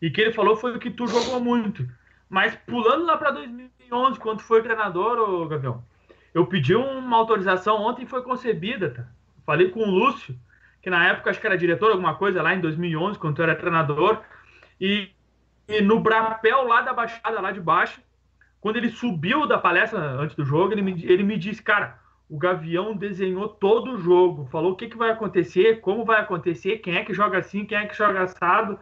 e 0.00 0.10
que 0.10 0.20
ele 0.20 0.32
falou 0.32 0.56
foi 0.56 0.78
que 0.78 0.90
tu 0.90 1.06
jogou 1.06 1.38
muito. 1.38 1.86
Mas 2.30 2.56
pulando 2.66 3.04
lá 3.04 3.18
para 3.18 3.30
2011, 3.30 4.18
quando 4.18 4.40
foi 4.40 4.62
treinador, 4.62 5.18
ô 5.18 5.46
Gavião, 5.46 5.84
eu 6.32 6.46
pedi 6.46 6.74
uma 6.74 7.16
autorização 7.18 7.82
ontem 7.82 8.04
e 8.04 8.08
foi 8.08 8.22
concebida, 8.22 8.90
tá? 8.90 9.06
Falei 9.44 9.70
com 9.70 9.80
o 9.80 9.90
Lúcio, 9.90 10.38
que 10.82 10.90
na 10.90 11.06
época 11.08 11.30
acho 11.30 11.40
que 11.40 11.46
era 11.46 11.56
diretor, 11.56 11.90
alguma 11.90 12.14
coisa 12.14 12.42
lá 12.42 12.54
em 12.54 12.60
2011, 12.60 13.18
quando 13.18 13.38
eu 13.38 13.44
era 13.44 13.56
treinador, 13.56 14.22
e, 14.80 15.10
e 15.68 15.80
no 15.80 16.00
brapel 16.00 16.66
lá 16.66 16.82
da 16.82 16.92
Baixada, 16.92 17.40
lá 17.40 17.50
de 17.50 17.60
baixo, 17.60 18.00
quando 18.60 18.76
ele 18.76 18.90
subiu 18.90 19.46
da 19.46 19.58
palestra 19.58 19.98
antes 19.98 20.34
do 20.34 20.44
jogo, 20.44 20.72
ele 20.72 20.82
me, 20.82 21.04
ele 21.04 21.22
me 21.22 21.36
disse, 21.36 21.62
cara, 21.62 21.98
o 22.28 22.38
Gavião 22.38 22.96
desenhou 22.96 23.48
todo 23.48 23.92
o 23.92 23.98
jogo, 23.98 24.46
falou 24.46 24.72
o 24.72 24.76
que, 24.76 24.88
que 24.88 24.96
vai 24.96 25.10
acontecer, 25.10 25.80
como 25.80 26.04
vai 26.04 26.20
acontecer, 26.20 26.78
quem 26.78 26.96
é 26.96 27.04
que 27.04 27.12
joga 27.12 27.38
assim, 27.38 27.66
quem 27.66 27.76
é 27.76 27.86
que 27.86 27.96
joga 27.96 28.22
assado. 28.22 28.78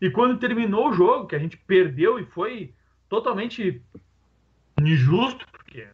E 0.00 0.10
quando 0.10 0.38
terminou 0.38 0.90
o 0.90 0.92
jogo, 0.92 1.26
que 1.26 1.34
a 1.34 1.38
gente 1.38 1.56
perdeu 1.56 2.18
e 2.18 2.24
foi 2.24 2.72
totalmente 3.08 3.82
injusto, 4.80 5.46
porque 5.50 5.86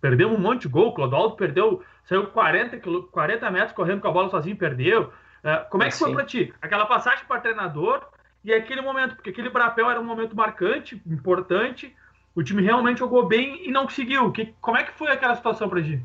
perdemos 0.00 0.38
um 0.38 0.40
monte 0.40 0.62
de 0.62 0.68
gol. 0.68 0.88
O 0.88 0.94
Clodoaldo 0.94 1.36
perdeu, 1.36 1.82
saiu 2.04 2.26
40, 2.26 2.80
40 3.10 3.50
metros 3.50 3.72
correndo 3.72 4.00
com 4.00 4.08
a 4.08 4.12
bola 4.12 4.30
sozinho 4.30 4.56
perdeu. 4.56 5.12
Uh, 5.42 5.68
como 5.70 5.82
é 5.82 5.86
que 5.86 5.94
assim. 5.94 6.04
foi 6.04 6.14
para 6.14 6.24
ti? 6.24 6.54
Aquela 6.60 6.86
passagem 6.86 7.24
para 7.26 7.40
treinador 7.40 8.02
e 8.44 8.52
aquele 8.52 8.80
momento, 8.80 9.16
porque 9.16 9.30
aquele 9.30 9.50
Brapel 9.50 9.90
era 9.90 10.00
um 10.00 10.04
momento 10.04 10.34
marcante, 10.34 11.00
importante. 11.06 11.94
O 12.34 12.42
time 12.42 12.62
realmente 12.62 12.98
jogou 12.98 13.26
bem 13.26 13.66
e 13.66 13.70
não 13.70 13.84
conseguiu. 13.84 14.30
Que, 14.32 14.54
como 14.60 14.76
é 14.76 14.84
que 14.84 14.92
foi 14.92 15.10
aquela 15.10 15.34
situação 15.34 15.68
para 15.68 15.82
ti? 15.82 16.00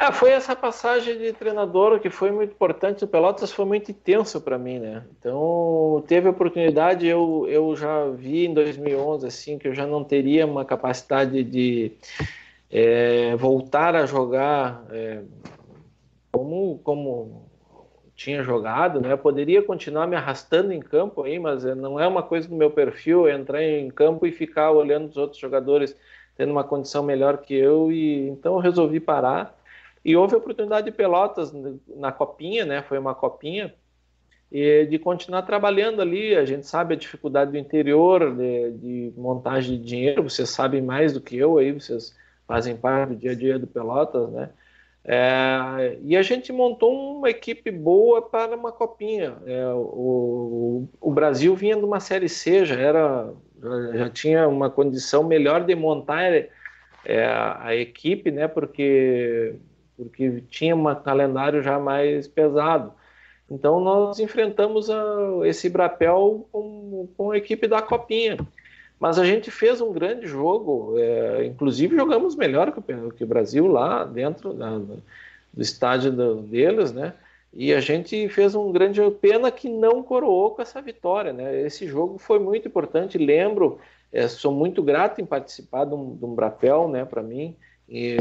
É, 0.00 0.10
foi 0.12 0.30
essa 0.30 0.56
passagem 0.56 1.18
de 1.18 1.32
treinador 1.32 2.00
que 2.00 2.08
foi 2.08 2.30
muito 2.30 2.52
importante. 2.52 3.04
O 3.04 3.08
Pelotas 3.08 3.52
foi 3.52 3.66
muito 3.66 3.90
intenso 3.90 4.40
para 4.40 4.56
mim, 4.56 4.78
né? 4.78 5.04
Então, 5.18 6.02
teve 6.06 6.28
oportunidade, 6.28 7.06
eu, 7.06 7.46
eu 7.48 7.76
já 7.76 8.06
vi 8.08 8.46
em 8.46 8.54
2011, 8.54 9.26
assim, 9.26 9.58
que 9.58 9.68
eu 9.68 9.74
já 9.74 9.86
não 9.86 10.02
teria 10.02 10.46
uma 10.46 10.64
capacidade 10.64 11.44
de 11.44 11.92
é, 12.70 13.34
voltar 13.36 13.96
a 13.96 14.06
jogar 14.06 14.84
é, 14.90 15.22
como, 16.30 16.78
como 16.84 17.50
tinha 18.14 18.42
jogado, 18.42 19.00
né? 19.00 19.12
Eu 19.12 19.18
poderia 19.18 19.62
continuar 19.62 20.06
me 20.06 20.14
arrastando 20.14 20.72
em 20.72 20.80
campo 20.80 21.22
aí, 21.22 21.38
mas 21.38 21.64
não 21.64 21.98
é 21.98 22.06
uma 22.06 22.22
coisa 22.22 22.48
do 22.48 22.54
meu 22.54 22.70
perfil 22.70 23.28
entrar 23.28 23.62
em 23.62 23.88
campo 23.90 24.26
e 24.26 24.32
ficar 24.32 24.70
olhando 24.70 25.08
os 25.08 25.16
outros 25.16 25.40
jogadores 25.40 25.96
tendo 26.36 26.52
uma 26.52 26.64
condição 26.64 27.02
melhor 27.02 27.38
que 27.38 27.54
eu 27.54 27.90
e 27.90 28.28
então 28.28 28.54
eu 28.54 28.60
resolvi 28.60 29.00
parar 29.00 29.58
e 30.04 30.16
houve 30.16 30.34
a 30.34 30.38
oportunidade 30.38 30.86
de 30.86 30.96
Pelotas 30.96 31.52
na 31.88 32.10
copinha, 32.12 32.64
né? 32.64 32.82
Foi 32.82 32.98
uma 32.98 33.14
copinha 33.14 33.74
e 34.50 34.86
de 34.86 34.98
continuar 34.98 35.42
trabalhando 35.42 36.00
ali. 36.00 36.34
A 36.34 36.44
gente 36.44 36.66
sabe 36.66 36.94
a 36.94 36.96
dificuldade 36.96 37.52
do 37.52 37.58
interior 37.58 38.34
de, 38.34 38.70
de, 38.72 39.12
montagem 39.16 39.78
de 39.78 39.84
dinheiro. 39.84 40.22
Vocês 40.22 40.50
sabem 40.50 40.82
mais 40.82 41.12
do 41.12 41.20
que 41.20 41.36
eu 41.36 41.58
aí. 41.58 41.72
Vocês 41.72 42.14
fazem 42.50 42.76
parte 42.76 43.10
do 43.10 43.16
dia 43.16 43.30
a 43.30 43.34
dia 43.34 43.58
do 43.60 43.66
Pelotas, 43.66 44.28
né? 44.30 44.50
É, 45.04 45.96
e 46.02 46.16
a 46.16 46.22
gente 46.22 46.52
montou 46.52 47.16
uma 47.16 47.30
equipe 47.30 47.70
boa 47.70 48.20
para 48.20 48.56
uma 48.56 48.72
copinha. 48.72 49.36
É, 49.46 49.66
o, 49.68 50.88
o, 51.00 51.10
Brasil 51.12 51.54
vinha 51.54 51.76
de 51.76 51.84
uma 51.84 52.00
série 52.00 52.28
C, 52.28 52.66
já, 52.66 52.74
era, 52.74 53.32
já 53.94 54.10
tinha 54.10 54.48
uma 54.48 54.68
condição 54.68 55.22
melhor 55.22 55.64
de 55.64 55.74
montar 55.76 56.24
é, 57.04 57.24
a 57.60 57.74
equipe, 57.74 58.32
né? 58.32 58.48
Porque, 58.48 59.54
porque 59.96 60.42
tinha 60.50 60.74
um 60.74 60.94
calendário 60.96 61.62
já 61.62 61.78
mais 61.78 62.26
pesado. 62.26 62.92
Então 63.48 63.80
nós 63.80 64.18
enfrentamos 64.18 64.90
a, 64.90 65.04
esse 65.44 65.70
Brapel 65.70 66.48
com, 66.52 67.08
com 67.16 67.30
a 67.30 67.38
equipe 67.38 67.66
da 67.68 67.80
Copinha. 67.80 68.36
Mas 69.00 69.18
a 69.18 69.24
gente 69.24 69.50
fez 69.50 69.80
um 69.80 69.92
grande 69.92 70.26
jogo, 70.26 70.94
é, 70.98 71.46
inclusive 71.46 71.96
jogamos 71.96 72.36
melhor 72.36 72.70
que 72.70 72.78
o, 72.78 73.10
que 73.10 73.24
o 73.24 73.26
Brasil 73.26 73.66
lá 73.66 74.04
dentro 74.04 74.52
da, 74.52 74.76
do 74.76 75.02
estádio 75.56 76.12
do, 76.12 76.42
deles, 76.42 76.92
né? 76.92 77.14
E 77.52 77.72
a 77.72 77.80
gente 77.80 78.28
fez 78.28 78.54
um 78.54 78.70
grande 78.70 79.00
pena 79.12 79.50
que 79.50 79.70
não 79.70 80.02
coroou 80.02 80.50
com 80.50 80.60
essa 80.62 80.82
vitória, 80.82 81.32
né? 81.32 81.62
Esse 81.62 81.88
jogo 81.88 82.18
foi 82.18 82.38
muito 82.38 82.68
importante. 82.68 83.16
Lembro, 83.16 83.80
é, 84.12 84.28
sou 84.28 84.52
muito 84.52 84.82
grato 84.82 85.20
em 85.20 85.26
participar 85.26 85.86
de 85.86 85.94
um, 85.94 86.14
de 86.14 86.24
um 86.24 86.34
Brapel, 86.34 86.86
né? 86.86 87.04
Para 87.06 87.22
mim, 87.22 87.56
e, 87.88 88.16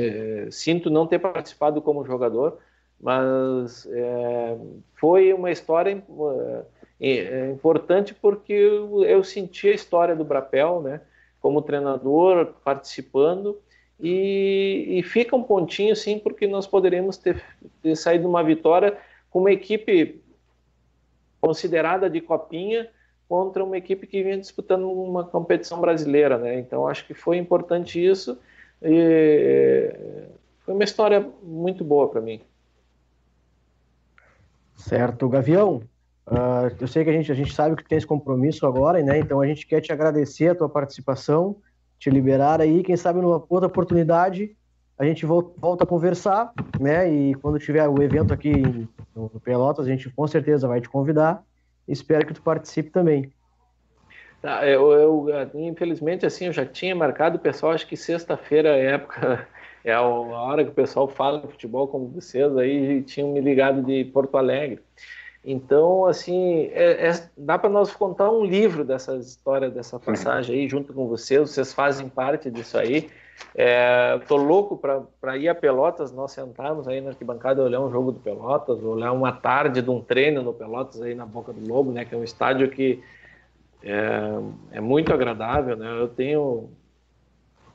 é, 0.48 0.48
sinto 0.50 0.90
não 0.90 1.06
ter 1.06 1.20
participado 1.20 1.82
como 1.82 2.06
jogador, 2.06 2.58
mas 3.00 3.86
é, 3.92 4.58
foi 4.96 5.34
uma 5.34 5.52
história 5.52 5.92
é, 5.92 6.64
é 7.00 7.50
importante 7.52 8.14
porque 8.14 8.52
eu, 8.52 9.04
eu, 9.06 9.24
senti 9.24 9.70
a 9.70 9.74
história 9.74 10.16
do 10.16 10.26
Brapel, 10.26 10.82
né, 10.82 11.02
como 11.40 11.62
treinador, 11.62 12.54
participando, 12.64 13.58
e, 14.00 14.86
e 15.00 15.04
fica 15.04 15.36
um 15.36 15.44
pontinho, 15.44 15.96
sim, 15.96 16.20
porque 16.20 16.46
nós 16.48 16.68
poderíamos 16.68 17.18
ter, 17.18 17.42
ter 17.82 17.96
saído 17.96 18.28
uma 18.28 18.44
vitória 18.44 18.98
com 19.30 19.40
uma 19.40 19.52
equipe 19.52 20.22
considerada 21.40 22.10
de 22.10 22.20
copinha 22.20 22.90
contra 23.28 23.64
uma 23.64 23.78
equipe 23.78 24.08
que 24.08 24.24
vinha 24.24 24.38
disputando 24.38 24.92
uma 24.92 25.24
competição 25.24 25.80
brasileira, 25.80 26.38
né? 26.38 26.60
Então 26.60 26.88
acho 26.88 27.06
que 27.06 27.14
foi 27.14 27.38
importante 27.38 28.04
isso 28.04 28.40
e 28.82 29.94
foi 30.62 30.74
uma 30.74 30.84
história 30.84 31.30
muito 31.44 31.84
boa 31.84 32.10
para 32.10 32.22
mim. 32.22 32.42
Certo, 34.76 35.30
Gavião. 35.30 35.84
Uh, 36.30 36.76
eu 36.80 36.88
sei 36.88 37.04
que 37.04 37.10
a 37.10 37.14
gente, 37.14 37.32
a 37.32 37.36
gente 37.36 37.54
sabe 37.54 37.76
que 37.76 37.84
tem 37.84 37.98
esse 37.98 38.06
compromisso 38.06 38.68
agora, 38.68 39.02
né? 39.02 39.18
Então 39.18 39.42
a 39.42 39.48
gente 39.48 39.66
quer 39.66 39.82
te 39.82 39.92
agradecer 39.92 40.50
a 40.50 40.56
tua 40.56 40.70
participação, 40.70 41.56
te 41.98 42.10
liberar 42.10 42.62
aí. 42.62 42.84
Quem 42.84 42.96
sabe 42.96 43.20
numa 43.20 43.44
outra 43.50 43.68
oportunidade 43.68 44.56
a 45.00 45.06
gente 45.06 45.26
volta, 45.26 45.86
a 45.86 45.88
conversar, 45.88 46.52
né? 46.78 47.10
E 47.10 47.34
quando 47.36 47.58
tiver 47.58 47.88
o 47.88 48.04
evento 48.04 48.34
aqui 48.34 48.52
no 49.16 49.30
Pelotas, 49.40 49.88
a 49.88 49.90
gente 49.90 50.10
com 50.10 50.28
certeza 50.28 50.68
vai 50.68 50.82
te 50.82 50.90
convidar. 50.90 51.42
Espero 51.88 52.28
que 52.28 52.34
tu 52.34 52.42
participe 52.42 52.90
também. 52.90 53.32
Tá, 54.42 54.68
eu, 54.68 54.92
eu, 54.92 55.28
infelizmente 55.56 56.26
assim 56.26 56.46
eu 56.46 56.54
já 56.54 56.66
tinha 56.66 56.96
marcado 56.96 57.38
o 57.38 57.42
pessoal 57.42 57.74
acho 57.74 57.86
que 57.86 57.98
sexta-feira 57.98 58.70
é 58.70 58.94
época 58.94 59.46
é 59.84 59.92
a 59.92 60.02
hora 60.02 60.64
que 60.64 60.70
o 60.70 60.74
pessoal 60.74 61.10
fala 61.10 61.42
de 61.42 61.48
futebol 61.48 61.90
como 61.90 62.08
vocês 62.08 62.56
aí 62.56 63.02
tinham 63.02 63.34
me 63.34 63.42
ligado 63.42 63.82
de 63.82 64.06
Porto 64.06 64.38
Alegre. 64.38 64.82
Então, 65.44 66.06
assim, 66.06 66.70
é, 66.74 67.08
é, 67.08 67.30
dá 67.38 67.58
para 67.58 67.70
nós 67.70 67.94
contar 67.96 68.30
um 68.30 68.44
livro 68.44 68.84
dessa 68.84 69.16
história, 69.16 69.70
dessa 69.70 69.98
passagem 69.98 70.56
aí, 70.56 70.70
junto 70.70 70.94
com 70.94 71.08
vocês, 71.08 71.50
vocês 71.50 71.74
fazem 71.74 72.10
parte 72.10 72.52
disso 72.52 72.78
aí. 72.78 73.10
É, 73.56 74.20
tô 74.28 74.36
louco 74.36 74.78
para 74.78 75.38
ir 75.38 75.48
a 75.48 75.56
Pelotas, 75.56 76.12
nós 76.12 76.34
sentarmos 76.34 76.88
aí 76.88 77.00
na 77.00 77.12
arquibancada, 77.12 77.64
olhar 77.64 77.80
um 77.80 77.90
jogo 77.90 78.12
do 78.12 78.20
Pelotas, 78.20 78.84
olhar 78.84 79.14
uma 79.14 79.32
tarde 79.32 79.82
de 79.82 79.90
um 79.90 80.02
treino 80.02 80.42
no 80.42 80.54
Pelotas 80.54 81.02
aí 81.02 81.16
na 81.16 81.26
Boca 81.26 81.54
do 81.54 81.66
Lobo, 81.68 81.92
né, 81.92 82.04
que 82.04 82.14
é 82.14 82.18
um 82.18 82.24
estádio 82.24 82.70
que 82.70 83.02
é, 83.82 84.40
é 84.74 84.82
muito 84.82 85.14
agradável, 85.14 85.78
né, 85.78 85.90
eu 86.00 86.10
tenho 86.10 86.70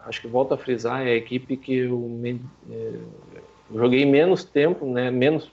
acho 0.06 0.20
que 0.20 0.28
volto 0.28 0.52
a 0.52 0.58
frisar, 0.58 1.00
é 1.06 1.12
a 1.12 1.16
equipe 1.16 1.56
que 1.56 1.78
eu, 1.78 1.98
me, 1.98 2.40
é, 2.70 2.74
eu 3.70 3.78
joguei 3.78 4.04
menos 4.04 4.44
tempo, 4.44 4.84
né, 4.84 5.10
menos 5.10 5.50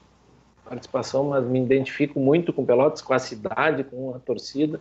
participação, 0.72 1.26
mas 1.26 1.44
me 1.44 1.60
identifico 1.60 2.20
muito 2.20 2.54
com 2.54 2.66
Pelotas, 2.66 3.02
com 3.02 3.14
a 3.14 3.20
cidade, 3.20 3.84
com 3.84 4.16
a 4.16 4.20
torcida. 4.20 4.80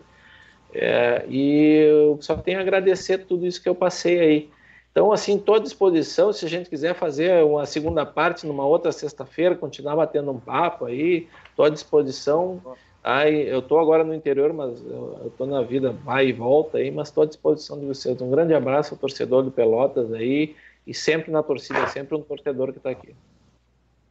É, 0.72 1.24
e 1.28 1.84
eu 1.88 2.18
só 2.20 2.36
tenho 2.36 2.58
a 2.58 2.60
agradecer 2.60 3.18
tudo 3.18 3.44
isso 3.44 3.60
que 3.60 3.68
eu 3.68 3.74
passei 3.74 4.20
aí. 4.20 4.50
Então, 4.92 5.12
assim, 5.12 5.36
estou 5.36 5.56
à 5.56 5.58
disposição, 5.58 6.32
se 6.32 6.44
a 6.44 6.48
gente 6.48 6.70
quiser 6.70 6.94
fazer 6.94 7.44
uma 7.44 7.66
segunda 7.66 8.04
parte 8.06 8.46
numa 8.46 8.64
outra 8.64 8.92
sexta-feira, 8.92 9.54
continuar 9.54 9.96
batendo 9.96 10.30
um 10.30 10.38
papo 10.38 10.86
aí, 10.86 11.28
estou 11.48 11.64
à 11.64 11.68
disposição. 11.68 12.60
Aí, 13.02 13.48
eu 13.48 13.60
estou 13.60 13.78
agora 13.78 14.04
no 14.04 14.14
interior, 14.14 14.52
mas 14.52 14.80
eu 14.84 15.26
estou 15.26 15.46
na 15.46 15.62
vida 15.62 15.90
vai 15.90 16.28
e 16.28 16.32
volta 16.32 16.78
aí, 16.78 16.90
mas 16.90 17.08
estou 17.08 17.24
à 17.24 17.26
disposição 17.26 17.78
de 17.78 17.86
vocês. 17.86 18.20
Um 18.20 18.30
grande 18.30 18.54
abraço 18.54 18.94
ao 18.94 18.98
torcedor 18.98 19.42
do 19.42 19.50
Pelotas 19.50 20.12
aí 20.12 20.54
e 20.86 20.94
sempre 20.94 21.30
na 21.32 21.42
torcida, 21.42 21.86
sempre 21.88 22.16
um 22.16 22.22
torcedor 22.22 22.72
que 22.72 22.78
está 22.78 22.90
aqui. 22.90 23.14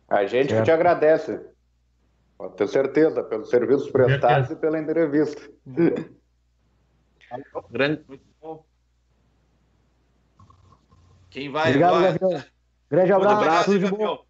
A 0.09 0.25
gente 0.25 0.49
certo. 0.49 0.61
que 0.61 0.65
te 0.65 0.71
agradece. 0.71 1.39
Pode 2.39 2.55
ter 2.55 2.69
certeza, 2.69 3.21
pelos 3.21 3.49
serviços 3.49 3.91
prestados 3.91 4.49
e 4.49 4.55
pela 4.55 4.79
entrevista. 4.79 5.41
grande, 7.69 8.01
muito 8.07 8.23
bom. 8.41 8.63
Quem 11.29 11.51
vai 11.51 11.67
Obrigado, 11.67 11.95
agora? 11.95 12.11
Gabriel. 12.13 12.43
Grande 12.89 13.11
abraço, 13.11 13.65
tudo 13.65 13.85
de 13.85 13.91
bom. 13.91 14.23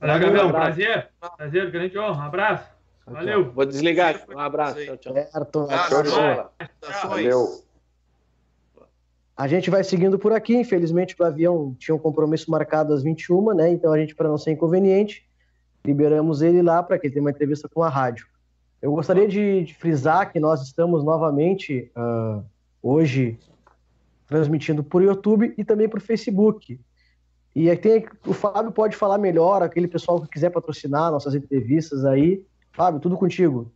Valeu, 0.00 0.18
Gabriel. 0.20 0.50
Prazer. 0.50 1.10
Prazer, 1.36 1.70
grande 1.70 1.96
honra. 1.96 2.24
Um 2.24 2.26
abraço. 2.26 2.68
Valeu. 3.06 3.52
Vou 3.52 3.64
desligar. 3.64 4.24
Um 4.28 4.40
abraço. 4.40 4.84
Tchau, 4.84 4.96
tchau. 4.96 5.14
Certo. 5.14 5.68
Tchau, 5.68 7.10
Valeu. 7.10 7.46
A 9.36 9.46
gente 9.46 9.70
vai 9.70 9.84
seguindo 9.84 10.18
por 10.18 10.32
aqui. 10.32 10.56
Infelizmente, 10.56 11.14
o 11.16 11.24
avião 11.24 11.76
tinha 11.78 11.94
um 11.94 11.98
compromisso 12.00 12.50
marcado 12.50 12.92
às 12.92 13.04
21, 13.04 13.54
né? 13.54 13.70
Então, 13.70 13.92
a 13.92 13.98
gente, 13.98 14.16
para 14.16 14.28
não 14.28 14.36
ser 14.36 14.50
inconveniente, 14.50 15.24
liberamos 15.84 16.42
ele 16.42 16.62
lá 16.62 16.82
para 16.82 16.98
que 16.98 17.06
ele 17.06 17.14
tenha 17.14 17.24
uma 17.24 17.30
entrevista 17.30 17.68
com 17.68 17.82
a 17.82 17.88
rádio. 17.88 18.26
Eu 18.80 18.92
gostaria 18.92 19.28
de, 19.28 19.64
de 19.64 19.74
frisar 19.74 20.32
que 20.32 20.40
nós 20.40 20.62
estamos 20.62 21.04
novamente 21.04 21.90
uh, 21.96 22.44
hoje 22.82 23.38
transmitindo 24.26 24.82
por 24.82 25.02
YouTube 25.02 25.54
e 25.56 25.64
também 25.64 25.88
por 25.88 26.00
Facebook. 26.00 26.80
E 27.54 27.68
aí 27.68 27.76
tem, 27.76 28.06
o 28.26 28.32
Fábio 28.32 28.72
pode 28.72 28.96
falar 28.96 29.18
melhor, 29.18 29.62
aquele 29.62 29.86
pessoal 29.86 30.20
que 30.20 30.28
quiser 30.28 30.50
patrocinar 30.50 31.12
nossas 31.12 31.34
entrevistas 31.34 32.04
aí. 32.04 32.42
Fábio, 32.72 32.98
tudo 32.98 33.16
contigo. 33.16 33.70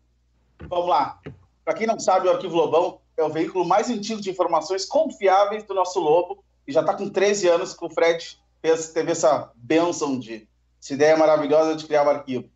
Vamos 0.69 0.89
lá. 0.89 1.21
Para 1.65 1.75
quem 1.75 1.87
não 1.87 2.01
sabe, 2.01 2.27
o 2.27 2.31
Arquivo 2.31 2.57
Lobão 2.57 2.99
é 3.17 3.23
o 3.23 3.29
veículo 3.29 3.65
mais 3.65 3.91
antigo 3.91 4.21
de 4.21 4.31
informações 4.31 4.87
confiáveis 4.87 5.65
do 5.65 5.75
nosso 5.75 6.01
Lobo 6.01 6.43
e 6.67 6.73
já 6.73 6.81
está 6.81 6.95
com 6.95 7.09
13 7.09 7.49
anos 7.49 7.75
que 7.75 7.85
o 7.85 7.91
Fred 7.91 8.39
fez, 8.61 8.93
teve 8.93 9.13
essa 9.13 9.53
benção 9.55 10.19
de 10.19 10.49
essa 10.81 10.95
ideia 10.95 11.16
maravilhosa 11.16 11.74
de 11.74 11.87
criar 11.87 12.05
um 12.05 12.11
arquivo. 12.11 12.49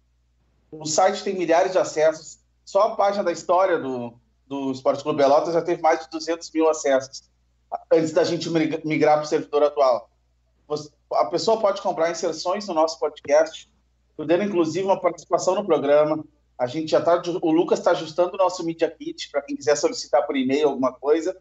O 0.70 0.84
site 0.84 1.24
tem 1.24 1.36
milhares 1.36 1.72
de 1.72 1.78
acessos. 1.78 2.38
Só 2.64 2.82
a 2.82 2.96
página 2.96 3.24
da 3.24 3.32
história 3.32 3.78
do, 3.78 4.14
do 4.46 4.70
Esporte 4.70 5.02
Clube 5.02 5.22
Pelotas 5.22 5.54
já 5.54 5.62
teve 5.62 5.82
mais 5.82 6.00
de 6.00 6.10
200 6.10 6.50
mil 6.52 6.68
acessos 6.68 7.30
antes 7.92 8.12
da 8.12 8.24
gente 8.24 8.48
migrar 8.84 9.16
para 9.16 9.24
o 9.24 9.28
servidor 9.28 9.62
atual. 9.62 10.10
A 11.12 11.24
pessoa 11.26 11.60
pode 11.60 11.82
comprar 11.82 12.10
inserções 12.10 12.66
no 12.66 12.74
nosso 12.74 12.98
podcast, 12.98 13.68
podendo 14.16 14.44
inclusive 14.44 14.84
uma 14.84 15.00
participação 15.00 15.54
no 15.54 15.64
programa. 15.64 16.24
A 16.58 16.66
gente 16.66 16.90
já 16.90 16.98
está, 16.98 17.20
o 17.42 17.50
Lucas 17.50 17.78
está 17.78 17.92
ajustando 17.92 18.34
o 18.34 18.36
nosso 18.36 18.64
Media 18.64 18.90
Kit 18.90 19.30
para 19.30 19.42
quem 19.42 19.56
quiser 19.56 19.76
solicitar 19.76 20.26
por 20.26 20.36
e-mail 20.36 20.68
alguma 20.68 20.92
coisa. 20.92 21.36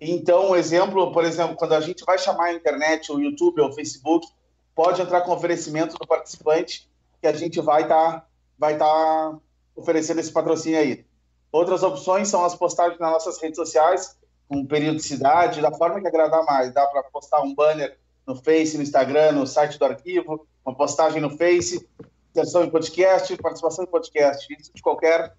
Então, 0.00 0.54
exemplo, 0.56 1.12
por 1.12 1.24
exemplo, 1.24 1.56
quando 1.56 1.74
a 1.74 1.80
gente 1.80 2.04
vai 2.04 2.18
chamar 2.18 2.46
a 2.46 2.54
internet, 2.54 3.10
o 3.12 3.20
YouTube 3.20 3.60
ou 3.60 3.68
o 3.68 3.72
Facebook, 3.72 4.26
pode 4.74 5.00
entrar 5.00 5.20
com 5.22 5.32
oferecimento 5.32 5.96
do 5.96 6.06
participante 6.06 6.88
que 7.20 7.26
a 7.26 7.32
gente 7.32 7.60
vai 7.60 7.82
estar 7.82 8.20
tá, 8.20 8.26
vai 8.58 8.76
tá 8.76 9.38
oferecendo 9.74 10.20
esse 10.20 10.32
patrocínio 10.32 10.78
aí. 10.78 11.04
Outras 11.50 11.82
opções 11.82 12.28
são 12.28 12.44
as 12.44 12.54
postagens 12.54 12.98
nas 12.98 13.12
nossas 13.12 13.40
redes 13.40 13.56
sociais, 13.56 14.18
com 14.48 14.66
periodicidade, 14.66 15.60
da 15.60 15.72
forma 15.72 16.00
que 16.00 16.06
agradar 16.06 16.44
mais. 16.44 16.72
Dá 16.72 16.86
para 16.86 17.02
postar 17.04 17.40
um 17.40 17.54
banner 17.54 17.96
no 18.26 18.34
Face, 18.36 18.76
no 18.76 18.82
Instagram, 18.82 19.32
no 19.32 19.46
site 19.46 19.78
do 19.78 19.84
arquivo, 19.84 20.46
uma 20.64 20.74
postagem 20.74 21.20
no 21.20 21.30
Face, 21.30 21.88
inserção 22.30 22.64
em 22.64 22.70
podcast, 22.70 23.36
participação 23.36 23.84
em 23.84 23.88
podcast. 23.88 24.52
Isso 24.58 24.72
de 24.74 24.82
qualquer, 24.82 25.34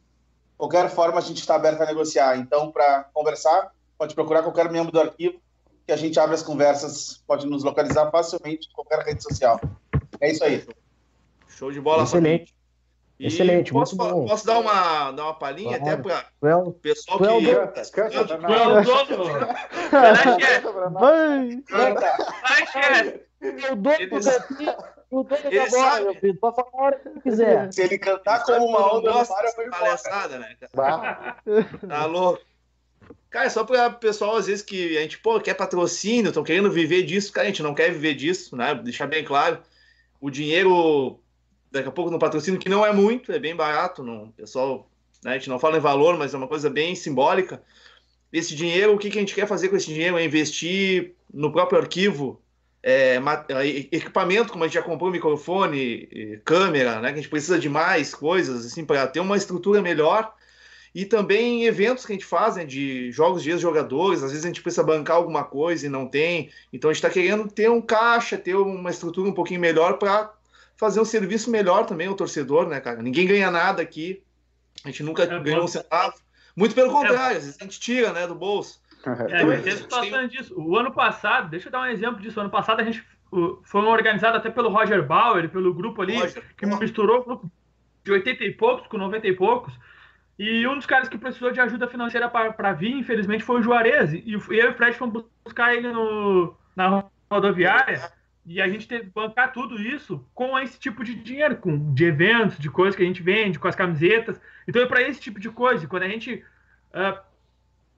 qualquer 0.58 0.90
forma 0.90 1.18
a 1.18 1.22
gente 1.22 1.40
está 1.40 1.56
aberto 1.56 1.82
a 1.82 1.86
negociar. 1.86 2.38
Então, 2.38 2.72
para 2.72 3.04
conversar, 3.14 3.74
pode 3.98 4.16
procurar 4.16 4.44
qualquer 4.44 4.72
membro 4.72 4.92
do 4.92 5.00
arquivo 5.00 5.40
que 5.86 5.92
a 5.92 5.96
gente 5.96 6.20
abre 6.20 6.36
as 6.36 6.42
conversas, 6.44 7.24
pode 7.28 7.46
nos 7.46 7.64
localizar 7.64 8.10
facilmente 8.10 8.68
em 8.70 8.74
qualquer 8.74 9.00
rede 9.00 9.22
social. 9.22 9.60
É 10.20 10.32
isso 10.32 10.44
aí. 10.44 10.66
Show 11.48 11.72
de 11.72 11.80
bola, 11.80 12.04
Excelente. 12.04 12.56
E 13.18 13.28
Excelente, 13.28 13.72
posso, 13.72 13.96
muito 13.96 14.14
bom. 14.14 14.26
Posso 14.26 14.46
dar 14.46 14.60
uma, 14.60 15.12
dar 15.12 15.24
uma 15.24 15.34
palhinha 15.34 15.80
claro. 15.80 16.02
até 16.02 16.26
para 16.42 16.58
o 16.58 16.74
pessoal 16.74 17.18
que... 17.18 17.24
Canta, 17.24 17.92
canta, 17.92 18.38
canta, 18.38 18.54
é 18.54 18.68
o 18.68 18.84
dono. 18.84 19.24
Vai, 19.92 20.16
chefe. 20.42 20.68
Vai, 22.42 22.68
chefe. 22.68 23.22
É 23.42 23.72
o 23.72 23.76
dono 23.76 23.98
do 24.10 25.18
O 25.18 25.26
Ele 25.46 25.60
agora, 25.60 25.70
sabe. 25.70 26.04
meu 26.04 26.16
filho. 26.16 26.40
Pode 26.40 26.56
falar 26.58 26.70
a 26.74 26.82
hora 26.82 27.00
que 27.00 27.22
quiser. 27.22 27.72
Se 27.72 27.84
ele 27.84 27.98
cantar 27.98 28.44
como 28.44 28.66
uma 28.66 28.78
que 28.78 28.84
eu 28.84 28.88
não 28.88 28.98
onda 28.98 29.12
gosto 29.14 29.32
mar, 29.32 29.46
eu 29.46 29.56
vou 29.56 29.66
embora. 29.66 29.82
palhaçada, 29.82 30.40
né, 30.40 30.56
Tá 31.88 32.06
louco. 32.06 32.42
Cara, 33.36 33.50
só 33.50 33.66
para 33.66 33.90
pessoal, 33.90 34.38
às 34.38 34.48
vezes, 34.48 34.64
que 34.64 34.98
a 34.98 35.02
gente, 35.02 35.18
pô, 35.18 35.38
quer 35.42 35.56
patrocínio, 35.56 36.30
estão 36.30 36.42
querendo 36.42 36.72
viver 36.72 37.04
disso. 37.04 37.34
Cara, 37.34 37.46
a 37.46 37.50
gente 37.50 37.62
não 37.62 37.76
quer 37.76 37.92
viver 37.92 38.14
disso, 38.14 38.56
né? 38.56 38.74
Deixar 38.74 39.08
bem 39.08 39.26
claro. 39.26 39.60
O 40.22 40.30
dinheiro, 40.30 41.20
daqui 41.70 41.90
a 41.90 41.92
pouco, 41.92 42.10
no 42.10 42.18
patrocínio, 42.18 42.58
que 42.58 42.70
não 42.70 42.86
é 42.86 42.94
muito, 42.94 43.34
é 43.34 43.38
bem 43.38 43.54
barato. 43.54 44.02
Não, 44.02 44.32
pessoal, 44.32 44.90
né, 45.22 45.32
a 45.32 45.34
gente 45.34 45.50
não 45.50 45.60
fala 45.60 45.76
em 45.76 45.82
valor, 45.82 46.18
mas 46.18 46.34
é 46.34 46.38
uma 46.38 46.48
coisa 46.48 46.70
bem 46.70 46.96
simbólica. 46.96 47.62
Esse 48.32 48.56
dinheiro, 48.56 48.96
o 48.96 48.98
que, 48.98 49.10
que 49.10 49.18
a 49.18 49.22
gente 49.22 49.36
quer 49.36 49.48
fazer 49.50 49.68
com 49.68 49.76
esse 49.76 49.88
dinheiro? 49.88 50.18
É 50.18 50.24
investir 50.24 51.14
no 51.34 51.52
próprio 51.52 51.78
arquivo, 51.78 52.42
é, 52.82 53.18
é, 53.50 53.68
equipamento, 53.92 54.54
como 54.54 54.64
a 54.64 54.68
gente 54.68 54.76
já 54.76 54.82
comprou, 54.82 55.12
microfone, 55.12 56.40
câmera, 56.46 57.02
né? 57.02 57.10
Que 57.10 57.20
a 57.20 57.22
gente 57.22 57.30
precisa 57.30 57.60
de 57.60 57.68
mais 57.68 58.16
coisas, 58.16 58.66
assim, 58.66 58.86
para 58.86 59.06
ter 59.08 59.20
uma 59.20 59.36
estrutura 59.36 59.82
melhor. 59.82 60.34
E 60.96 61.04
também 61.04 61.66
eventos 61.66 62.06
que 62.06 62.14
a 62.14 62.16
gente 62.16 62.26
faz, 62.26 62.56
né, 62.56 62.64
de 62.64 63.12
jogos 63.12 63.44
de 63.44 63.52
ex-jogadores, 63.52 64.24
às 64.24 64.32
vezes 64.32 64.46
a 64.46 64.48
gente 64.48 64.62
precisa 64.62 64.82
bancar 64.82 65.18
alguma 65.18 65.44
coisa 65.44 65.86
e 65.86 65.90
não 65.90 66.08
tem. 66.08 66.50
Então 66.72 66.90
a 66.90 66.94
gente 66.94 67.04
está 67.04 67.10
querendo 67.10 67.52
ter 67.52 67.70
um 67.70 67.82
caixa, 67.82 68.38
ter 68.38 68.56
uma 68.56 68.90
estrutura 68.90 69.28
um 69.28 69.34
pouquinho 69.34 69.60
melhor 69.60 69.98
para 69.98 70.34
fazer 70.78 71.02
um 71.02 71.06
serviço 71.06 71.52
melhor 71.52 71.86
também 71.86 72.08
ao 72.08 72.16
torcedor, 72.16 72.70
né, 72.70 72.80
cara? 72.80 73.02
Ninguém 73.02 73.28
ganha 73.28 73.52
nada 73.52 73.82
aqui. 73.82 74.24
A 74.86 74.88
gente 74.88 75.04
nunca 75.04 75.24
É, 75.24 75.40
ganhou 75.42 75.66
um 75.66 75.68
centavo. 75.68 76.16
Muito 76.56 76.74
pelo 76.74 76.90
contrário, 76.90 77.38
às 77.38 77.44
vezes 77.44 77.58
a 77.60 77.64
gente 77.66 77.78
tira, 77.78 78.14
né, 78.14 78.26
do 78.26 78.36
bolso. 78.36 78.80
É, 79.06 79.12
Então, 79.12 79.28
tem 79.28 79.52
a 79.52 79.56
gente 79.58 79.78
situações 79.78 80.32
disso. 80.32 80.54
O 80.58 80.78
ano 80.78 80.94
passado, 80.94 81.50
deixa 81.50 81.68
eu 81.68 81.72
dar 81.74 81.82
um 81.82 81.88
exemplo 81.88 82.22
disso. 82.22 82.40
O 82.40 82.42
ano 82.42 82.50
passado 82.50 82.80
a 82.80 82.84
gente 82.86 83.04
foi 83.66 83.82
organizado 83.82 84.38
até 84.38 84.50
pelo 84.50 84.70
Roger 84.70 85.06
Bauer, 85.06 85.50
pelo 85.50 85.74
grupo 85.74 86.02
ali, 86.02 86.18
Roger, 86.18 86.42
que 86.56 86.66
misturou 86.66 87.20
o 87.20 87.24
grupo 87.26 87.52
de 88.02 88.14
80 88.14 88.46
e 88.46 88.52
poucos 88.52 88.88
com 88.88 88.98
90 88.98 89.28
e 89.28 89.36
poucos. 89.36 89.74
E 90.38 90.68
um 90.68 90.76
dos 90.76 90.86
caras 90.86 91.08
que 91.08 91.18
precisou 91.18 91.52
de 91.52 91.62
ajuda 91.62 91.88
financeira 91.88 92.30
para 92.30 92.74
vir, 92.74 92.92
infelizmente, 92.92 93.44
foi 93.44 93.60
o 93.60 93.64
Juarez. 93.64 94.14
E 94.14 94.34
eu 94.34 94.42
e 94.50 94.68
o 94.68 94.74
Fred 94.74 94.98
fomos 94.98 95.24
buscar 95.44 95.74
ele 95.74 95.92
no, 95.92 96.56
na 96.76 97.06
rodoviária. 97.32 98.12
E 98.46 98.62
a 98.62 98.68
gente 98.68 98.88
teve 98.88 99.06
que 99.06 99.12
bancar 99.12 99.54
tudo 99.54 99.82
isso 99.82 100.24
com 100.36 100.60
esse 100.60 100.78
tipo 100.78 101.04
de 101.04 101.16
dinheiro, 101.16 101.56
com 101.56 101.94
de 101.94 102.06
eventos, 102.06 102.60
de 102.60 102.70
coisas 102.70 102.96
que 102.96 103.02
a 103.02 103.06
gente 103.06 103.24
vende, 103.24 103.58
com 103.58 103.68
as 103.68 103.76
camisetas. 103.76 104.40
Então 104.68 104.82
é 104.82 104.86
para 104.86 105.02
esse 105.02 105.20
tipo 105.20 105.40
de 105.40 105.50
coisa. 105.50 105.88
Quando 105.88 106.04
a 106.04 106.10
gente 106.10 106.44
ah, 106.94 107.24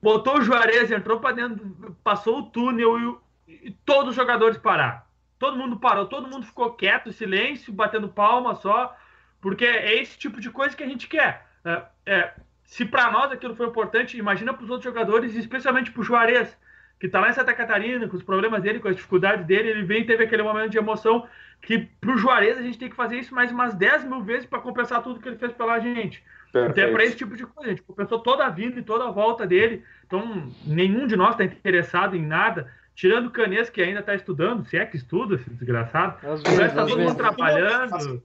botou 0.00 0.38
o 0.38 0.42
Juarez, 0.42 0.90
entrou 0.90 1.20
para 1.20 1.34
dentro, 1.34 1.96
passou 2.02 2.38
o 2.38 2.42
túnel 2.44 3.20
e, 3.46 3.68
e 3.68 3.70
todos 3.84 4.10
os 4.10 4.16
jogadores 4.16 4.56
pararam. 4.56 5.02
Todo 5.38 5.58
mundo 5.58 5.78
parou, 5.78 6.06
todo 6.06 6.28
mundo 6.28 6.46
ficou 6.46 6.72
quieto, 6.72 7.12
silêncio, 7.12 7.72
batendo 7.72 8.08
palma 8.08 8.54
só, 8.56 8.96
porque 9.40 9.64
é 9.64 10.00
esse 10.00 10.18
tipo 10.18 10.40
de 10.40 10.50
coisa 10.50 10.76
que 10.76 10.82
a 10.82 10.88
gente 10.88 11.06
quer. 11.06 11.47
É, 11.64 11.82
é, 12.06 12.32
se 12.64 12.84
para 12.84 13.10
nós 13.10 13.32
aquilo 13.32 13.54
foi 13.54 13.66
importante, 13.66 14.18
imagina 14.18 14.52
para 14.52 14.64
os 14.64 14.70
outros 14.70 14.84
jogadores, 14.84 15.34
especialmente 15.34 15.90
para 15.90 16.00
o 16.00 16.04
Juarez, 16.04 16.56
que 17.00 17.06
está 17.06 17.20
lá 17.20 17.30
em 17.30 17.32
Santa 17.32 17.54
Catarina, 17.54 18.08
com 18.08 18.16
os 18.16 18.22
problemas 18.22 18.62
dele, 18.62 18.80
com 18.80 18.88
as 18.88 18.96
dificuldades 18.96 19.46
dele, 19.46 19.70
ele 19.70 19.82
vem 19.84 20.02
e 20.02 20.06
teve 20.06 20.24
aquele 20.24 20.42
momento 20.42 20.70
de 20.70 20.78
emoção 20.78 21.26
que 21.60 21.78
para 22.00 22.12
o 22.12 22.18
Juarez 22.18 22.58
a 22.58 22.62
gente 22.62 22.78
tem 22.78 22.88
que 22.88 22.96
fazer 22.96 23.18
isso 23.18 23.34
mais 23.34 23.50
umas 23.50 23.74
10 23.74 24.04
mil 24.04 24.22
vezes 24.22 24.46
para 24.46 24.60
compensar 24.60 25.02
tudo 25.02 25.20
que 25.20 25.28
ele 25.28 25.38
fez 25.38 25.52
pela 25.52 25.78
gente. 25.78 26.22
Então 26.48 26.84
é 26.84 26.90
para 26.90 27.04
esse 27.04 27.16
tipo 27.16 27.36
de 27.36 27.44
coisa. 27.44 27.70
A 27.70 27.74
gente 27.74 27.82
compensou 27.82 28.20
toda 28.20 28.46
a 28.46 28.48
vida 28.48 28.78
e 28.78 28.82
toda 28.82 29.06
a 29.06 29.10
volta 29.10 29.46
dele. 29.46 29.84
Então, 30.06 30.50
nenhum 30.64 31.06
de 31.06 31.16
nós 31.16 31.32
está 31.32 31.44
interessado 31.44 32.16
em 32.16 32.24
nada, 32.24 32.72
tirando 32.94 33.26
o 33.26 33.30
Canês, 33.30 33.68
que 33.68 33.82
ainda 33.82 34.00
está 34.00 34.14
estudando, 34.14 34.64
se 34.66 34.76
é 34.76 34.86
que 34.86 34.96
estuda, 34.96 35.34
esse 35.34 35.50
desgraçado. 35.50 36.26
Às 36.26 36.42
O 36.42 36.56
resto 36.56 36.74
tá 36.74 36.86
todo 36.86 36.98
mundo 36.98 37.16
trabalhando. 37.16 38.22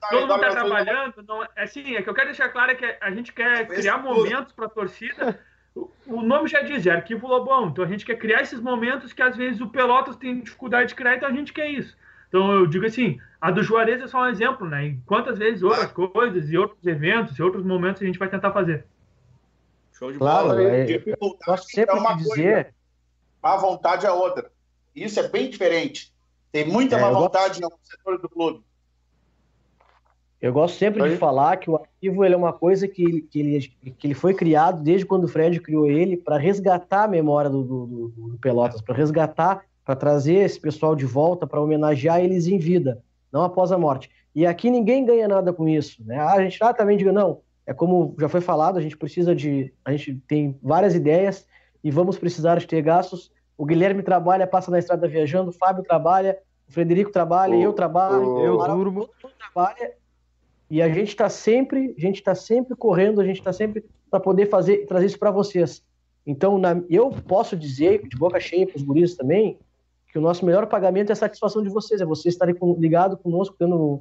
Tá, 0.00 0.08
Todo 0.08 0.20
mundo 0.22 0.34
está 0.34 0.50
trabalhando. 0.50 1.22
Não, 1.28 1.42
é 1.44 1.48
assim, 1.56 1.94
é 1.94 2.02
que 2.02 2.08
eu 2.08 2.14
quero 2.14 2.28
deixar 2.28 2.48
claro 2.48 2.74
que 2.76 2.84
a 3.00 3.10
gente 3.10 3.32
quer 3.32 3.62
Esse 3.66 3.74
criar 3.82 3.98
tudo. 3.98 4.14
momentos 4.14 4.52
para 4.52 4.66
a 4.66 4.70
torcida. 4.70 5.38
O- 6.06 6.22
nome 6.22 6.48
já 6.48 6.62
diz, 6.62 6.86
é 6.86 6.90
arquivo 6.90 7.26
Lobão. 7.28 7.68
Então 7.68 7.84
a 7.84 7.86
gente 7.86 8.04
quer 8.06 8.16
criar 8.16 8.40
esses 8.42 8.60
momentos 8.60 9.12
que 9.12 9.22
às 9.22 9.36
vezes 9.36 9.60
o 9.60 9.68
Pelotas 9.68 10.16
tem 10.16 10.40
dificuldade 10.40 10.88
de 10.90 10.94
criar, 10.94 11.16
então 11.16 11.28
a 11.28 11.32
gente 11.32 11.52
quer 11.52 11.68
isso. 11.68 11.96
Então 12.28 12.50
eu 12.52 12.66
digo 12.66 12.86
assim, 12.86 13.20
a 13.40 13.50
do 13.50 13.62
Juarez 13.62 14.00
é 14.00 14.06
só 14.08 14.22
um 14.22 14.26
exemplo, 14.28 14.66
né? 14.66 14.86
E 14.86 14.96
quantas 15.06 15.36
vezes 15.38 15.62
outras 15.62 15.92
coisas 15.92 16.48
e 16.50 16.56
outros 16.56 16.84
eventos 16.86 17.38
e 17.38 17.42
outros 17.42 17.64
momentos 17.64 18.00
a 18.02 18.06
gente 18.06 18.18
vai 18.18 18.28
tentar 18.28 18.52
fazer. 18.52 18.86
Show 19.92 20.10
de 20.12 20.18
Claro, 20.18 20.48
bola. 20.48 20.62
é, 20.62 20.86
sempre 21.58 21.94
é 21.94 21.98
uma 21.98 22.14
de 22.14 22.24
coisa, 22.24 22.34
dizer. 22.42 22.74
má 23.42 23.56
vontade 23.56 24.06
é 24.06 24.10
outra. 24.10 24.50
Isso 24.94 25.20
é 25.20 25.28
bem 25.28 25.50
diferente. 25.50 26.12
Tem 26.50 26.66
muita 26.66 26.96
É, 26.96 27.00
má 27.00 27.08
eu 27.08 27.12
gosto- 27.14 27.22
vontade 27.24 27.60
no 27.60 27.70
setor 27.84 28.18
do 28.18 28.28
clube. 28.28 28.64
Eu 30.40 30.52
gosto 30.54 30.78
sempre 30.78 31.02
de 31.02 31.10
Oi? 31.10 31.16
falar 31.16 31.56
que 31.58 31.68
o 31.70 31.76
arquivo 31.76 32.24
ele 32.24 32.34
é 32.34 32.36
uma 32.36 32.52
coisa 32.52 32.88
que, 32.88 33.02
ele- 33.02 33.20
que, 33.22 33.40
ele, 33.40 33.60
que 33.98 34.06
ele 34.06 34.14
foi 34.14 34.32
criado 34.32 34.82
desde 34.82 35.04
quando 35.04 35.24
o 35.24 35.28
Fred 35.28 35.60
criou 35.60 35.86
ele 35.86 36.16
para 36.16 36.38
resgatar 36.38 37.04
a 37.04 37.08
memória 37.08 37.50
do, 37.50 37.62
do, 37.62 37.86
do- 37.86 38.38
Pelotas, 38.40 38.80
para 38.80 38.94
resgatar, 38.94 39.62
para 39.84 39.94
trazer 39.94 40.36
esse 40.36 40.58
pessoal 40.58 40.96
de 40.96 41.04
volta, 41.04 41.46
para 41.46 41.60
homenagear 41.60 42.20
eles 42.20 42.46
em 42.46 42.56
vida, 42.58 43.02
não 43.30 43.42
após 43.42 43.70
a 43.70 43.76
morte. 43.76 44.10
E 44.34 44.46
aqui 44.46 44.70
ninguém 44.70 45.04
ganha 45.04 45.28
nada 45.28 45.52
com 45.52 45.68
isso, 45.68 46.02
né? 46.06 46.18
Ah, 46.18 46.32
A 46.34 46.42
gente 46.42 46.58
lá 46.62 46.72
também 46.72 46.96
diga 46.96 47.12
não. 47.12 47.40
É 47.66 47.74
como 47.74 48.14
já 48.18 48.28
foi 48.28 48.40
falado, 48.40 48.78
a 48.78 48.80
gente 48.80 48.96
precisa 48.96 49.34
de, 49.34 49.72
a 49.84 49.92
gente 49.92 50.14
tem 50.26 50.56
várias 50.62 50.94
ideias 50.94 51.46
e 51.84 51.90
vamos 51.90 52.16
precisar 52.18 52.58
de 52.58 52.66
ter 52.66 52.80
gastos. 52.80 53.30
O 53.58 53.66
Guilherme 53.66 54.02
trabalha, 54.02 54.46
passa 54.46 54.70
na 54.70 54.78
estrada 54.78 55.06
viajando, 55.06 55.50
o 55.50 55.52
Fábio 55.52 55.82
trabalha, 55.84 56.38
o 56.68 56.72
Frederico 56.72 57.10
trabalha, 57.12 57.54
O- 57.56 57.60
eu 57.60 57.72
trabalho, 57.74 58.32
o- 58.34 58.38
Eu 58.40 58.56
durmo. 58.56 59.00
todo 59.06 59.10
mundo 59.22 59.34
trabalha 59.52 59.92
e 60.70 60.80
a 60.80 60.88
gente 60.88 61.08
está 61.08 61.28
sempre, 61.28 61.94
a 61.96 62.00
gente 62.00 62.16
está 62.16 62.34
sempre 62.34 62.76
correndo, 62.76 63.20
a 63.20 63.24
gente 63.24 63.38
está 63.38 63.52
sempre 63.52 63.84
para 64.10 64.20
poder 64.20 64.46
fazer, 64.46 64.86
trazer 64.86 65.06
isso 65.06 65.18
para 65.18 65.30
vocês. 65.30 65.82
Então, 66.26 66.58
na- 66.58 66.80
eu 66.88 67.10
posso 67.10 67.56
dizer 67.56 68.06
de 68.06 68.16
boca 68.16 68.38
cheia 68.38 68.66
para 68.66 68.76
os 68.76 68.82
guris 68.82 69.16
também 69.16 69.58
que 70.12 70.18
o 70.18 70.20
nosso 70.20 70.44
melhor 70.44 70.66
pagamento 70.66 71.10
é 71.10 71.12
a 71.12 71.16
satisfação 71.16 71.62
de 71.62 71.68
vocês, 71.68 72.00
é 72.00 72.04
vocês 72.04 72.34
estarem 72.34 72.54
com, 72.54 72.74
ligado 72.74 73.16
conosco, 73.16 73.54
tendo 73.58 74.00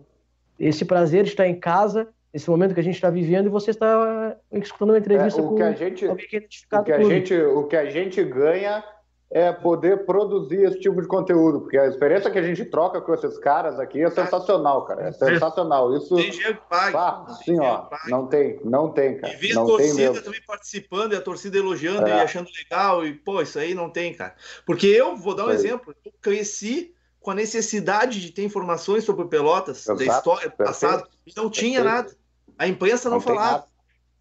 esse 0.59 0.83
prazer 0.85 1.23
de 1.23 1.29
estar 1.29 1.47
em 1.47 1.59
casa, 1.59 2.07
nesse 2.33 2.49
momento 2.49 2.73
que 2.73 2.79
a 2.79 2.83
gente 2.83 2.95
está 2.95 3.09
vivendo 3.09 3.45
e 3.47 3.49
você 3.49 3.71
está 3.71 4.35
escutando 4.51 4.89
uma 4.89 4.97
entrevista 4.97 5.39
É, 5.39 5.43
o 5.43 5.49
com 5.49 5.55
que 5.55 5.63
a 5.63 5.71
gente, 5.71 6.07
alguém 6.07 6.27
que 6.27 6.35
é 6.35 6.39
o 6.39 6.41
identificado 6.41 6.83
que 6.83 6.91
a 6.91 6.99
o 6.99 7.03
gente, 7.03 7.33
o 7.35 7.63
que 7.65 7.75
a 7.75 7.89
gente 7.89 8.23
ganha 8.23 8.83
é 9.31 9.51
poder 9.51 10.05
produzir 10.05 10.63
esse 10.63 10.79
tipo 10.79 10.99
de 11.01 11.07
conteúdo, 11.07 11.61
porque 11.61 11.77
a 11.77 11.85
experiência 11.87 12.31
que 12.31 12.39
a 12.39 12.41
gente 12.41 12.65
troca 12.65 12.99
com 12.99 13.13
esses 13.13 13.37
caras 13.37 13.79
aqui 13.79 14.01
é 14.01 14.09
sensacional, 14.09 14.85
cara. 14.85 15.07
É 15.07 15.11
sensacional. 15.11 15.95
Isso, 15.95 16.15
Tem 16.15 16.31
dinheiro 16.31 16.57
assim, 16.71 17.43
dinheiro 17.45 17.65
ó, 17.65 17.77
pague. 17.81 18.09
não 18.09 18.25
tem, 18.25 18.59
não 18.63 18.89
tem, 18.91 19.17
cara. 19.19 19.31
E 19.31 19.35
ver 19.37 19.51
a 19.51 19.55
Não 19.55 19.67
torcida 19.67 20.21
também 20.23 20.41
participando, 20.47 21.13
e 21.13 21.15
a 21.15 21.21
torcida 21.21 21.57
elogiando 21.59 22.07
É. 22.07 22.09
e 22.09 22.21
achando 22.21 22.49
legal, 22.57 23.05
e 23.05 23.13
pô, 23.13 23.39
isso 23.39 23.59
aí 23.59 23.75
não 23.75 23.89
tem, 23.89 24.15
cara. 24.15 24.33
Porque 24.65 24.87
eu 24.87 25.15
vou 25.15 25.35
dar 25.35 25.45
um 25.45 25.49
aí. 25.49 25.55
exemplo, 25.55 25.93
eu 26.03 26.11
cresci 26.19 26.95
com 27.21 27.29
a 27.29 27.35
necessidade 27.35 28.19
de 28.21 28.31
ter 28.31 28.43
informações 28.43 29.03
sobre 29.03 29.25
Pelotas, 29.25 29.85
da 29.85 29.93
Exato, 29.93 30.17
história 30.17 30.49
do 30.49 30.55
passado, 30.57 31.07
e 31.27 31.31
não 31.37 31.49
tinha 31.51 31.83
Perfeito. 31.83 31.95
nada. 32.07 32.17
A 32.57 32.67
imprensa 32.67 33.09
não, 33.09 33.17
Não 33.17 33.21
falava. 33.21 33.65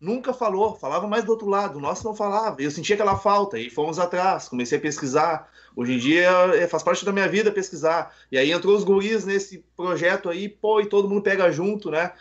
Nunca 0.00 0.32
falou, 0.32 0.76
falava 0.76 1.06
mais 1.06 1.24
do 1.24 1.32
outro 1.32 1.48
lado, 1.48 1.78
o 1.78 1.80
nosso 1.80 2.04
não 2.04 2.14
falava. 2.14 2.62
Eu 2.62 2.70
sentia 2.70 2.94
aquela 2.94 3.16
falta, 3.16 3.58
e 3.58 3.68
fomos 3.70 3.98
atrás, 3.98 4.48
comecei 4.48 4.78
a 4.78 4.80
pesquisar. 4.80 5.50
Hoje 5.74 5.94
em 5.94 5.98
dia 5.98 6.30
é, 6.54 6.66
faz 6.66 6.82
parte 6.82 7.04
da 7.04 7.12
minha 7.12 7.28
vida 7.28 7.52
pesquisar. 7.52 8.14
E 8.30 8.38
aí 8.38 8.50
entrou 8.50 8.76
os 8.76 8.84
guris 8.84 9.24
nesse 9.24 9.64
projeto 9.76 10.28
aí, 10.28 10.48
pô, 10.48 10.80
e 10.80 10.86
todo 10.86 11.08
mundo 11.08 11.22
pega 11.22 11.50
junto, 11.50 11.90
né? 11.90 12.12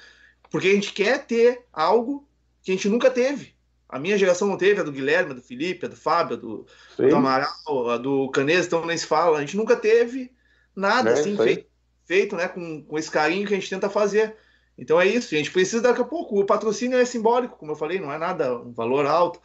Porque 0.49 0.67
a 0.67 0.73
gente 0.73 0.93
quer 0.93 1.25
ter 1.25 1.65
algo 1.71 2.27
que 2.63 2.71
a 2.71 2.75
gente 2.75 2.89
nunca 2.89 3.09
teve. 3.09 3.55
A 3.89 3.99
minha 3.99 4.17
geração 4.17 4.47
não 4.47 4.57
teve, 4.57 4.81
a 4.81 4.83
do 4.83 4.91
Guilherme, 4.91 5.31
a 5.31 5.35
do 5.35 5.41
Felipe, 5.41 5.85
a 5.85 5.89
do 5.89 5.95
Fábio, 5.95 6.35
a 6.35 6.39
do, 6.39 6.65
do 6.97 7.15
Amaral, 7.15 7.89
a 7.89 7.97
do 7.97 8.29
Canês, 8.29 8.65
então 8.65 8.85
nem 8.85 8.97
se 8.97 9.05
fala. 9.05 9.37
A 9.37 9.41
gente 9.41 9.55
nunca 9.55 9.75
teve 9.77 10.31
nada 10.75 11.09
É 11.09 11.13
assim 11.13 11.37
feito, 11.37 11.67
feito 12.05 12.35
né, 12.35 12.47
com, 12.47 12.83
com 12.83 12.97
esse 12.97 13.09
carinho 13.09 13.47
que 13.47 13.53
a 13.53 13.57
gente 13.57 13.69
tenta 13.69 13.89
fazer. 13.89 14.35
Então 14.77 15.01
é 15.01 15.07
isso, 15.07 15.33
a 15.33 15.37
gente 15.37 15.51
precisa 15.51 15.81
daqui 15.81 16.01
a 16.01 16.05
pouco. 16.05 16.39
O 16.39 16.45
patrocínio 16.45 16.97
é 16.97 17.05
simbólico, 17.05 17.57
como 17.57 17.71
eu 17.71 17.75
falei, 17.75 17.99
não 17.99 18.11
é 18.11 18.17
nada 18.17 18.55
um 18.57 18.71
valor 18.71 19.05
alto. 19.05 19.41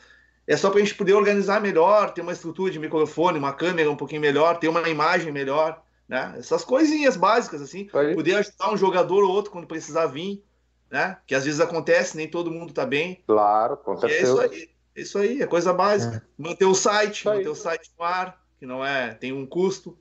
É 0.47 0.57
só 0.57 0.69
para 0.71 0.81
a 0.81 0.83
gente 0.83 0.95
poder 0.95 1.15
organizar 1.15 1.61
melhor, 1.61 2.13
ter 2.13 2.21
uma 2.21 2.33
estrutura 2.33 2.71
de 2.71 2.79
microfone, 2.79 3.39
uma 3.39 3.53
câmera 3.53 3.91
um 3.91 3.97
pouquinho 3.97 4.21
melhor, 4.21 4.59
ter 4.59 4.69
uma 4.69 4.89
imagem 4.89 5.33
melhor, 5.33 5.83
né? 6.09 6.35
Essas 6.37 6.65
coisinhas 6.65 7.17
básicas 7.17 7.63
assim, 7.63 7.89
aí. 7.95 8.15
poder 8.15 8.35
ajudar 8.35 8.73
um 8.73 8.77
jogador 8.77 9.23
ou 9.23 9.31
outro 9.31 9.53
quando 9.53 9.67
precisar 9.67 10.07
vir, 10.07 10.45
né? 10.91 11.17
Que 11.27 11.35
às 11.35 11.45
vezes 11.45 11.61
acontece, 11.61 12.17
nem 12.17 12.29
todo 12.29 12.51
mundo 12.51 12.73
tá 12.73 12.85
bem. 12.85 13.23
Claro, 13.27 13.77
com 13.79 13.95
E 13.95 13.97
é 13.97 14.01
certeza. 14.01 14.23
isso 14.23 14.41
aí. 14.41 14.73
É 14.95 15.01
isso 15.01 15.19
aí, 15.19 15.41
é 15.41 15.47
coisa 15.47 15.73
básica. 15.73 16.23
Manter 16.37 16.67
o 16.67 16.75
site, 16.75 17.25
manter 17.25 17.49
o 17.49 17.55
site 17.55 17.91
no 17.99 18.05
ar, 18.05 18.39
que 18.59 18.67
não 18.67 18.85
é, 18.85 19.15
tem 19.15 19.33
um 19.33 19.47
custo. 19.47 19.97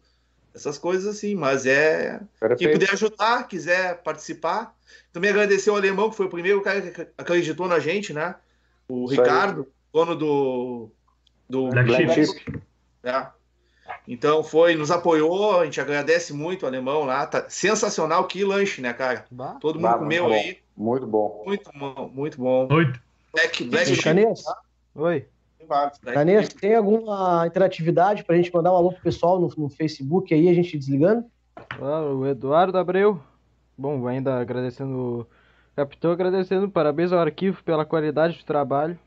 Essas 0.53 0.77
coisas 0.77 1.15
assim, 1.15 1.33
mas 1.33 1.65
é. 1.65 2.19
Quem 2.19 2.49
Perfeito. 2.49 2.71
puder 2.73 2.91
ajudar, 2.91 3.47
quiser 3.47 4.03
participar. 4.03 4.75
Também 5.11 5.29
agradecer 5.29 5.69
ao 5.69 5.75
Alemão, 5.75 6.09
que 6.09 6.15
foi 6.15 6.25
o 6.25 6.29
primeiro 6.29 6.61
cara 6.61 6.81
que 6.81 7.07
acreditou 7.17 7.67
na 7.67 7.79
gente, 7.79 8.13
né? 8.13 8.35
O 8.87 9.05
Isso 9.05 9.13
aí. 9.13 9.27
Ricardo, 9.27 9.67
dono 9.93 10.15
do. 10.15 10.89
do 11.49 11.69
Black 11.69 12.05
Black 12.05 12.61
é. 13.03 13.27
Então 14.07 14.43
foi, 14.43 14.75
nos 14.75 14.89
apoiou, 14.89 15.59
a 15.59 15.65
gente 15.65 15.79
agradece 15.81 16.33
muito 16.33 16.63
o 16.63 16.65
alemão 16.65 17.03
lá. 17.03 17.25
Tá 17.25 17.45
sensacional, 17.49 18.25
que 18.25 18.43
lanche, 18.43 18.81
né, 18.81 18.93
cara? 18.93 19.25
Bah. 19.29 19.57
Todo 19.59 19.75
mundo 19.75 19.91
Bah, 19.91 19.97
comeu 19.97 20.23
muito 20.29 20.35
aí. 20.35 20.57
Muito 20.75 21.07
bom. 21.07 21.43
Muito 21.45 21.69
bom, 21.73 22.11
muito 22.13 22.37
bom. 22.37 22.67
Muito. 22.69 22.99
Black, 23.33 23.63
Black 23.65 23.89
Oi. 23.89 23.95
Sheep. 23.95 24.05
tem 26.59 26.75
alguma 26.75 27.45
interatividade 27.47 28.23
pra 28.23 28.35
gente 28.35 28.53
mandar 28.53 28.73
um 28.73 28.75
alô 28.75 28.91
pro 28.91 29.01
pessoal 29.01 29.39
no, 29.39 29.49
no 29.57 29.69
Facebook 29.69 30.33
aí, 30.33 30.49
a 30.49 30.53
gente 30.53 30.77
desligando? 30.77 31.25
Ah, 31.79 32.01
o 32.01 32.25
Eduardo 32.25 32.77
Abreu. 32.77 33.21
Bom, 33.77 34.07
ainda 34.07 34.39
agradecendo 34.39 34.97
o 35.21 35.27
capitão, 35.75 36.11
agradecendo, 36.11 36.69
parabéns 36.69 37.11
ao 37.11 37.19
arquivo 37.19 37.63
pela 37.63 37.85
qualidade 37.85 38.37
do 38.37 38.43
trabalho. 38.45 38.97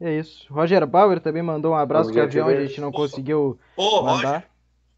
E 0.00 0.06
é 0.06 0.18
isso. 0.18 0.52
Roger 0.52 0.84
Bauer 0.86 1.20
também 1.20 1.42
mandou 1.42 1.72
um 1.72 1.76
abraço 1.76 2.12
que 2.12 2.18
avião 2.20 2.48
a 2.48 2.60
gente 2.66 2.80
não 2.80 2.90
conseguiu 2.90 3.58
Ô, 3.76 4.00
Roger, 4.00 4.16
mandar. 4.16 4.44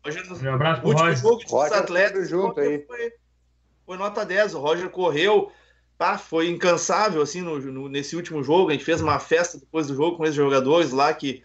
Roger 0.04 0.28
nos 0.28 0.42
Um 0.42 0.54
abraço 0.54 0.80
pro 0.80 0.90
último 0.90 1.06
Roger. 1.08 1.22
jogo 1.22 1.42
dos 1.42 1.50
Roger 1.52 1.78
atletas. 1.78 2.28
junto 2.28 2.46
Roger 2.54 2.64
aí. 2.70 2.84
Foi, 2.86 3.12
foi 3.84 3.96
nota 3.98 4.24
10. 4.24 4.54
O 4.54 4.60
Roger 4.60 4.88
correu, 4.88 5.52
pá, 5.98 6.16
foi 6.16 6.48
incansável 6.48 7.20
assim 7.20 7.42
no, 7.42 7.58
no- 7.58 7.88
nesse 7.88 8.16
último 8.16 8.42
jogo. 8.42 8.70
A 8.70 8.72
gente 8.72 8.84
fez 8.84 9.00
uma 9.02 9.18
festa 9.18 9.58
depois 9.58 9.86
do 9.88 9.94
jogo 9.94 10.16
com 10.16 10.24
esses 10.24 10.36
jogadores 10.36 10.92
lá 10.92 11.12
que. 11.12 11.42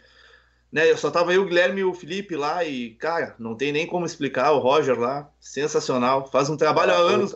Né, 0.72 0.90
eu 0.90 0.96
só 0.98 1.12
tava 1.12 1.34
eu, 1.34 1.42
o 1.42 1.46
Guilherme 1.46 1.82
e 1.82 1.84
o 1.84 1.94
Felipe 1.94 2.36
lá 2.38 2.64
e, 2.64 2.92
cara, 2.92 3.36
não 3.38 3.56
tem 3.56 3.74
nem 3.74 3.86
como 3.86 4.06
explicar. 4.06 4.52
O 4.54 4.60
Roger 4.60 4.98
lá, 4.98 5.30
sensacional. 5.38 6.28
Faz 6.28 6.50
um 6.50 6.56
trabalho 6.56 6.94
há 6.94 6.96
anos. 6.96 7.34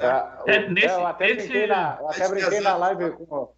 né? 0.00 0.22
É, 0.46 0.54
É, 0.56 0.68
nesse- 0.70 0.86
eu 0.86 1.06
até 1.06 1.26
nesse- 1.34 1.48
brinquei, 1.48 1.66
na, 1.66 1.98
eu 2.00 2.08
até 2.08 2.28
brinquei 2.28 2.60
na 2.60 2.76
live 2.76 3.10
com 3.10 3.48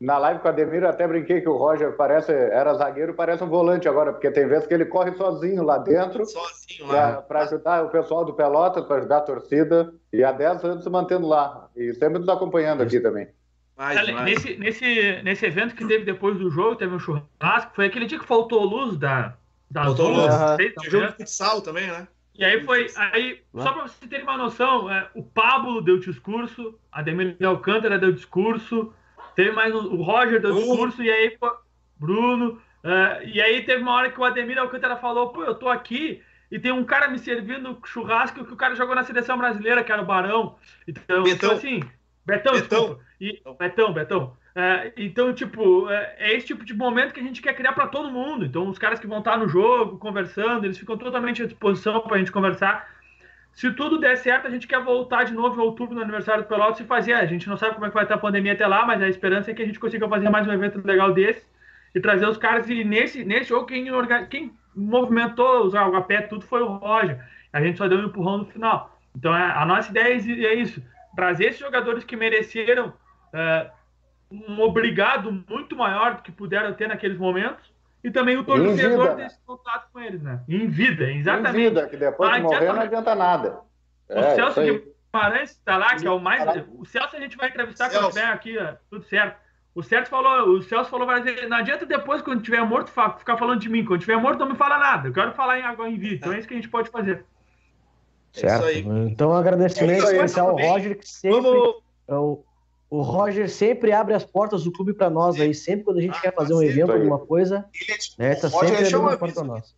na 0.00 0.18
live 0.18 0.40
com 0.40 0.48
o 0.48 0.50
Ademir, 0.50 0.82
eu 0.82 0.88
até 0.88 1.06
brinquei 1.06 1.40
que 1.40 1.48
o 1.48 1.56
Roger 1.56 1.92
parece 1.96 2.30
era 2.32 2.74
zagueiro, 2.74 3.14
parece 3.14 3.42
um 3.44 3.48
volante 3.48 3.88
agora, 3.88 4.12
porque 4.12 4.30
tem 4.30 4.46
vezes 4.46 4.66
que 4.66 4.74
ele 4.74 4.84
corre 4.84 5.14
sozinho 5.16 5.62
lá 5.62 5.78
dentro 5.78 6.26
Sozinho 6.26 6.88
lá. 6.88 7.22
para 7.22 7.42
ajudar 7.44 7.84
o 7.84 7.88
pessoal 7.90 8.24
do 8.24 8.34
Pelotas, 8.34 8.84
para 8.84 8.96
ajudar 8.98 9.18
a 9.18 9.22
torcida, 9.22 9.94
e 10.12 10.22
há 10.24 10.32
10 10.32 10.62
anos 10.64 10.82
se 10.82 10.90
mantendo 10.90 11.26
lá. 11.28 11.68
E 11.76 11.94
sempre 11.94 12.18
nos 12.18 12.28
acompanhando 12.28 12.82
aqui 12.82 12.98
também. 13.00 13.28
Mais, 13.76 13.98
Ale- 13.98 14.12
mais. 14.12 14.24
Nesse, 14.26 14.56
nesse, 14.56 15.22
nesse 15.22 15.46
evento 15.46 15.74
que 15.74 15.84
teve 15.86 16.04
depois 16.04 16.38
do 16.38 16.50
jogo, 16.50 16.76
teve 16.76 16.94
um 16.94 16.98
churrasco, 16.98 17.74
foi 17.74 17.86
aquele 17.86 18.06
dia 18.06 18.18
que 18.18 18.26
faltou 18.26 18.64
luz 18.64 18.96
da, 18.96 19.36
das 19.70 19.86
Faltou 19.86 20.10
luz. 20.10 20.26
da 20.28 20.56
Tinha 20.56 20.90
jogo 20.90 21.06
de 21.08 21.12
futsal 21.14 21.60
também, 21.60 21.86
né? 21.88 22.06
E 22.36 22.44
aí 22.44 22.64
foi. 22.64 22.86
Aí, 22.96 23.42
só 23.54 23.72
pra 23.72 23.82
vocês 23.82 24.08
terem 24.10 24.24
uma 24.24 24.36
noção, 24.36 24.90
é, 24.90 25.08
o 25.14 25.22
Pablo 25.22 25.80
deu 25.80 25.98
discurso, 26.00 26.78
Ademir 26.90 27.36
de 27.38 27.44
Alcântara 27.44 27.98
deu 27.98 28.12
discurso, 28.12 28.92
teve 29.36 29.52
mais 29.52 29.72
um, 29.74 29.78
o 29.78 30.02
Roger 30.02 30.40
deu 30.40 30.52
discurso, 30.54 31.02
e 31.02 31.10
aí 31.10 31.30
pô, 31.38 31.52
Bruno. 31.96 32.60
é, 32.82 33.26
e 33.26 33.40
aí 33.40 33.62
teve 33.64 33.82
uma 33.82 33.92
hora 33.92 34.10
que 34.10 34.20
o 34.20 34.24
Ademir 34.24 34.58
Alcântara 34.58 34.96
falou, 34.96 35.28
pô, 35.30 35.44
eu 35.44 35.54
tô 35.54 35.68
aqui 35.68 36.22
e 36.50 36.58
tem 36.58 36.72
um 36.72 36.84
cara 36.84 37.08
me 37.08 37.18
servindo 37.18 37.78
churrasco 37.84 38.44
que 38.44 38.52
o 38.52 38.56
cara 38.56 38.74
jogou 38.74 38.94
na 38.94 39.04
seleção 39.04 39.38
brasileira, 39.38 39.82
que 39.84 39.90
era 39.92 40.02
o 40.02 40.06
Barão. 40.06 40.56
Então, 40.86 41.22
tipo 41.24 41.46
assim, 41.46 41.82
Betão, 42.26 42.54
Betão. 42.54 42.98
E, 43.20 43.42
Betão, 43.58 43.92
Betão. 43.92 44.36
É, 44.56 44.92
então, 44.96 45.32
tipo, 45.34 45.90
é, 45.90 46.14
é 46.18 46.34
esse 46.34 46.46
tipo 46.46 46.64
de 46.64 46.72
momento 46.72 47.12
que 47.12 47.20
a 47.20 47.22
gente 47.22 47.42
quer 47.42 47.54
criar 47.54 47.72
para 47.72 47.88
todo 47.88 48.10
mundo. 48.10 48.44
Então, 48.44 48.68
os 48.68 48.78
caras 48.78 49.00
que 49.00 49.06
vão 49.06 49.18
estar 49.18 49.36
no 49.36 49.48
jogo, 49.48 49.98
conversando, 49.98 50.64
eles 50.64 50.78
ficam 50.78 50.96
totalmente 50.96 51.42
à 51.42 51.46
disposição 51.46 52.00
para 52.00 52.16
a 52.16 52.18
gente 52.18 52.32
conversar. 52.32 52.88
Se 53.52 53.70
tudo 53.72 53.98
der 53.98 54.16
certo, 54.16 54.46
a 54.46 54.50
gente 54.50 54.66
quer 54.66 54.82
voltar 54.82 55.24
de 55.24 55.32
novo 55.32 55.60
em 55.60 55.64
outubro 55.64 55.94
no 55.94 56.02
aniversário 56.02 56.42
do 56.42 56.48
Pelotas 56.48 56.80
e 56.80 56.84
fazer. 56.84 57.14
A 57.14 57.26
gente 57.26 57.48
não 57.48 57.56
sabe 57.56 57.74
como 57.74 57.86
é 57.86 57.88
que 57.88 57.94
vai 57.94 58.04
estar 58.04 58.16
a 58.16 58.18
pandemia 58.18 58.52
até 58.52 58.66
lá, 58.66 58.84
mas 58.84 59.00
a 59.02 59.08
esperança 59.08 59.50
é 59.50 59.54
que 59.54 59.62
a 59.62 59.66
gente 59.66 59.78
consiga 59.78 60.08
fazer 60.08 60.28
mais 60.28 60.46
um 60.46 60.52
evento 60.52 60.84
legal 60.84 61.12
desse 61.12 61.44
e 61.94 62.00
trazer 62.00 62.26
os 62.26 62.36
caras. 62.36 62.68
E 62.68 62.82
nesse, 62.82 63.24
nesse 63.24 63.50
jogo, 63.50 63.66
quem, 63.66 63.86
quem 64.28 64.52
movimentou 64.74 65.66
os 65.66 65.74
pé 66.06 66.22
tudo 66.22 66.44
foi 66.44 66.62
o 66.62 66.66
Roger. 66.66 67.24
A 67.52 67.60
gente 67.60 67.78
só 67.78 67.86
deu 67.86 67.98
um 67.98 68.06
empurrão 68.06 68.38
no 68.38 68.46
final. 68.46 68.98
Então, 69.16 69.34
é- 69.34 69.52
a 69.52 69.64
nossa 69.64 69.90
ideia 69.90 70.14
é 70.14 70.54
isso: 70.54 70.82
trazer 71.16 71.46
esses 71.46 71.60
jogadores 71.60 72.04
que 72.04 72.16
mereceram 72.16 72.92
é, 73.32 73.70
um 74.30 74.60
obrigado 74.60 75.30
muito 75.48 75.76
maior 75.76 76.16
do 76.16 76.22
que 76.22 76.32
puderam 76.32 76.72
ter 76.74 76.88
naqueles 76.88 77.18
momentos. 77.18 77.72
E 78.02 78.10
também 78.10 78.36
o 78.36 78.44
torcedor 78.44 78.76
vida, 79.02 79.14
desse 79.14 79.40
contato 79.46 79.88
com 79.90 79.98
eles, 79.98 80.20
né? 80.22 80.40
Em 80.46 80.68
vida, 80.68 81.10
Em 81.10 81.20
exatamente. 81.20 81.54
vida, 81.56 81.88
que 81.88 81.96
depois 81.96 82.28
Não 82.30 82.36
de 82.36 82.42
morrer 82.42 82.56
adianta- 82.56 82.74
não 82.74 82.82
adianta 82.82 83.14
nada. 83.14 83.60
O 84.10 84.12
É, 84.18 84.34
Celso 84.34 84.50
isso 84.50 84.60
aí. 84.60 84.94
Guimarães 85.14 85.50
está 85.52 85.76
lá, 85.78 85.96
que 85.96 86.06
é 86.06 86.10
o 86.10 86.18
mais. 86.20 86.44
O 86.74 86.84
Celso 86.84 87.16
a 87.16 87.20
gente 87.20 87.34
vai 87.36 87.48
entrevistar 87.48 87.86
quando 87.88 88.02
Celso. 88.02 88.18
tiver 88.18 88.26
aqui, 88.30 88.58
ó, 88.58 88.74
tudo 88.90 89.04
certo. 89.06 89.38
O 89.74 89.82
Celso 89.82 90.10
falou, 90.10 90.50
o 90.50 90.62
Celso 90.62 90.90
falou 90.90 91.06
várias 91.06 91.24
vezes, 91.24 91.48
não 91.48 91.56
adianta 91.56 91.86
depois, 91.86 92.20
quando 92.20 92.42
tiver 92.42 92.60
morto, 92.62 92.90
ficar 93.18 93.38
falando 93.38 93.60
de 93.60 93.70
mim. 93.70 93.84
Quando 93.86 94.00
tiver 94.00 94.16
morto, 94.18 94.38
não 94.40 94.50
me 94.50 94.54
fala 94.54 94.78
nada. 94.78 95.08
Eu 95.08 95.12
quero 95.14 95.32
falar 95.32 95.58
em 95.58 95.62
agora 95.62 95.88
em 95.88 95.96
vídeo. 95.98 96.16
Então 96.16 96.32
é 96.34 96.38
isso 96.38 96.46
que 96.46 96.52
a 96.52 96.56
gente 96.58 96.68
pode 96.68 96.90
fazer. 96.90 97.24
É 98.36 98.40
Certo. 98.40 98.68
isso 98.68 98.88
aí. 98.90 99.08
Então, 99.10 99.30
um 99.30 99.34
agradecimento 99.34 99.90
É 99.92 99.98
isso 99.98 100.06
aí, 100.08 100.16
especial 100.16 100.50
ao. 100.50 100.56
Roger, 100.58 100.98
que 100.98 101.08
sempre. 101.08 101.40
Vamos. 101.40 101.76
é 102.08 102.14
o, 102.14 102.44
o 102.90 103.02
Roger 103.02 103.48
sempre 103.48 103.92
abre 103.92 104.14
as 104.14 104.24
portas 104.24 104.64
do 104.64 104.72
clube 104.72 104.92
para 104.92 105.08
nós 105.08 105.40
aí. 105.40 105.54
Sempre 105.54 105.84
quando 105.84 105.98
a 105.98 106.02
gente 106.02 106.16
Ah, 106.16 106.20
quer 106.20 106.34
fazer 106.34 106.54
um 106.54 106.62
evento, 106.62 106.92
aí. 106.92 106.98
alguma 106.98 107.18
coisa, 107.18 107.64
Ele 107.72 107.92
é 107.92 107.98
tipo, 107.98 108.22
né? 108.22 108.34
Tá 108.34 108.48
Roger 108.48 108.68
sempre 108.68 108.84
abrindo 108.86 109.00
uma 109.00 109.12
a 109.12 109.16
porta 109.16 109.34
para 109.34 109.44
nós. 109.44 109.74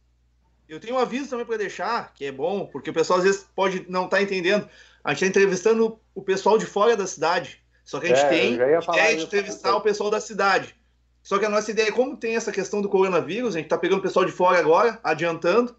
Eu 0.69 0.81
tenho 0.81 0.97
um 0.97 0.99
aviso 0.99 1.31
também 1.31 1.47
para 1.47 1.57
deixar, 1.59 2.13
que 2.13 2.25
é 2.25 2.33
bom, 2.33 2.67
porque 2.67 2.91
o 2.91 2.93
pessoal 2.93 3.19
às 3.21 3.25
vezes 3.25 3.47
pode 3.55 3.87
não 3.89 4.07
estar 4.07 4.21
entendendo. 4.21 4.69
A 5.05 5.11
gente 5.11 5.23
está 5.25 5.27
entrevistando 5.39 6.01
o 6.15 6.23
pessoal 6.23 6.59
de 6.59 6.67
fora 6.67 6.97
da 6.97 7.07
cidade. 7.07 7.63
Só 7.85 8.01
que 8.01 8.07
a 8.07 8.09
gente 8.09 8.25
É, 8.25 8.29
tem 8.29 8.55
ideia 8.55 9.17
de 9.17 9.23
entrevistar 9.23 9.77
o 9.77 9.81
pessoal 9.81 10.11
da 10.11 10.21
cidade. 10.21 10.75
Só 11.23 11.39
que 11.39 11.45
a 11.45 11.49
nossa 11.49 11.71
ideia, 11.71 11.93
como 11.93 12.17
tem 12.17 12.35
essa 12.35 12.51
questão 12.51 12.83
do 12.83 12.89
coronavírus, 12.89 13.55
a 13.55 13.59
gente 13.59 13.67
está 13.67 13.79
pegando 13.79 14.01
o 14.01 14.03
pessoal 14.03 14.25
de 14.25 14.33
fora 14.33 14.59
agora, 14.59 14.99
adiantando. 15.05 15.77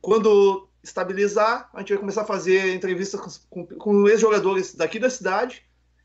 Quando 0.00 0.68
estabilizar, 0.82 1.68
a 1.74 1.78
gente 1.80 1.90
vai 1.90 1.98
começar 1.98 2.22
a 2.22 2.26
fazer 2.26 2.74
entrevistas 2.74 3.38
com, 3.50 3.64
com- 3.66 3.76
com 3.78 4.08
ex-jogadores 4.08 4.74
daqui 4.74 4.98
da 4.98 5.10
cidade, 5.10 5.62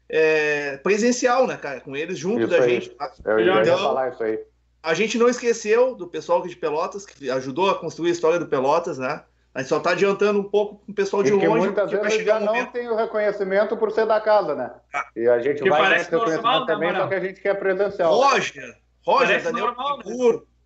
é, 0.10 0.78
presencial, 0.78 1.48
né, 1.48 1.58
cara? 1.58 1.82
Com 1.82 1.96
eles 1.96 2.18
junto 2.18 2.42
Isso 2.42 2.50
da 2.50 2.58
aí. 2.64 2.70
gente. 2.82 2.96
Eu 3.26 3.44
já 3.46 3.56
ia 3.56 3.62
Então- 3.64 3.78
falar 3.80 4.10
isso 4.10 4.24
aí. 4.24 4.40
A 4.84 4.94
gente 4.94 5.18
não 5.18 5.28
esqueceu 5.28 5.96
do 5.96 6.06
pessoal 6.08 6.40
aqui 6.40 6.50
de 6.50 6.56
Pelotas, 6.58 7.08
que 7.08 7.30
ajudou 7.32 7.72
a 7.72 7.76
construir 7.80 8.10
a 8.10 8.12
história 8.12 8.38
do 8.38 8.46
Pelotas, 8.46 9.00
né? 9.00 9.24
A 9.52 9.60
gente 9.62 9.70
só 9.70 9.78
está 9.78 9.92
adiantando 9.92 10.40
um 10.40 10.44
pouco 10.44 10.76
com 10.86 10.92
o 10.92 10.94
pessoal 10.96 11.24
de 11.24 11.34
E 11.34 11.40
que 11.40 11.48
longe, 11.48 11.66
muitas 11.68 11.90
vezes 11.90 12.24
já 12.26 12.38
um 12.38 12.46
não 12.46 12.66
tem 12.68 12.88
o 12.90 12.96
reconhecimento 12.96 13.76
por 13.78 13.90
ser 13.92 14.06
da 14.06 14.20
casa, 14.22 14.54
né? 14.54 14.72
Ah. 14.94 15.06
E 15.16 15.28
a 15.28 15.40
gente 15.40 15.64
Que 15.64 15.70
vai 15.70 15.80
ter 15.82 15.86
o 15.86 16.20
reconhecimento 16.20 16.34
normal, 16.44 16.60
né, 16.60 16.66
também, 16.68 16.90
Amaral? 16.90 17.06
só 17.06 17.10
que 17.10 17.16
a 17.16 17.20
gente 17.22 17.42
quer 17.42 17.58
presencial. 17.58 18.14
Roger, 18.14 18.78
Roger, 19.04 19.28
Parece 19.28 19.46
Daniel 19.46 19.66
normal, 19.68 19.98
né? 19.98 20.04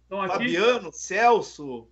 Então 0.06 0.22
aqui. 0.22 0.32
Fabiano, 0.34 0.92
Celso, 0.92 1.88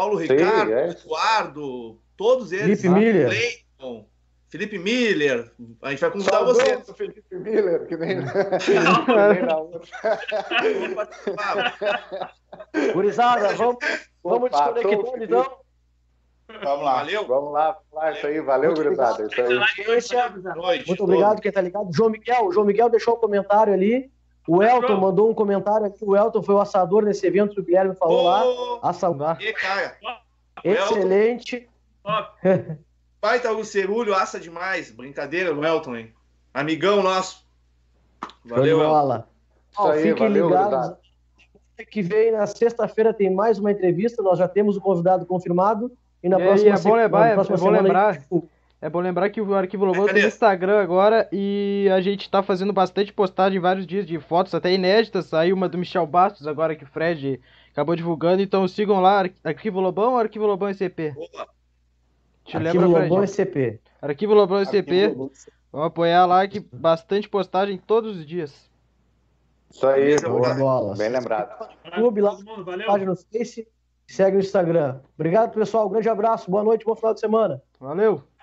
Paulo 0.00 0.18
Sim, 0.18 0.28
Ricardo, 0.28 0.72
é. 0.72 0.88
Eduardo, 0.88 2.00
todos 2.16 2.52
eles. 2.52 2.80
Felipe 2.80 2.88
Miller. 2.88 3.28
Cleiton, 3.28 4.08
Felipe 4.48 4.78
Miller. 4.78 5.52
A 5.82 5.90
gente 5.90 6.00
vai 6.00 6.10
convidar 6.10 6.30
Saudoso 6.30 6.60
você. 6.60 6.94
Felipe 6.94 7.36
Miller, 7.36 7.86
que 7.86 7.96
nem, 7.98 8.16
Não. 8.16 9.04
que 9.04 9.34
nem 9.34 9.42
na 9.42 9.58
outra. 9.58 9.80
Vamos 10.80 10.94
participar. 10.94 12.34
Gurizada, 12.94 13.54
vamos, 13.56 13.76
vamos 14.24 14.50
desconectar 14.50 15.22
então. 15.22 15.58
Vamos 16.48 16.84
lá. 16.84 16.94
Valeu. 16.94 17.26
Vamos 17.26 17.52
lá, 17.52 17.78
falar 17.90 18.12
isso 18.12 18.26
aí. 18.26 18.40
Valeu, 18.40 18.70
Muito 18.70 18.82
gurizada. 18.82 19.26
Isso 19.26 19.40
aí. 19.42 20.32
Boa 20.40 20.54
noite. 20.54 20.86
Muito 20.88 21.04
obrigado 21.04 21.42
quem 21.42 21.52
tá 21.52 21.60
ligado. 21.60 21.92
João 21.92 22.08
Miguel, 22.08 22.46
o 22.46 22.52
João 22.52 22.64
Miguel 22.64 22.88
deixou 22.88 23.16
um 23.16 23.20
comentário 23.20 23.74
ali. 23.74 24.10
O 24.48 24.62
Elton 24.62 24.96
mandou 24.96 25.30
um 25.30 25.34
comentário 25.34 25.86
aqui. 25.86 26.04
O 26.04 26.16
Elton 26.16 26.42
foi 26.42 26.54
o 26.54 26.60
assador 26.60 27.04
nesse 27.04 27.26
evento 27.26 27.54
que 27.54 27.60
o 27.60 27.64
Guilherme 27.64 27.94
falou 27.94 28.24
lá. 28.24 28.44
Ô, 28.44 28.78
Assa... 28.82 29.08
e, 29.40 29.52
cara, 29.52 29.96
Excelente. 30.64 31.68
Top. 32.02 32.30
baita 33.20 33.52
o 33.52 33.64
Cerulho, 33.64 34.14
assa 34.14 34.40
demais. 34.40 34.90
Brincadeira, 34.90 35.54
o 35.54 35.64
Elton, 35.64 35.96
hein? 35.96 36.14
Amigão 36.52 37.02
nosso. 37.02 37.44
Valeu, 38.44 38.80
Elton. 38.80 39.24
Ó, 39.76 39.90
aí, 39.90 40.02
fiquem 40.02 40.28
valeu, 40.28 40.48
ligados. 40.48 40.70
Semana 40.72 40.98
Que 41.90 42.02
vem 42.02 42.32
na 42.32 42.46
sexta-feira 42.46 43.12
tem 43.14 43.32
mais 43.32 43.58
uma 43.58 43.70
entrevista. 43.70 44.22
Nós 44.22 44.38
já 44.38 44.48
temos 44.48 44.76
o 44.76 44.80
convidado 44.80 45.24
confirmado. 45.26 45.90
E 46.22 46.28
na 46.28 46.38
E 46.38 46.42
aí, 46.42 46.48
próxima, 46.48 46.68
é 46.68 46.72
bom 46.72 46.78
se- 46.78 46.88
na 47.08 47.26
é- 47.28 47.34
próxima 47.34 47.56
é 47.56 47.58
bom 47.58 47.64
semana 47.64 47.78
aí, 47.78 47.82
lembrar- 47.84 48.18
tipo, 48.20 48.48
É 48.82 48.88
bom 48.88 49.00
lembrar 49.00 49.28
que 49.28 49.40
o 49.42 49.54
Arquivo 49.54 49.84
Lobão 49.84 50.06
tem 50.06 50.14
Cadê? 50.14 50.26
Instagram 50.28 50.80
agora 50.80 51.28
e 51.30 51.86
a 51.94 52.00
gente 52.00 52.30
tá 52.30 52.42
fazendo 52.42 52.72
bastante 52.72 53.12
postagem 53.12 53.60
vários 53.60 53.86
dias 53.86 54.06
de 54.06 54.18
fotos, 54.18 54.54
até 54.54 54.72
inéditas. 54.72 55.26
Saiu 55.26 55.54
uma 55.54 55.68
do 55.68 55.76
Michel 55.76 56.06
Bastos 56.06 56.46
agora 56.46 56.74
que 56.74 56.84
o 56.84 56.86
Fred 56.86 57.38
acabou 57.72 57.94
divulgando. 57.94 58.40
Então 58.40 58.66
sigam 58.66 59.00
lá, 59.00 59.18
Ar- 59.18 59.30
Arquivo 59.44 59.80
Lobão 59.80 60.12
ou 60.12 60.18
Arquivo 60.18 60.46
Lobão 60.46 60.70
SCP? 60.72 61.10
Boa. 61.10 61.46
Te 62.46 62.56
Arquivo 62.56 62.84
lembra, 62.84 63.02
Lobão? 63.02 63.22
SCP. 63.26 63.78
Arquivo 64.00 64.32
Lobão 64.34 64.64
SCP. 64.64 65.08
Vamos 65.70 65.86
apoiar 65.86 66.24
lá 66.24 66.48
que 66.48 66.58
bastante 66.72 67.28
postagem 67.28 67.76
todos 67.76 68.16
os 68.16 68.26
dias. 68.26 68.68
Isso 69.70 69.86
aí, 69.86 70.18
Boa 70.22 70.54
bola. 70.54 70.96
Bem 70.96 71.10
lembrado. 71.10 71.68
Clube 71.94 72.20
lá, 72.22 72.30
Todo 72.30 72.44
mundo, 72.46 72.64
valeu. 72.64 72.86
página 72.86 73.10
no 73.10 73.16
Face. 73.16 73.68
Segue 74.08 74.38
no 74.38 74.42
Instagram. 74.42 75.00
Obrigado, 75.14 75.52
pessoal. 75.52 75.86
Um 75.86 75.90
grande 75.90 76.08
abraço. 76.08 76.50
Boa 76.50 76.64
noite, 76.64 76.84
bom 76.84 76.96
final 76.96 77.12
de 77.14 77.20
semana. 77.20 77.62
Valeu! 77.78 78.29